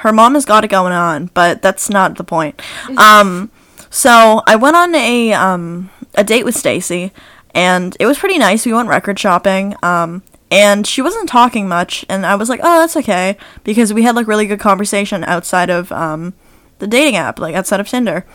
her 0.00 0.12
mom 0.12 0.34
has 0.34 0.44
got 0.44 0.64
it 0.64 0.68
going 0.68 0.92
on, 0.92 1.30
but 1.34 1.60
that's 1.62 1.88
not 1.90 2.16
the 2.18 2.24
point. 2.24 2.60
Um, 2.96 3.50
so 3.90 4.42
I 4.46 4.54
went 4.56 4.76
on 4.76 4.94
a 4.94 5.32
um 5.32 5.90
a 6.14 6.22
date 6.24 6.44
with 6.44 6.54
Stacy, 6.56 7.10
and 7.54 7.96
it 8.00 8.06
was 8.06 8.18
pretty 8.18 8.38
nice. 8.38 8.66
We 8.66 8.72
went 8.72 8.88
record 8.88 9.18
shopping. 9.18 9.76
Um, 9.82 10.22
and 10.50 10.86
she 10.86 11.00
wasn't 11.00 11.30
talking 11.30 11.66
much, 11.66 12.04
and 12.10 12.26
I 12.26 12.34
was 12.34 12.50
like, 12.50 12.60
oh, 12.62 12.80
that's 12.80 12.96
okay, 12.98 13.38
because 13.64 13.94
we 13.94 14.02
had 14.02 14.14
like 14.14 14.26
really 14.26 14.46
good 14.46 14.60
conversation 14.60 15.24
outside 15.24 15.70
of 15.70 15.90
um 15.92 16.34
the 16.78 16.86
dating 16.86 17.16
app, 17.16 17.38
like 17.38 17.54
outside 17.54 17.80
of 17.80 17.88
Tinder. 17.88 18.26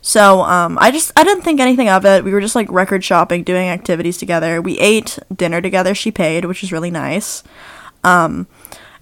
So 0.00 0.42
um, 0.42 0.78
I 0.80 0.90
just 0.90 1.12
I 1.16 1.24
didn't 1.24 1.42
think 1.42 1.60
anything 1.60 1.88
of 1.88 2.06
it. 2.06 2.24
We 2.24 2.32
were 2.32 2.40
just 2.40 2.54
like 2.54 2.70
record 2.70 3.04
shopping, 3.04 3.42
doing 3.42 3.68
activities 3.68 4.16
together. 4.16 4.62
We 4.62 4.78
ate 4.78 5.18
dinner 5.34 5.60
together. 5.60 5.94
She 5.94 6.10
paid, 6.10 6.44
which 6.44 6.62
was 6.62 6.72
really 6.72 6.90
nice. 6.90 7.42
Um, 8.04 8.46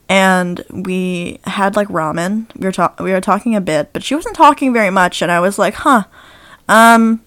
and 0.08 0.64
we 0.70 1.38
had 1.44 1.76
like 1.76 1.88
ramen. 1.88 2.46
We 2.56 2.66
were 2.66 2.72
talk 2.72 2.98
we 2.98 3.12
were 3.12 3.20
talking 3.20 3.54
a 3.54 3.60
bit, 3.60 3.92
but 3.92 4.02
she 4.02 4.14
wasn't 4.14 4.36
talking 4.36 4.72
very 4.72 4.90
much. 4.90 5.22
And 5.22 5.30
I 5.30 5.40
was 5.40 5.58
like, 5.58 5.74
huh, 5.74 6.04
um, 6.68 7.22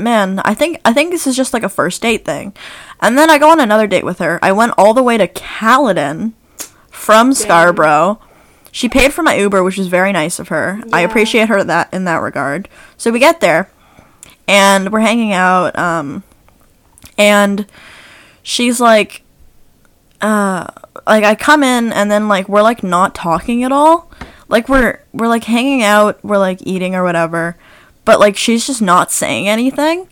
man, 0.00 0.40
I 0.44 0.54
think 0.54 0.80
I 0.84 0.92
think 0.92 1.10
this 1.10 1.26
is 1.26 1.36
just 1.36 1.52
like 1.52 1.62
a 1.62 1.68
first 1.68 2.02
date 2.02 2.24
thing. 2.24 2.54
And 3.00 3.16
then 3.16 3.30
I 3.30 3.38
go 3.38 3.50
on 3.50 3.60
another 3.60 3.86
date 3.86 4.04
with 4.04 4.18
her. 4.18 4.38
I 4.42 4.52
went 4.52 4.74
all 4.76 4.94
the 4.94 5.02
way 5.02 5.16
to 5.16 5.28
Caledon 5.28 6.34
from 6.90 7.32
Scarborough. 7.32 8.20
She 8.72 8.88
paid 8.88 9.12
for 9.12 9.22
my 9.22 9.36
Uber, 9.36 9.62
which 9.62 9.78
was 9.78 9.88
very 9.88 10.12
nice 10.12 10.38
of 10.38 10.48
her. 10.48 10.80
I 10.92 11.00
appreciate 11.00 11.48
her 11.48 11.64
that 11.64 11.92
in 11.92 12.04
that 12.04 12.18
regard. 12.18 12.68
So 12.96 13.10
we 13.10 13.18
get 13.18 13.40
there, 13.40 13.70
and 14.46 14.92
we're 14.92 15.00
hanging 15.00 15.32
out. 15.32 15.76
Um, 15.78 16.22
and 17.18 17.66
she's 18.42 18.80
like, 18.80 19.22
uh, 20.20 20.66
like 21.06 21.24
I 21.24 21.34
come 21.34 21.62
in, 21.62 21.92
and 21.92 22.10
then 22.10 22.28
like 22.28 22.48
we're 22.48 22.62
like 22.62 22.82
not 22.82 23.14
talking 23.14 23.64
at 23.64 23.72
all. 23.72 24.10
Like 24.48 24.68
we're 24.68 25.00
we're 25.12 25.28
like 25.28 25.44
hanging 25.44 25.82
out, 25.82 26.22
we're 26.24 26.38
like 26.38 26.58
eating 26.66 26.94
or 26.94 27.02
whatever, 27.04 27.56
but 28.10 28.18
like 28.18 28.36
she's 28.36 28.66
just 28.66 28.82
not 28.82 29.12
saying 29.12 29.48
anything. 29.48 30.08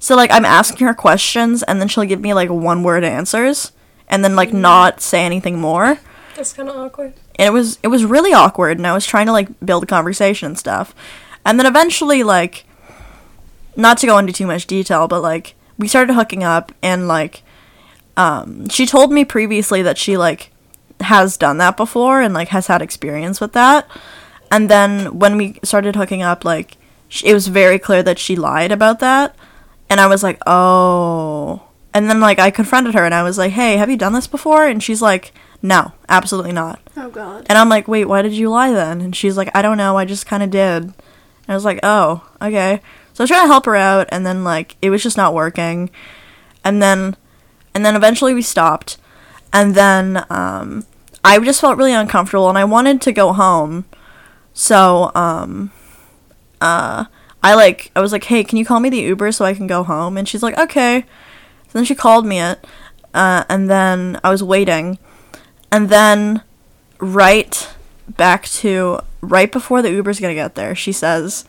So 0.00 0.16
like 0.16 0.32
I'm 0.32 0.44
asking 0.44 0.84
her 0.88 0.94
questions, 0.94 1.62
and 1.62 1.80
then 1.80 1.86
she'll 1.86 2.02
give 2.04 2.20
me 2.20 2.34
like 2.34 2.50
one 2.50 2.82
word 2.82 3.04
answers, 3.04 3.70
and 4.08 4.24
then 4.24 4.34
like 4.34 4.52
not 4.52 5.00
say 5.00 5.24
anything 5.24 5.60
more 5.60 5.98
That's 6.34 6.52
kind 6.52 6.68
of 6.68 6.76
awkward. 6.76 7.14
and 7.38 7.46
it 7.46 7.52
was 7.52 7.78
it 7.84 7.88
was 7.88 8.04
really 8.04 8.32
awkward 8.32 8.78
and 8.78 8.86
i 8.86 8.92
was 8.94 9.06
trying 9.06 9.26
to 9.26 9.32
like 9.32 9.48
build 9.64 9.82
a 9.84 9.86
conversation 9.86 10.46
and 10.46 10.58
stuff 10.58 10.92
and 11.44 11.58
then 11.58 11.66
eventually 11.66 12.22
like 12.24 12.64
not 13.76 13.98
to 13.98 14.06
go 14.06 14.18
into 14.18 14.32
too 14.32 14.46
much 14.46 14.66
detail 14.66 15.06
but 15.08 15.20
like 15.22 15.54
we 15.78 15.86
started 15.88 16.14
hooking 16.14 16.42
up 16.44 16.72
and 16.82 17.06
like 17.08 17.42
um 18.16 18.68
she 18.68 18.86
told 18.86 19.12
me 19.12 19.24
previously 19.24 19.82
that 19.82 19.98
she 19.98 20.16
like 20.16 20.50
has 21.00 21.36
done 21.36 21.58
that 21.58 21.76
before 21.76 22.20
and 22.20 22.32
like 22.34 22.48
has 22.48 22.66
had 22.68 22.82
experience 22.82 23.40
with 23.40 23.52
that 23.52 23.86
and 24.50 24.68
then 24.68 25.18
when 25.18 25.36
we 25.36 25.58
started 25.64 25.96
hooking 25.96 26.22
up 26.22 26.44
like 26.44 26.76
it 27.24 27.34
was 27.34 27.46
very 27.48 27.78
clear 27.78 28.02
that 28.02 28.18
she 28.18 28.36
lied 28.36 28.72
about 28.72 29.00
that 29.00 29.34
and 29.88 30.00
i 30.00 30.06
was 30.06 30.22
like 30.22 30.38
oh 30.46 31.62
and 31.94 32.08
then 32.10 32.20
like 32.20 32.38
i 32.38 32.50
confronted 32.50 32.94
her 32.94 33.04
and 33.04 33.14
i 33.14 33.22
was 33.22 33.38
like 33.38 33.52
hey 33.52 33.76
have 33.76 33.88
you 33.90 33.96
done 33.96 34.12
this 34.12 34.26
before 34.26 34.66
and 34.66 34.82
she's 34.82 35.00
like 35.02 35.32
no 35.62 35.92
absolutely 36.08 36.52
not 36.52 36.80
Oh 36.98 37.08
god. 37.10 37.44
and 37.48 37.58
I'm 37.58 37.68
like, 37.68 37.88
wait, 37.88 38.06
why 38.06 38.22
did 38.22 38.32
you 38.32 38.48
lie 38.50 38.72
then? 38.72 39.00
And 39.02 39.14
she's 39.14 39.36
like, 39.36 39.50
I 39.54 39.60
don't 39.60 39.76
know, 39.76 39.98
I 39.98 40.04
just 40.06 40.24
kind 40.26 40.42
of 40.42 40.50
did. 40.50 40.82
And 40.84 40.94
I 41.48 41.54
was 41.54 41.64
like, 41.64 41.78
oh, 41.82 42.26
okay. 42.40 42.80
So 43.12 43.20
I 43.20 43.24
was 43.24 43.30
trying 43.30 43.44
to 43.44 43.48
help 43.48 43.66
her 43.66 43.76
out, 43.76 44.08
and 44.10 44.24
then 44.24 44.44
like 44.44 44.76
it 44.80 44.88
was 44.88 45.02
just 45.02 45.16
not 45.18 45.34
working. 45.34 45.90
And 46.64 46.82
then, 46.82 47.16
and 47.74 47.84
then 47.84 47.96
eventually 47.96 48.32
we 48.32 48.40
stopped. 48.42 48.96
And 49.52 49.74
then 49.74 50.24
um, 50.30 50.86
I 51.22 51.38
just 51.40 51.60
felt 51.60 51.76
really 51.76 51.92
uncomfortable, 51.92 52.48
and 52.48 52.56
I 52.56 52.64
wanted 52.64 53.02
to 53.02 53.12
go 53.12 53.32
home. 53.34 53.84
So 54.54 55.10
um, 55.14 55.70
uh, 56.60 57.04
I 57.42 57.54
like 57.54 57.90
I 57.94 58.00
was 58.00 58.12
like, 58.12 58.24
hey, 58.24 58.44
can 58.44 58.58
you 58.58 58.64
call 58.64 58.80
me 58.80 58.88
the 58.88 58.98
Uber 58.98 59.32
so 59.32 59.44
I 59.44 59.54
can 59.54 59.66
go 59.66 59.82
home? 59.82 60.16
And 60.16 60.28
she's 60.28 60.42
like, 60.42 60.58
okay. 60.58 61.04
So 61.68 61.78
then 61.78 61.84
she 61.84 61.94
called 61.94 62.26
me 62.26 62.40
it, 62.40 62.64
uh, 63.14 63.44
and 63.48 63.68
then 63.68 64.20
I 64.22 64.30
was 64.30 64.42
waiting, 64.42 64.98
and 65.70 65.88
then 65.88 66.42
right 66.98 67.68
back 68.08 68.44
to 68.44 69.00
right 69.20 69.50
before 69.50 69.82
the 69.82 69.90
Uber's 69.90 70.20
gonna 70.20 70.34
get 70.34 70.54
there, 70.54 70.74
she 70.74 70.92
says, 70.92 71.44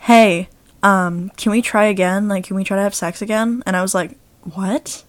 Hey, 0.00 0.48
um, 0.82 1.30
can 1.36 1.52
we 1.52 1.62
try 1.62 1.84
again? 1.84 2.28
Like, 2.28 2.44
can 2.44 2.56
we 2.56 2.64
try 2.64 2.76
to 2.76 2.82
have 2.82 2.94
sex 2.94 3.22
again? 3.22 3.62
And 3.66 3.76
I 3.76 3.82
was 3.82 3.94
like, 3.94 4.16
What? 4.42 5.04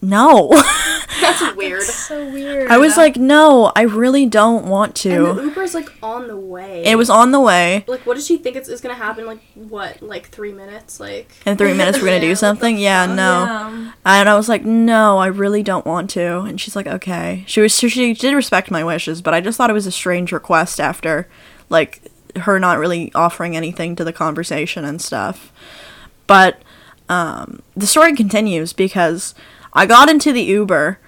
No. 0.00 0.48
That's 1.20 1.56
weird. 1.56 1.80
That's 1.80 1.94
So 1.94 2.30
weird. 2.30 2.70
I 2.70 2.78
was 2.78 2.96
like, 2.96 3.16
No, 3.16 3.72
I 3.74 3.82
really 3.82 4.26
don't 4.26 4.66
want 4.66 5.04
And 5.04 5.26
the 5.26 5.34
to. 5.34 5.42
Uber's 5.46 5.74
like 5.74 5.90
on 6.02 6.28
the 6.28 6.36
way. 6.36 6.84
It 6.84 6.96
was 6.96 7.10
on 7.10 7.32
the 7.32 7.40
way. 7.40 7.84
like, 7.88 8.06
what 8.06 8.14
does 8.14 8.26
she 8.26 8.36
think 8.38 8.54
it's, 8.56 8.68
is 8.68 8.80
gonna 8.80 8.94
happen? 8.94 9.26
Like, 9.26 9.40
what? 9.54 10.00
Like 10.00 10.28
three 10.28 10.52
minutes? 10.52 11.00
Like, 11.00 11.32
In 11.44 11.56
three 11.56 11.72
minutes, 11.74 11.98
we're 11.98 12.04
gonna 12.06 12.16
Yeah, 12.16 12.20
do 12.20 12.28
the 12.28 12.36
something. 12.36 12.78
Yeah, 12.78 13.06
no. 13.06 13.14
Yeah. 13.44 13.92
And 14.04 14.28
I 14.28 14.36
was 14.36 14.48
like, 14.48 14.64
no, 14.64 15.18
I 15.18 15.26
really 15.26 15.62
don't 15.64 15.84
want 15.86 16.10
to. 16.10 16.40
And 16.42 16.60
she's 16.60 16.76
like, 16.76 16.86
okay. 16.86 17.42
She 17.48 17.60
was 17.60 17.76
she, 17.76 17.88
she 17.88 18.14
did 18.14 18.34
respect 18.34 18.70
my 18.70 18.84
wishes, 18.84 19.20
but 19.20 19.34
I 19.34 19.40
just 19.40 19.58
thought 19.58 19.70
it 19.70 19.74
was 19.74 19.86
a 19.86 19.92
strange 19.92 20.30
request 20.30 20.78
after, 20.80 21.28
like, 21.68 22.02
her 22.36 22.60
not 22.60 22.78
really 22.78 23.12
offering 23.14 23.56
anything 23.56 23.96
to 23.96 24.04
the 24.04 24.12
conversation 24.12 24.84
and 24.84 25.02
stuff. 25.02 25.52
But 26.28 26.62
um, 27.08 27.62
the 27.76 27.86
story 27.86 28.14
continues 28.14 28.72
because 28.72 29.34
I 29.78 29.86
got 29.86 30.10
into 30.10 30.32
the 30.32 30.42
Uber. 30.42 30.98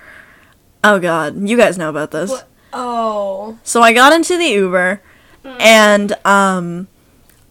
Oh 0.84 1.00
God, 1.00 1.48
you 1.48 1.56
guys 1.56 1.76
know 1.76 1.90
about 1.90 2.12
this. 2.12 2.30
What? 2.30 2.48
Oh. 2.72 3.58
So 3.64 3.82
I 3.82 3.92
got 3.92 4.12
into 4.12 4.38
the 4.38 4.46
Uber, 4.46 5.02
and 5.44 6.12
um, 6.24 6.86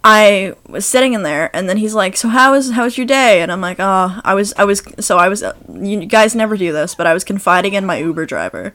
I 0.01 0.55
was 0.69 0.85
sitting 0.85 1.11
in 1.11 1.23
there, 1.23 1.53
and 1.53 1.67
then 1.67 1.75
he's 1.75 1.93
like, 1.93 2.15
"So 2.15 2.29
how 2.29 2.53
was 2.53 2.71
how 2.71 2.85
was 2.85 2.97
your 2.97 3.05
day?" 3.05 3.41
And 3.41 3.51
I'm 3.51 3.59
like, 3.59 3.81
"Oh, 3.81 4.21
I 4.23 4.33
was 4.33 4.53
I 4.53 4.63
was 4.63 4.81
so 5.01 5.17
I 5.17 5.27
was. 5.27 5.43
Uh, 5.43 5.55
you 5.73 6.05
guys 6.05 6.35
never 6.35 6.55
do 6.55 6.71
this, 6.71 6.95
but 6.95 7.05
I 7.05 7.13
was 7.13 7.25
confiding 7.25 7.73
in 7.73 7.85
my 7.85 7.97
Uber 7.97 8.25
driver, 8.25 8.73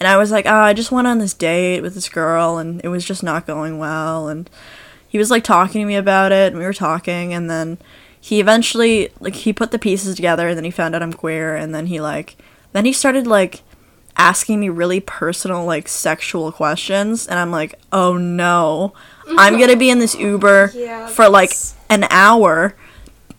and 0.00 0.08
I 0.08 0.16
was 0.16 0.32
like, 0.32 0.46
"Oh, 0.46 0.52
I 0.52 0.72
just 0.72 0.90
went 0.90 1.06
on 1.06 1.18
this 1.18 1.32
date 1.32 1.80
with 1.80 1.94
this 1.94 2.08
girl, 2.08 2.58
and 2.58 2.80
it 2.82 2.88
was 2.88 3.04
just 3.04 3.22
not 3.22 3.46
going 3.46 3.78
well." 3.78 4.26
And 4.26 4.50
he 5.08 5.16
was 5.16 5.30
like 5.30 5.44
talking 5.44 5.80
to 5.80 5.86
me 5.86 5.94
about 5.94 6.32
it, 6.32 6.48
and 6.48 6.58
we 6.58 6.64
were 6.64 6.74
talking, 6.74 7.32
and 7.32 7.48
then 7.48 7.78
he 8.24 8.40
eventually 8.40 9.10
like 9.20 9.34
he 9.34 9.52
put 9.52 9.70
the 9.70 9.78
pieces 9.78 10.16
together, 10.16 10.48
and 10.48 10.56
then 10.56 10.64
he 10.64 10.70
found 10.70 10.94
out 10.94 11.02
I'm 11.02 11.12
queer, 11.12 11.54
and 11.54 11.74
then 11.74 11.88
he 11.88 12.00
like 12.00 12.38
then 12.72 12.86
he 12.86 12.92
started 12.92 13.26
like 13.26 13.60
asking 14.16 14.60
me 14.60 14.70
really 14.70 14.98
personal 14.98 15.62
like 15.66 15.88
sexual 15.88 16.52
questions 16.52 17.26
and 17.26 17.36
i'm 17.36 17.50
like 17.50 17.74
oh 17.92 18.16
no. 18.16 18.94
I'm 19.26 19.58
gonna 19.58 19.76
be 19.76 19.90
in 19.90 19.98
this 19.98 20.14
uber 20.14 20.70
Yeah, 20.74 21.08
for 21.08 21.28
like 21.28 21.50
an 21.90 22.06
hour 22.10 22.76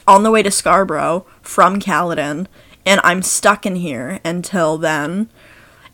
on 0.06 0.24
the 0.24 0.32
way 0.32 0.44
to 0.44 0.52
scarborough 0.52 1.26
from 1.42 1.80
caledon 1.80 2.48
and 2.86 3.02
i'm 3.04 3.24
stuck 3.24 3.66
in 3.66 3.78
here 3.78 4.20
until 4.24 4.78
then. 4.78 5.30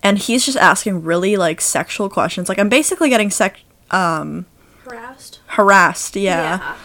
And 0.04 0.18
he's 0.18 0.46
just 0.46 0.58
asking 0.58 1.04
really 1.04 1.38
like 1.38 1.62
sexual 1.62 2.10
questions. 2.10 2.50
Like 2.50 2.60
i'm 2.60 2.70
basically 2.70 3.08
getting 3.08 3.30
sex 3.30 3.62
um 3.92 4.48
harassed. 4.84 5.40
harassed 5.46 6.16
yeah. 6.18 6.76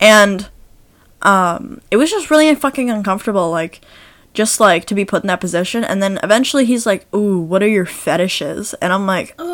And 0.00 0.48
um 1.22 1.80
it 1.90 1.96
was 1.96 2.10
just 2.10 2.30
really 2.30 2.54
fucking 2.54 2.90
uncomfortable 2.90 3.50
like 3.50 3.80
just 4.34 4.60
like 4.60 4.84
to 4.86 4.94
be 4.94 5.04
put 5.04 5.22
in 5.22 5.28
that 5.28 5.40
position 5.40 5.84
and 5.84 6.02
then 6.02 6.18
eventually 6.22 6.64
he's 6.64 6.86
like 6.86 7.06
ooh 7.14 7.38
what 7.38 7.62
are 7.62 7.68
your 7.68 7.84
fetishes 7.86 8.74
and 8.74 8.92
i'm 8.92 9.06
like 9.06 9.34
oh, 9.38 9.44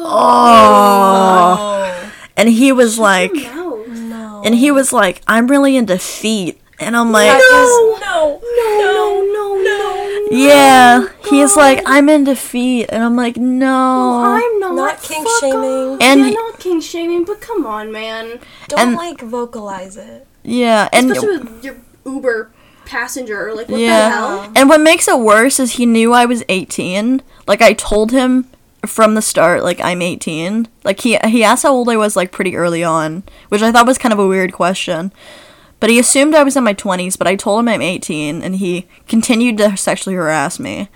Oh. 1.61 2.13
and 2.37 2.49
he 2.49 2.73
was 2.73 2.99
like 2.99 3.33
No. 3.33 3.85
No. 3.87 4.43
and 4.45 4.55
he 4.55 4.71
was 4.71 4.93
like 4.93 5.23
i'm 5.27 5.47
really 5.49 5.77
into 5.77 5.99
feet 5.99 6.61
and 6.79 6.97
i'm 6.97 7.11
like 7.13 7.27
That 7.29 7.39
is- 7.41 8.01
no. 8.01 8.41
No, 8.41 9.23
no, 9.33 9.55
no, 9.57 9.63
no, 9.63 10.29
Yeah, 10.31 11.09
he's 11.31 11.57
like, 11.57 11.83
I'm 11.87 12.09
in 12.09 12.25
defeat, 12.25 12.87
and 12.91 13.03
I'm 13.03 13.17
like, 13.17 13.37
no. 13.37 13.67
Well, 13.67 14.25
I'm 14.25 14.59
not. 14.61 14.75
Not 14.75 15.03
kink 15.03 15.27
Fuck 15.27 15.41
shaming. 15.41 15.59
off. 15.95 15.99
And 16.03 16.21
yeah, 16.21 16.27
he- 16.27 16.35
not 16.35 16.59
king 16.59 16.81
shaming, 16.81 17.25
but 17.25 17.41
come 17.41 17.65
on, 17.67 17.91
man. 17.93 18.39
Don't 18.69 18.81
And- 18.81 18.95
like 18.97 19.21
vocalize 19.21 19.97
it. 19.97 20.27
Yeah, 20.49 20.89
and 20.93 21.11
Especially 21.11 21.39
with 21.39 21.65
your 21.65 21.77
Uber 22.07 22.51
passenger. 22.87 23.53
Like, 23.55 23.69
what 23.69 23.81
Yeah. 23.81 24.09
the 24.09 24.15
hell? 24.17 24.53
and 24.57 24.69
what 24.69 24.81
makes 24.81 25.07
it 25.09 25.19
worse 25.19 25.61
is 25.61 25.73
he 25.73 25.87
knew 25.87 26.13
I 26.13 26.25
was 26.25 26.43
18. 26.49 27.23
Like 27.47 27.61
I 27.63 27.73
told 27.75 28.13
him 28.13 28.47
from 28.87 29.15
the 29.15 29.23
start, 29.23 29.63
like 29.63 29.81
I'm 29.81 30.01
18. 30.01 30.69
Like 30.85 31.01
he 31.01 31.19
he 31.27 31.45
asked 31.45 31.65
how 31.65 31.73
old 31.73 31.89
I 31.89 31.97
was, 31.97 32.17
like 32.17 32.33
pretty 32.33 32.57
early 32.57 32.83
on, 32.83 33.25
which 33.51 33.61
I 33.63 33.73
thought 33.73 33.87
was 33.87 33.99
kind 33.99 34.13
of 34.13 34.19
a 34.19 34.27
weird 34.27 34.53
question. 34.53 35.13
But 35.81 35.91
he 35.91 35.99
assumed 35.99 36.35
I 36.35 36.43
was 36.43 36.57
in 36.57 36.65
my 36.65 36.75
20s, 36.75 37.17
but 37.17 37.29
I 37.29 37.37
told 37.37 37.61
him 37.61 37.69
I'm 37.69 37.83
18, 37.83 38.43
and 38.43 38.57
he 38.57 38.89
continued 39.07 39.59
to 39.59 39.77
sexually 39.77 40.17
harass 40.17 40.59
me. 40.59 40.89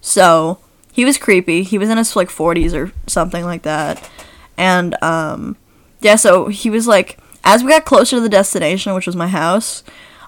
So 0.00 0.58
he 0.92 1.04
was 1.04 1.18
creepy. 1.18 1.62
He 1.64 1.78
was 1.78 1.88
in 1.88 1.98
his 1.98 2.14
like 2.14 2.28
40s 2.28 2.72
or 2.74 2.92
something 3.08 3.44
like 3.44 3.62
that, 3.62 4.08
and 4.56 5.00
um, 5.02 5.56
yeah. 6.00 6.16
So 6.16 6.48
he 6.48 6.70
was 6.70 6.86
like, 6.86 7.18
as 7.44 7.62
we 7.62 7.70
got 7.70 7.84
closer 7.84 8.16
to 8.16 8.20
the 8.20 8.28
destination, 8.28 8.94
which 8.94 9.06
was 9.06 9.16
my 9.16 9.28
house, 9.28 9.82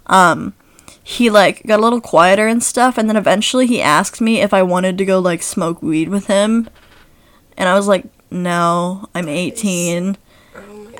um, 0.06 0.54
he 1.02 1.30
like 1.30 1.62
got 1.66 1.80
a 1.80 1.82
little 1.82 2.00
quieter 2.00 2.46
and 2.46 2.62
stuff, 2.62 2.96
and 2.96 3.08
then 3.08 3.16
eventually 3.16 3.66
he 3.66 3.80
asked 3.80 4.20
me 4.20 4.40
if 4.40 4.54
I 4.54 4.62
wanted 4.62 4.98
to 4.98 5.04
go 5.04 5.18
like 5.18 5.42
smoke 5.42 5.82
weed 5.82 6.08
with 6.08 6.26
him, 6.26 6.68
and 7.56 7.68
I 7.68 7.74
was 7.74 7.86
like, 7.86 8.06
no, 8.30 9.08
I'm 9.14 9.28
18. 9.28 10.16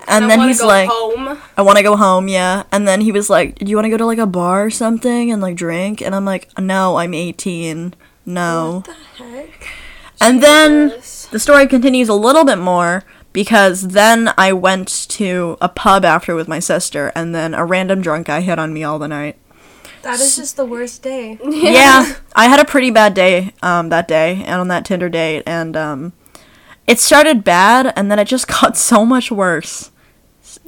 And 0.07 0.25
I 0.25 0.29
then 0.29 0.41
he's 0.41 0.61
go 0.61 0.67
like, 0.67 0.89
home. 0.91 1.39
I 1.57 1.63
want 1.63 1.79
to 1.79 1.83
go 1.83 1.97
home, 1.97 2.29
yeah. 2.29 2.65
And 2.71 2.87
then 2.87 3.01
he 3.01 3.11
was 3.11 3.31
like, 3.31 3.59
Do 3.59 3.67
you 3.67 3.77
want 3.77 3.87
to 3.87 3.91
go 3.91 3.97
to 3.97 4.07
like 4.07 4.19
a 4.19 4.27
bar 4.27 4.67
or 4.67 4.71
something 4.71 5.33
and 5.33 5.41
like 5.41 5.57
drink? 5.57 6.03
And 6.03 6.15
I'm 6.15 6.25
like, 6.25 6.51
No, 6.59 6.97
I'm 6.97 7.15
18. 7.15 7.95
No. 8.27 8.83
What 8.85 8.97
the 9.19 9.25
heck? 9.25 9.69
And 10.21 10.43
then 10.43 10.89
the 11.31 11.39
story 11.39 11.67
continues 11.67 12.09
a 12.09 12.15
little 12.15 12.45
bit 12.45 12.59
more 12.59 13.03
because 13.35 13.89
then 13.89 14.33
I 14.39 14.55
went 14.55 14.89
to 15.11 15.59
a 15.61 15.69
pub 15.69 16.05
after 16.07 16.35
with 16.35 16.49
my 16.49 16.61
sister, 16.61 17.13
and 17.15 17.35
then 17.35 17.53
a 17.53 17.67
random 17.67 18.01
drunk 18.01 18.29
guy 18.29 18.41
hit 18.41 18.59
on 18.59 18.73
me 18.73 18.83
all 18.83 18.99
the 18.99 19.09
night. 19.09 19.37
That 20.03 20.21
is 20.21 20.37
just 20.37 20.57
the 20.57 20.65
worst 20.65 21.03
day. 21.03 21.39
Yeah, 21.45 22.15
I 22.35 22.47
had 22.47 22.61
a 22.61 22.65
pretty 22.65 22.91
bad 22.91 23.13
day 23.13 23.53
um, 23.63 23.89
that 23.89 24.07
day 24.07 24.43
and 24.47 24.61
on 24.61 24.69
that 24.69 24.85
Tinder 24.85 25.09
date, 25.09 25.43
and 25.47 25.77
um, 25.77 26.13
it 26.87 27.01
started 27.01 27.43
bad, 27.45 27.93
and 27.97 28.11
then 28.11 28.19
it 28.19 28.29
just 28.29 28.49
got 28.61 28.79
so 28.79 29.05
much 29.05 29.31
worse 29.31 29.91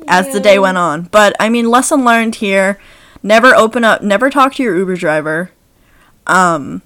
as 0.09 0.33
the 0.33 0.41
day 0.41 0.59
went 0.59 0.77
on. 0.77 1.03
But 1.05 1.37
I 1.39 1.49
mean, 1.49 1.71
lesson 1.71 2.05
learned 2.05 2.37
here: 2.37 2.81
never 3.23 3.55
open 3.55 3.85
up, 3.85 4.03
never 4.03 4.29
talk 4.29 4.55
to 4.57 4.63
your 4.63 4.77
Uber 4.77 4.97
driver, 4.97 5.53
um, 6.27 6.83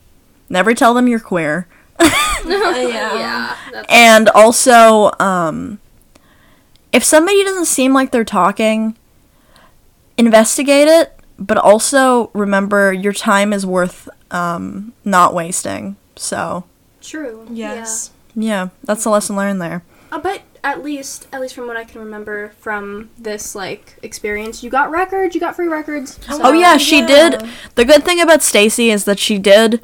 never 0.51 0.75
tell 0.75 0.93
them 0.93 1.09
you're 1.09 1.21
queer, 1.21 1.69
yeah. 2.47 3.15
yeah. 3.15 3.57
That's, 3.73 3.87
and 3.89 4.29
also, 4.31 5.13
um, 5.21 5.79
if 6.93 7.05
somebody 7.05 7.43
doesn't 7.45 7.67
seem 7.67 7.93
like 7.93 8.11
they're 8.11 8.25
talking, 8.25 8.97
investigate 10.17 10.89
it. 10.89 11.17
But 11.39 11.57
also 11.57 12.31
remember, 12.35 12.93
your 12.93 13.15
time 13.15 13.53
is 13.55 13.65
worth 13.65 14.09
um, 14.31 14.93
not 15.05 15.33
wasting. 15.33 15.97
So 16.17 16.65
true. 17.01 17.47
Yes. 17.51 18.11
yeah, 18.35 18.69
that's 18.85 19.05
the 19.05 19.11
lesson 19.11 19.37
learned 19.37 19.63
there. 19.63 19.83
Uh, 20.13 20.19
but 20.19 20.43
at 20.63 20.83
least, 20.85 21.27
at 21.33 21.41
least 21.41 21.55
from 21.55 21.67
what 21.67 21.79
I 21.79 21.85
can 21.85 22.01
remember 22.03 22.51
from 22.59 23.09
this 23.17 23.55
like 23.55 23.97
experience, 24.03 24.63
you 24.63 24.69
got 24.69 24.91
records. 24.91 25.35
You 25.35 25.41
got 25.41 25.57
free 25.57 25.69
records. 25.69 26.19
so- 26.27 26.41
Oh 26.43 26.53
yeah, 26.53 26.77
she 26.77 26.99
yeah. 26.99 27.07
did. 27.31 27.51
The 27.75 27.87
good 27.87 28.05
thing 28.05 28.21
about 28.21 28.43
Stacy 28.43 28.91
is 28.91 29.05
that 29.05 29.19
she 29.19 29.39
did. 29.39 29.81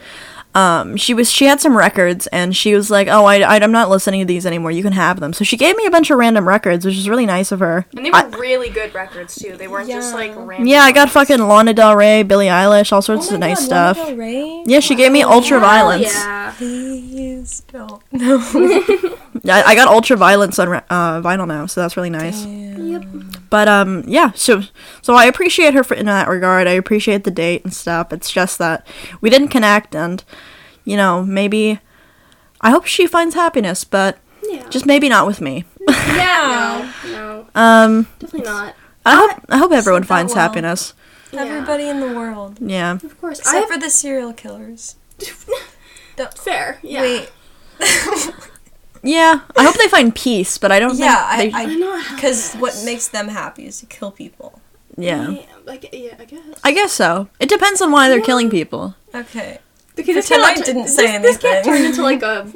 Um, 0.57 0.97
she 0.97 1.13
was 1.13 1.31
she 1.31 1.45
had 1.45 1.61
some 1.61 1.77
records 1.77 2.27
and 2.29 2.57
she 2.57 2.75
was 2.75 2.91
like, 2.91 3.09
"Oh, 3.09 3.27
I, 3.27 3.41
I 3.41 3.57
am 3.63 3.73
not 3.73 3.91
listening 3.91 4.21
to 4.21 4.27
these 4.27 4.47
anymore. 4.47 4.71
You 4.71 4.83
can 4.83 4.93
have 4.93 5.21
them." 5.21 5.35
So 5.35 5.45
she 5.45 5.57
gave 5.59 5.77
me 5.77 5.85
a 5.85 5.91
bunch 5.91 6.11
of 6.11 6.17
random 6.19 6.49
records, 6.49 6.87
which 6.87 6.97
is 6.97 7.09
really 7.11 7.27
nice 7.27 7.53
of 7.53 7.61
her. 7.61 7.85
And 7.95 8.07
they 8.07 8.11
were 8.11 8.17
I- 8.17 8.25
really 8.39 8.71
good 8.71 8.95
records 8.95 9.35
too. 9.37 9.57
They 9.59 9.69
weren't 9.69 9.91
just 9.91 10.15
like 10.15 10.31
Yeah. 10.31 10.45
random. 10.47 10.67
yeah, 10.67 10.81
I 10.83 10.93
got 10.93 11.11
fucking 11.11 11.41
Lana 11.47 11.75
Del 11.75 11.95
Rey, 11.95 12.23
Billie 12.23 12.47
Eilish, 12.47 12.91
all 12.91 13.03
sorts 13.03 13.31
Oh 13.31 13.35
of 13.35 13.41
nice 13.41 13.69
God, 13.69 13.71
Lana 13.71 13.95
stuff. 13.95 14.07
Del 14.09 14.17
Rey? 14.17 14.63
Yeah, 14.67 14.81
she 14.81 14.95
gave 14.95 15.13
me 15.13 15.21
Hell 15.21 15.43
Ultraviolence. 15.43 16.03
Yeah. 16.05 16.53
Please 16.57 17.61
don't. 17.71 18.03
No. 18.13 18.39
Yeah, 19.43 19.63
I 19.67 19.75
got 19.77 19.89
Ultraviolence 19.89 20.59
on 20.59 20.75
uh, 20.89 21.21
vinyl 21.23 21.47
now, 21.47 21.67
so 21.67 21.81
that's 21.83 21.97
really 21.97 22.11
nice. 22.11 22.45
Yep. 22.47 23.05
But 23.51 23.69
um, 23.69 24.03
yeah, 24.07 24.33
so 24.35 24.63
so 25.03 25.15
I 25.15 25.27
appreciate 25.27 25.75
her 25.75 25.85
for, 25.85 25.95
in 25.95 26.07
that 26.07 26.29
regard. 26.29 26.67
I 26.67 26.73
appreciate 26.73 27.25
the 27.25 27.31
date 27.31 27.63
and 27.63 27.73
stuff. 27.73 28.13
It's 28.13 28.31
just 28.31 28.59
that 28.59 28.87
we 29.21 29.31
didn't 29.31 29.49
connect, 29.49 29.95
and 29.95 30.25
you 30.87 30.97
know, 30.97 31.23
maybe 31.23 31.81
I 32.63 32.71
hope 32.71 32.87
she 32.87 33.07
finds 33.07 33.35
happiness, 33.35 33.85
but 33.85 34.17
Yeah. 34.43 34.67
just 34.71 34.87
maybe 34.87 35.11
not 35.11 35.27
with 35.27 35.43
me. 35.43 35.65
yeah. 35.87 36.91
No. 37.05 37.13
No. 37.13 37.47
Um, 37.55 38.09
Definitely 38.19 38.49
not. 38.51 38.75
I 39.05 39.15
hope 39.17 39.45
I 39.51 39.59
hope 39.59 39.73
everyone 39.73 40.05
finds 40.05 40.35
well. 40.35 40.43
happiness. 40.49 40.95
Yeah. 41.33 41.43
Everybody 41.45 41.89
in 41.89 42.01
the 42.01 42.13
world. 42.17 42.57
Yeah. 42.61 42.93
Of 42.93 43.21
course. 43.21 43.39
I 43.41 43.59
Except 43.59 43.59
have 43.59 43.69
for 43.75 43.79
the 43.85 43.91
serial 43.91 44.33
killers. 44.33 44.97
fair. 46.37 46.79
Yeah. 46.83 47.03
Wait. 47.03 47.31
Yeah, 49.03 49.43
I 49.57 49.63
hope 49.63 49.77
they 49.77 49.87
find 49.87 50.13
peace, 50.13 50.59
but 50.59 50.73
I 50.73 50.81
don't 50.81 50.99
yeah, 50.99 51.37
think 51.37 51.55
I, 51.55 51.67
they, 51.67 51.73
I 51.73 51.77
know 51.77 51.93
I 51.95 52.01
how 52.01 52.15
because 52.17 52.55
what 52.55 52.75
makes 52.85 53.07
them 53.07 53.29
happy 53.29 53.67
is 53.67 53.79
to 53.81 53.87
kill 53.87 54.11
people. 54.11 54.61
yeah. 54.97 55.29
Yeah, 55.31 55.43
I, 55.69 55.77
gu- 55.77 55.89
yeah, 55.93 56.15
I 56.19 56.25
guess. 56.25 56.43
I 56.65 56.73
guess 56.73 56.93
so. 56.93 57.29
It 57.39 57.49
depends 57.49 57.81
on 57.81 57.93
why 57.93 58.09
they're 58.09 58.19
Yeah. 58.19 58.25
killing 58.25 58.51
people. 58.51 58.97
Okay. 59.15 59.59
Because 59.97 60.15
this 60.15 60.29
Pretend 60.29 60.45
cannot 60.47 60.63
I 60.63 60.65
didn't 60.67 60.83
this, 60.85 60.97
say 60.97 61.19
This 61.19 61.39
can't 61.39 61.67
anything. 61.67 61.73
turn 61.73 61.85
into 61.91 62.03
like 62.03 62.23
a 62.23 62.53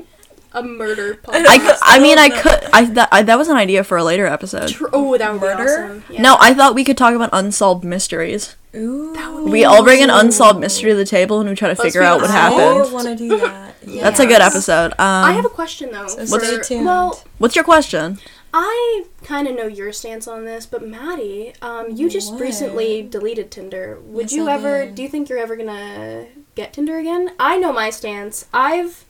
a 0.52 0.64
murder 0.64 1.14
podcast. 1.14 1.46
I, 1.46 1.58
could, 1.58 1.76
I 1.80 2.00
mean, 2.00 2.18
I 2.18 2.28
could. 2.28 2.64
I 2.72 2.84
that 2.86 3.08
I, 3.12 3.22
that 3.22 3.38
was 3.38 3.46
an 3.48 3.56
idea 3.56 3.84
for 3.84 3.96
a 3.96 4.02
later 4.02 4.26
episode. 4.26 4.68
Tr- 4.68 4.86
oh, 4.92 5.16
that 5.16 5.32
would 5.32 5.40
Murder? 5.40 5.84
awesome. 5.84 6.04
Yeah. 6.10 6.22
No, 6.22 6.36
I 6.40 6.54
thought 6.54 6.74
we 6.74 6.82
could 6.84 6.96
talk 6.98 7.14
about 7.14 7.30
unsolved 7.32 7.84
mysteries. 7.84 8.56
Ooh. 8.74 9.12
That 9.14 9.32
would 9.32 9.48
We 9.50 9.64
all 9.64 9.84
bring 9.84 10.02
an 10.02 10.10
unsolved 10.10 10.58
mystery 10.60 10.90
to 10.90 10.96
the 10.96 11.04
table 11.04 11.38
and 11.40 11.48
we 11.48 11.54
try 11.54 11.68
to 11.72 11.80
Let's 11.80 11.82
figure 11.82 12.02
out 12.02 12.20
what 12.20 12.30
unsolved. 12.30 12.60
I 12.60 12.74
happened. 12.74 12.92
want 12.92 13.06
to 13.06 13.16
do 13.16 13.28
that. 13.38 13.74
That's 13.86 14.18
a 14.20 14.26
good 14.26 14.40
episode. 14.40 14.92
Um, 14.92 14.98
I 14.98 15.32
have 15.32 15.44
a 15.44 15.48
question 15.48 15.92
though. 15.92 16.08
So 16.08 16.26
for- 16.26 16.44
stay 16.44 16.58
tuned. 16.62 16.84
Well, 16.86 17.22
what's 17.38 17.54
your 17.54 17.64
question? 17.64 18.18
I 18.52 19.04
kind 19.22 19.46
of 19.46 19.54
know 19.54 19.66
your 19.68 19.92
stance 19.92 20.26
on 20.26 20.44
this, 20.44 20.66
but 20.66 20.84
Maddie, 20.84 21.52
um, 21.62 21.92
you 21.92 22.10
just 22.10 22.32
What? 22.32 22.40
recently 22.42 23.02
deleted 23.02 23.52
Tinder. 23.52 24.00
Would 24.02 24.22
Yes, 24.24 24.32
you 24.32 24.48
I 24.48 24.54
ever? 24.54 24.86
did. 24.86 24.96
Do 24.96 25.02
you 25.04 25.08
think 25.08 25.28
you're 25.28 25.38
ever 25.38 25.54
gonna 25.54 26.26
get 26.54 26.72
Tinder 26.72 26.98
again? 26.98 27.30
I 27.38 27.56
know 27.58 27.72
my 27.72 27.90
stance. 27.90 28.46
I've 28.52 29.04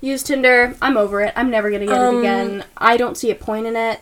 used 0.00 0.26
Tinder. 0.26 0.76
I'm 0.82 0.96
over 0.96 1.20
it. 1.22 1.32
I'm 1.36 1.50
never 1.50 1.70
gonna 1.70 1.86
get 1.86 1.98
Um, 2.00 2.16
it 2.16 2.18
again. 2.20 2.64
I 2.76 2.96
don't 2.96 3.16
see 3.16 3.30
a 3.30 3.34
point 3.34 3.66
in 3.66 3.76
it. 3.76 4.00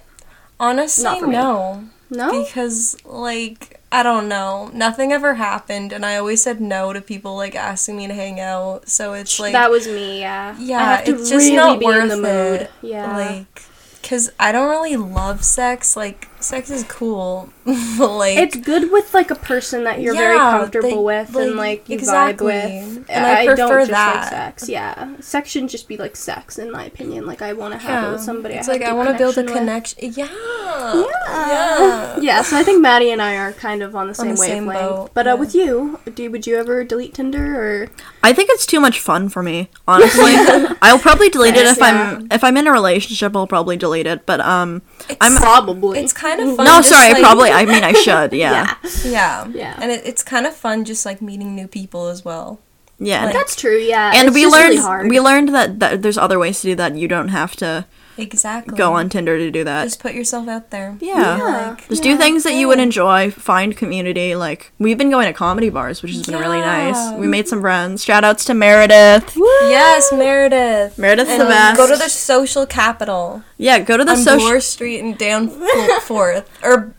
Honestly, 0.59 1.05
Not 1.05 1.21
for 1.21 1.27
me. 1.27 1.33
no. 1.33 1.85
No. 2.12 2.43
Because, 2.45 2.97
like, 3.05 3.81
I 3.93 4.03
don't 4.03 4.29
know. 4.29 4.68
Nothing 4.75 5.12
ever 5.12 5.35
happened, 5.35 5.93
and 5.93 6.05
I 6.05 6.16
always 6.16 6.43
said 6.43 6.61
no 6.61 6.93
to 6.93 7.01
people, 7.01 7.37
like, 7.37 7.55
asking 7.55 7.97
me 7.99 8.09
to 8.09 8.14
hang 8.14 8.41
out. 8.41 8.89
So 8.89 9.12
it's 9.12 9.39
like. 9.39 9.53
that 9.53 9.71
was 9.71 9.87
me. 9.87 10.18
Yeah. 10.21 10.57
Yeah, 10.59 10.79
I 10.79 10.83
have 10.97 11.05
to 11.05 11.14
it's 11.14 11.31
just 11.31 11.53
not 11.53 11.79
be 11.79 11.87
worth 11.87 12.03
in 12.03 12.09
the 12.09 12.16
mood. 12.16 12.61
it. 12.62 12.71
Yeah. 12.83 13.16
Like, 13.16 13.62
because 14.03 14.33
I 14.41 14.51
don't 14.51 14.68
really 14.68 14.97
love 14.97 15.45
sex. 15.45 15.97
Like, 15.97 16.27
sex 16.41 16.70
is 16.70 16.84
cool. 16.84 17.51
like. 17.66 18.36
it's 18.36 18.57
good 18.57 18.91
with 18.91 19.12
like 19.14 19.30
a 19.30 19.34
person 19.34 19.84
that 19.84 20.01
you're 20.01 20.14
very 20.14 20.36
comfortable 20.36 20.88
they- 20.88 20.97
with 20.97 21.36
and 21.36 21.57
like, 21.57 21.80
like 21.80 21.88
you 21.88 21.97
exactly. 21.97 22.53
vibe 22.53 22.97
with. 22.97 23.07
And 23.11 23.26
I 23.26 23.45
don't 23.45 23.57
prefer 23.57 23.80
just 23.80 23.91
that. 23.91 24.14
like 24.16 24.28
sex. 24.30 24.68
Yeah, 24.68 25.20
sex 25.20 25.51
shouldn't 25.51 25.70
just 25.70 25.88
be 25.88 25.97
like 25.97 26.16
sex, 26.16 26.59
in 26.59 26.70
my 26.70 26.84
opinion. 26.84 27.26
Like 27.26 27.43
I 27.43 27.53
want 27.53 27.72
to 27.72 27.78
have 27.78 28.09
it 28.09 28.12
with 28.12 28.22
somebody. 28.22 28.55
It's 28.55 28.68
I 28.68 28.72
like, 28.72 28.82
I 28.82 28.93
want 28.93 29.09
to 29.09 29.18
build 29.18 29.38
a 29.38 29.45
connection 29.45 29.99
with. 30.03 30.16
Yeah. 30.16 30.28
Yeah. 30.28 31.05
Yeah. 31.28 32.20
Yeah, 32.20 32.43
so 32.43 32.57
I 32.57 32.62
think 32.62 32.80
Maddie 32.80 33.11
and 33.11 33.20
I 33.20 33.36
are 33.36 33.53
kind 33.53 33.82
of 33.82 33.97
on 33.97 34.09
the 34.09 34.14
same 34.14 34.30
the 34.30 34.36
same 34.36 34.66
boat, 34.66 35.11
but 35.14 35.26
uh, 35.26 35.30
yeah. 35.30 35.34
with 35.34 35.55
you, 35.55 35.99
do 36.14 36.30
would 36.30 36.47
you 36.47 36.57
ever 36.57 36.84
delete 36.84 37.14
Tinder 37.14 37.61
or? 37.61 37.88
I 38.22 38.32
think 38.32 38.51
it's 38.51 38.66
too 38.66 38.80
much 38.80 39.01
fun 39.01 39.28
for 39.28 39.43
me. 39.43 39.68
Honestly, 39.88 40.32
I'll 40.82 40.99
probably 40.99 41.28
delete 41.28 41.57
it 41.57 41.66
if 41.66 41.82
I'm 41.82 42.28
if 42.30 42.45
I'm 42.45 42.57
in 42.57 42.66
a 42.66 42.72
relationship. 42.72 43.36
I'll 43.36 43.47
probably 43.47 43.76
delete 43.76 44.07
it. 44.07 44.26
But 44.26 44.41
um, 44.41 44.82
I'm 45.20 45.36
Probably. 45.41 45.99
It's 45.99 46.12
kind 46.12 46.30
of 46.39 46.47
mm-hmm. 46.47 46.57
fun. 46.57 46.66
no, 46.66 46.76
just, 46.76 46.91
sorry. 46.91 47.12
like- 47.14 47.22
probably. 47.22 47.51
I 47.51 47.64
mean, 47.64 47.83
I 47.83 47.93
should. 48.05 48.33
Yeah. 48.33 48.76
yeah. 48.85 48.91
Yeah. 49.05 49.49
Yeah. 49.49 49.78
And 49.81 49.91
it, 49.91 50.07
it's 50.07 50.22
kind 50.22 50.47
of 50.47 50.55
fun 50.55 50.85
just 50.85 51.05
like 51.05 51.20
meeting 51.20 51.57
new 51.57 51.66
people 51.66 52.09
as 52.09 52.24
well. 52.24 52.61
Yeah. 52.99 53.24
Like- 53.24 53.35
That's 53.35 53.57
true. 53.57 53.78
Yeah. 53.78 54.12
and 54.14 54.28
it's 54.28 54.35
we 54.35 54.43
just 54.43 54.55
learned 54.55 54.68
really 54.70 54.83
hard. 54.83 55.09
we 55.09 55.20
learned 55.20 55.49
that, 55.55 55.81
that 55.81 56.03
there's 56.03 56.18
other 56.18 56.39
ways 56.39 56.61
to 56.61 56.68
do 56.68 56.74
that. 56.76 56.95
You 56.97 57.09
don't 57.09 57.28
have 57.28 57.57
to 57.57 57.87
Exactly. 58.19 58.77
go 58.77 58.93
on 58.95 59.09
Tinder 59.09 59.39
to 59.39 59.51
do 59.51 59.65
that. 59.65 59.85
Just 59.85 60.01
put 60.01 60.13
yourself 60.15 60.47
out 60.49 60.71
there. 60.71 60.97
yeah. 61.01 61.39
Yeah. 61.39 61.69
Like, 61.71 61.89
Just 61.89 62.03
do 62.03 62.17
things 62.17 62.43
that 62.45 62.55
you 62.55 62.69
would 62.69 62.79
enjoy. 62.81 63.31
Find 63.31 63.77
community. 63.77 64.35
Like 64.35 64.73
we've 64.79 64.99
been 64.99 65.11
going 65.11 65.27
to 65.27 65.33
comedy 65.33 65.71
bars, 65.71 66.03
which 66.03 66.13
has 66.13 66.27
been 66.27 66.39
really 66.39 66.61
nice. 66.61 67.13
We 67.19 67.27
made 67.27 67.49
some 67.49 67.61
friends. 67.61 68.05
Shout 68.05 68.25
outs 68.25 68.45
to 68.47 68.55
Meredith. 68.55 69.33
yes, 69.37 70.13
Meredith. 70.13 70.99
Meredith's 70.99 71.31
And 71.31 71.41
the 71.41 71.47
best. 71.47 71.77
go 71.77 71.87
to 71.91 71.97
the 71.97 72.09
social 72.09 72.67
capital 72.67 73.43
yeah, 73.59 73.79
go 73.79 73.97
to 73.97 74.05
the 74.05 74.13
on 74.13 74.17
social 74.19 74.39
Bloor 74.39 74.61
Street 74.61 75.01
and 75.01 75.17
down 75.19 75.49
Fourth. 76.03 76.49
Or 76.63 76.95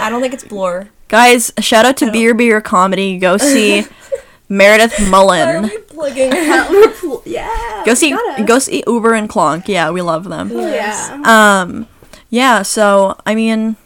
I 0.00 0.10
don't 0.10 0.20
think 0.20 0.34
it's 0.34 0.44
Bloor. 0.44 0.88
guys. 1.08 1.52
Shout 1.60 1.84
out 1.86 1.96
to 1.98 2.10
Beer 2.12 2.34
Beer 2.34 2.60
Comedy. 2.60 3.18
Go 3.18 3.36
see 3.38 3.84
Meredith 4.48 4.92
Why 4.98 5.06
are 5.06 5.10
Mullen. 5.10 5.62
we 5.62 5.78
plugging. 5.78 6.32
yeah. 7.24 7.82
Go 7.86 7.94
see 7.94 8.10
gotta. 8.10 8.44
go 8.44 8.58
see 8.58 8.82
Uber 8.86 9.14
and 9.14 9.28
Clonk. 9.28 9.68
Yeah, 9.68 9.90
we 9.90 10.02
love 10.02 10.24
them. 10.24 10.50
Yeah. 10.50 11.20
Um, 11.24 11.86
yeah. 12.30 12.62
So 12.62 13.16
I 13.24 13.34
mean, 13.34 13.76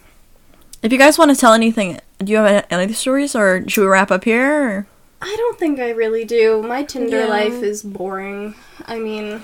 if 0.83 0.91
you 0.91 0.97
guys 0.97 1.17
want 1.17 1.31
to 1.31 1.37
tell 1.37 1.53
anything, 1.53 1.99
do 2.19 2.31
you 2.31 2.37
have 2.37 2.47
any 2.47 2.63
any 2.69 2.83
other 2.85 2.93
stories, 2.93 3.35
or 3.35 3.63
should 3.69 3.81
we 3.81 3.87
wrap 3.87 4.11
up 4.11 4.23
here? 4.25 4.63
Or? 4.69 4.87
I 5.21 5.33
don't 5.37 5.57
think 5.57 5.79
I 5.79 5.89
really 5.91 6.25
do. 6.25 6.61
My 6.61 6.83
Tinder 6.83 7.21
Yeah. 7.21 7.25
life 7.27 7.63
is 7.63 7.81
boring. 7.81 8.53
I 8.85 8.99
mean, 8.99 9.41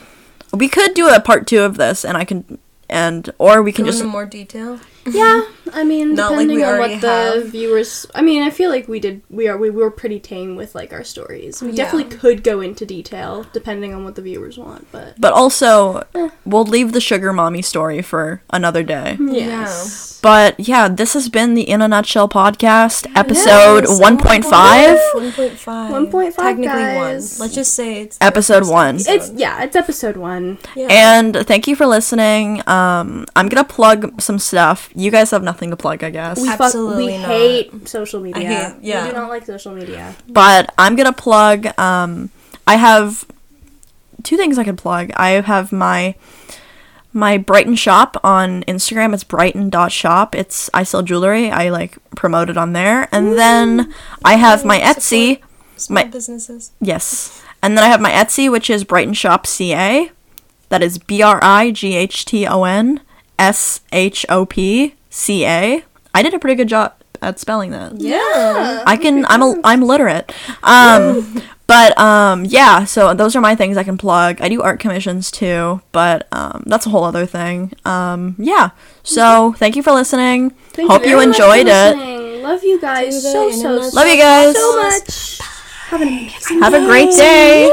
We 0.52 0.68
could 0.68 0.94
do 0.94 1.08
a 1.10 1.20
part 1.20 1.48
two 1.48 1.62
of 1.62 1.78
this, 1.78 2.06
and 2.06 2.16
I 2.18 2.26
can, 2.26 2.60
and 2.90 3.30
or 3.40 3.64
we 3.64 3.72
can 3.72 3.86
Go 3.86 3.92
just 3.92 4.02
into 4.02 4.12
more 4.12 4.26
detail. 4.26 4.80
yeah. 5.06 5.42
I 5.72 5.84
mean, 5.84 6.16
Not 6.16 6.32
like 6.32 6.40
depending 6.42 6.58
we 6.58 6.64
on 6.64 6.74
already 6.74 6.94
what 6.96 7.02
the 7.02 7.08
have. 7.42 7.46
viewers. 7.46 8.06
I 8.14 8.22
mean, 8.22 8.44
I 8.44 8.50
feel 8.50 8.70
like 8.70 8.88
we 8.88 9.00
did. 9.00 9.22
We 9.30 9.48
are. 9.48 9.58
We 9.58 9.70
were 9.70 9.90
pretty 9.92 10.20
tame 10.20 10.56
with 10.56 10.76
like 10.76 10.92
our 10.92 11.04
stories. 11.04 11.62
We 11.62 11.70
Yeah. 11.72 11.86
definitely 11.86 12.18
could 12.18 12.44
go 12.44 12.60
into 12.62 12.86
detail 12.86 13.46
depending 13.54 13.94
on 13.94 14.04
what 14.04 14.16
the 14.16 14.22
viewers 14.22 14.58
want. 14.58 14.88
But 14.92 15.16
But 15.20 15.34
also, 15.34 16.04
Eh. 16.16 16.30
we'll 16.46 16.66
leave 16.66 16.92
the 16.92 17.00
sugar 17.02 17.32
mommy 17.32 17.62
story 17.62 18.02
for 18.02 18.42
another 18.50 18.84
day. 18.84 19.18
yes. 19.20 20.20
But 20.22 20.58
yeah, 20.60 20.88
this 20.88 21.14
has 21.16 21.28
been 21.30 21.54
the 21.54 21.70
In 21.70 21.82
a 21.82 21.88
Nutshell 21.88 22.30
podcast, 22.30 23.08
episode 23.16 23.84
Yes, 23.84 24.00
1.5. 24.00 24.98
1.5. 25.14 25.90
1.5, 25.92 26.36
Technically 26.36 26.66
guys. 26.68 27.34
one. 27.38 27.40
Let's 27.46 27.56
just 27.56 27.74
say 27.74 28.02
it's 28.02 28.18
Episode 28.22 28.66
one. 28.68 28.96
episode. 28.96 29.12
It's 29.14 29.32
yeah. 29.36 29.64
It's 29.64 29.76
episode 29.76 30.16
one. 30.18 30.58
yeah. 30.76 30.88
And 30.90 31.36
thank 31.46 31.68
you 31.68 31.76
for 31.76 31.86
listening. 31.86 32.62
Um, 32.68 33.26
I'm 33.36 33.50
gonna 33.50 33.64
plug 33.66 34.22
some 34.22 34.40
stuff. 34.40 34.90
You 34.96 35.12
guys 35.12 35.32
have 35.32 35.44
nothing 35.44 35.53
to 35.54 35.78
plug, 35.78 36.04
I 36.04 36.10
guess. 36.10 36.40
We 36.42 36.48
fuck. 36.50 36.62
Absolutely 36.62 37.06
We 37.08 37.18
not. 37.18 37.28
hate 37.28 37.88
social 37.88 38.20
media. 38.22 38.48
hate- 38.48 38.76
yeah. 38.82 39.04
We 39.06 39.10
do 39.12 39.16
not 39.16 39.30
like 39.30 39.46
social 39.46 39.74
media. 39.74 40.16
but 40.28 40.74
I'm 40.78 40.96
gonna 40.96 41.14
plug. 41.14 41.68
Um, 41.80 42.30
I 42.68 42.76
have 42.76 43.26
two 44.24 44.38
things 44.38 44.58
I 44.58 44.64
can 44.64 44.76
plug. 44.78 45.12
I 45.16 45.30
have 45.42 45.72
my 45.72 46.16
my 47.16 47.38
Brighton 47.38 47.76
shop 47.76 48.18
on 48.24 48.64
Instagram. 48.64 49.14
It's 49.14 49.24
brighton.shop. 49.24 50.34
It's 50.36 50.70
I 50.74 50.84
sell 50.84 51.04
jewelry. 51.04 51.52
I 51.52 51.70
like 51.70 51.98
promote 52.16 52.50
it 52.50 52.58
on 52.58 52.74
there, 52.74 53.08
and 53.12 53.38
then 53.38 53.94
I 54.26 54.36
have 54.36 54.66
my 54.66 54.80
Etsy. 54.80 55.40
Small 55.76 56.04
my- 56.04 56.10
businesses. 56.10 56.72
Yes, 56.82 57.42
and 57.62 57.78
then 57.78 57.84
I 57.84 57.88
have 57.88 58.02
my 58.02 58.12
Etsy, 58.12 58.50
which 58.52 58.70
is 58.70 58.84
Brighton 58.84 59.14
Shop 59.14 59.46
CA. 59.46 60.12
That 60.70 60.82
is 60.82 60.98
B 60.98 61.22
R 61.22 61.40
I 61.44 61.70
G 61.72 61.96
H 61.96 62.26
T 62.26 62.48
O 62.48 62.64
N 62.64 63.02
S 63.38 63.82
H 63.92 64.26
O 64.30 64.46
P 64.46 64.96
C 65.14 65.46
A. 65.46 65.84
I 66.16 66.22
did 66.24 66.34
a 66.34 66.40
pretty 66.40 66.56
good 66.56 66.68
job 66.68 66.94
at 67.22 67.40
spelling 67.40 67.72
that. 67.72 68.00
Yeah. 68.02 68.84
I 68.86 68.98
can. 68.98 69.26
I'm 69.28 69.42
a. 69.42 69.56
I'm 69.64 69.82
literate. 69.84 70.32
Um, 70.64 71.42
but 71.68 71.98
um, 72.00 72.46
yeah. 72.46 72.84
So 72.86 73.14
those 73.14 73.36
are 73.36 73.42
my 73.42 73.56
things 73.56 73.78
I 73.78 73.84
can 73.84 73.98
plug. 73.98 74.42
I 74.42 74.50
do 74.50 74.62
art 74.62 74.80
commissions 74.80 75.30
too, 75.32 75.82
but 75.92 76.28
um, 76.32 76.64
that's 76.66 76.86
a 76.86 76.90
whole 76.90 77.04
other 77.04 77.26
thing. 77.26 77.72
Um, 77.86 78.36
yeah. 78.40 78.72
So 79.04 79.54
thank 79.54 79.76
you 79.76 79.84
for 79.84 79.92
listening. 79.92 80.50
Thank 80.74 80.90
Hope 80.92 81.02
you 81.04 81.16
very 81.16 81.28
much 81.28 81.38
for 81.38 81.44
enjoyed 81.44 81.68
it. 81.68 81.98
listening. 81.98 82.42
Love 82.44 82.64
you 82.64 82.82
guys 82.82 83.16
To 83.16 83.22
the 83.22 83.32
so 83.32 83.52
so 83.52 83.70
internet. 83.70 83.92
so 83.92 83.96
Love 84.00 84.08
you 84.08 84.18
guys. 84.18 84.56
so 84.58 84.76
much. 84.82 85.40
Have 85.94 86.02
an 86.02 86.08
amazing 86.08 86.60
Have 86.62 86.74
a 86.74 86.86
great 86.86 87.12
day. 87.12 87.70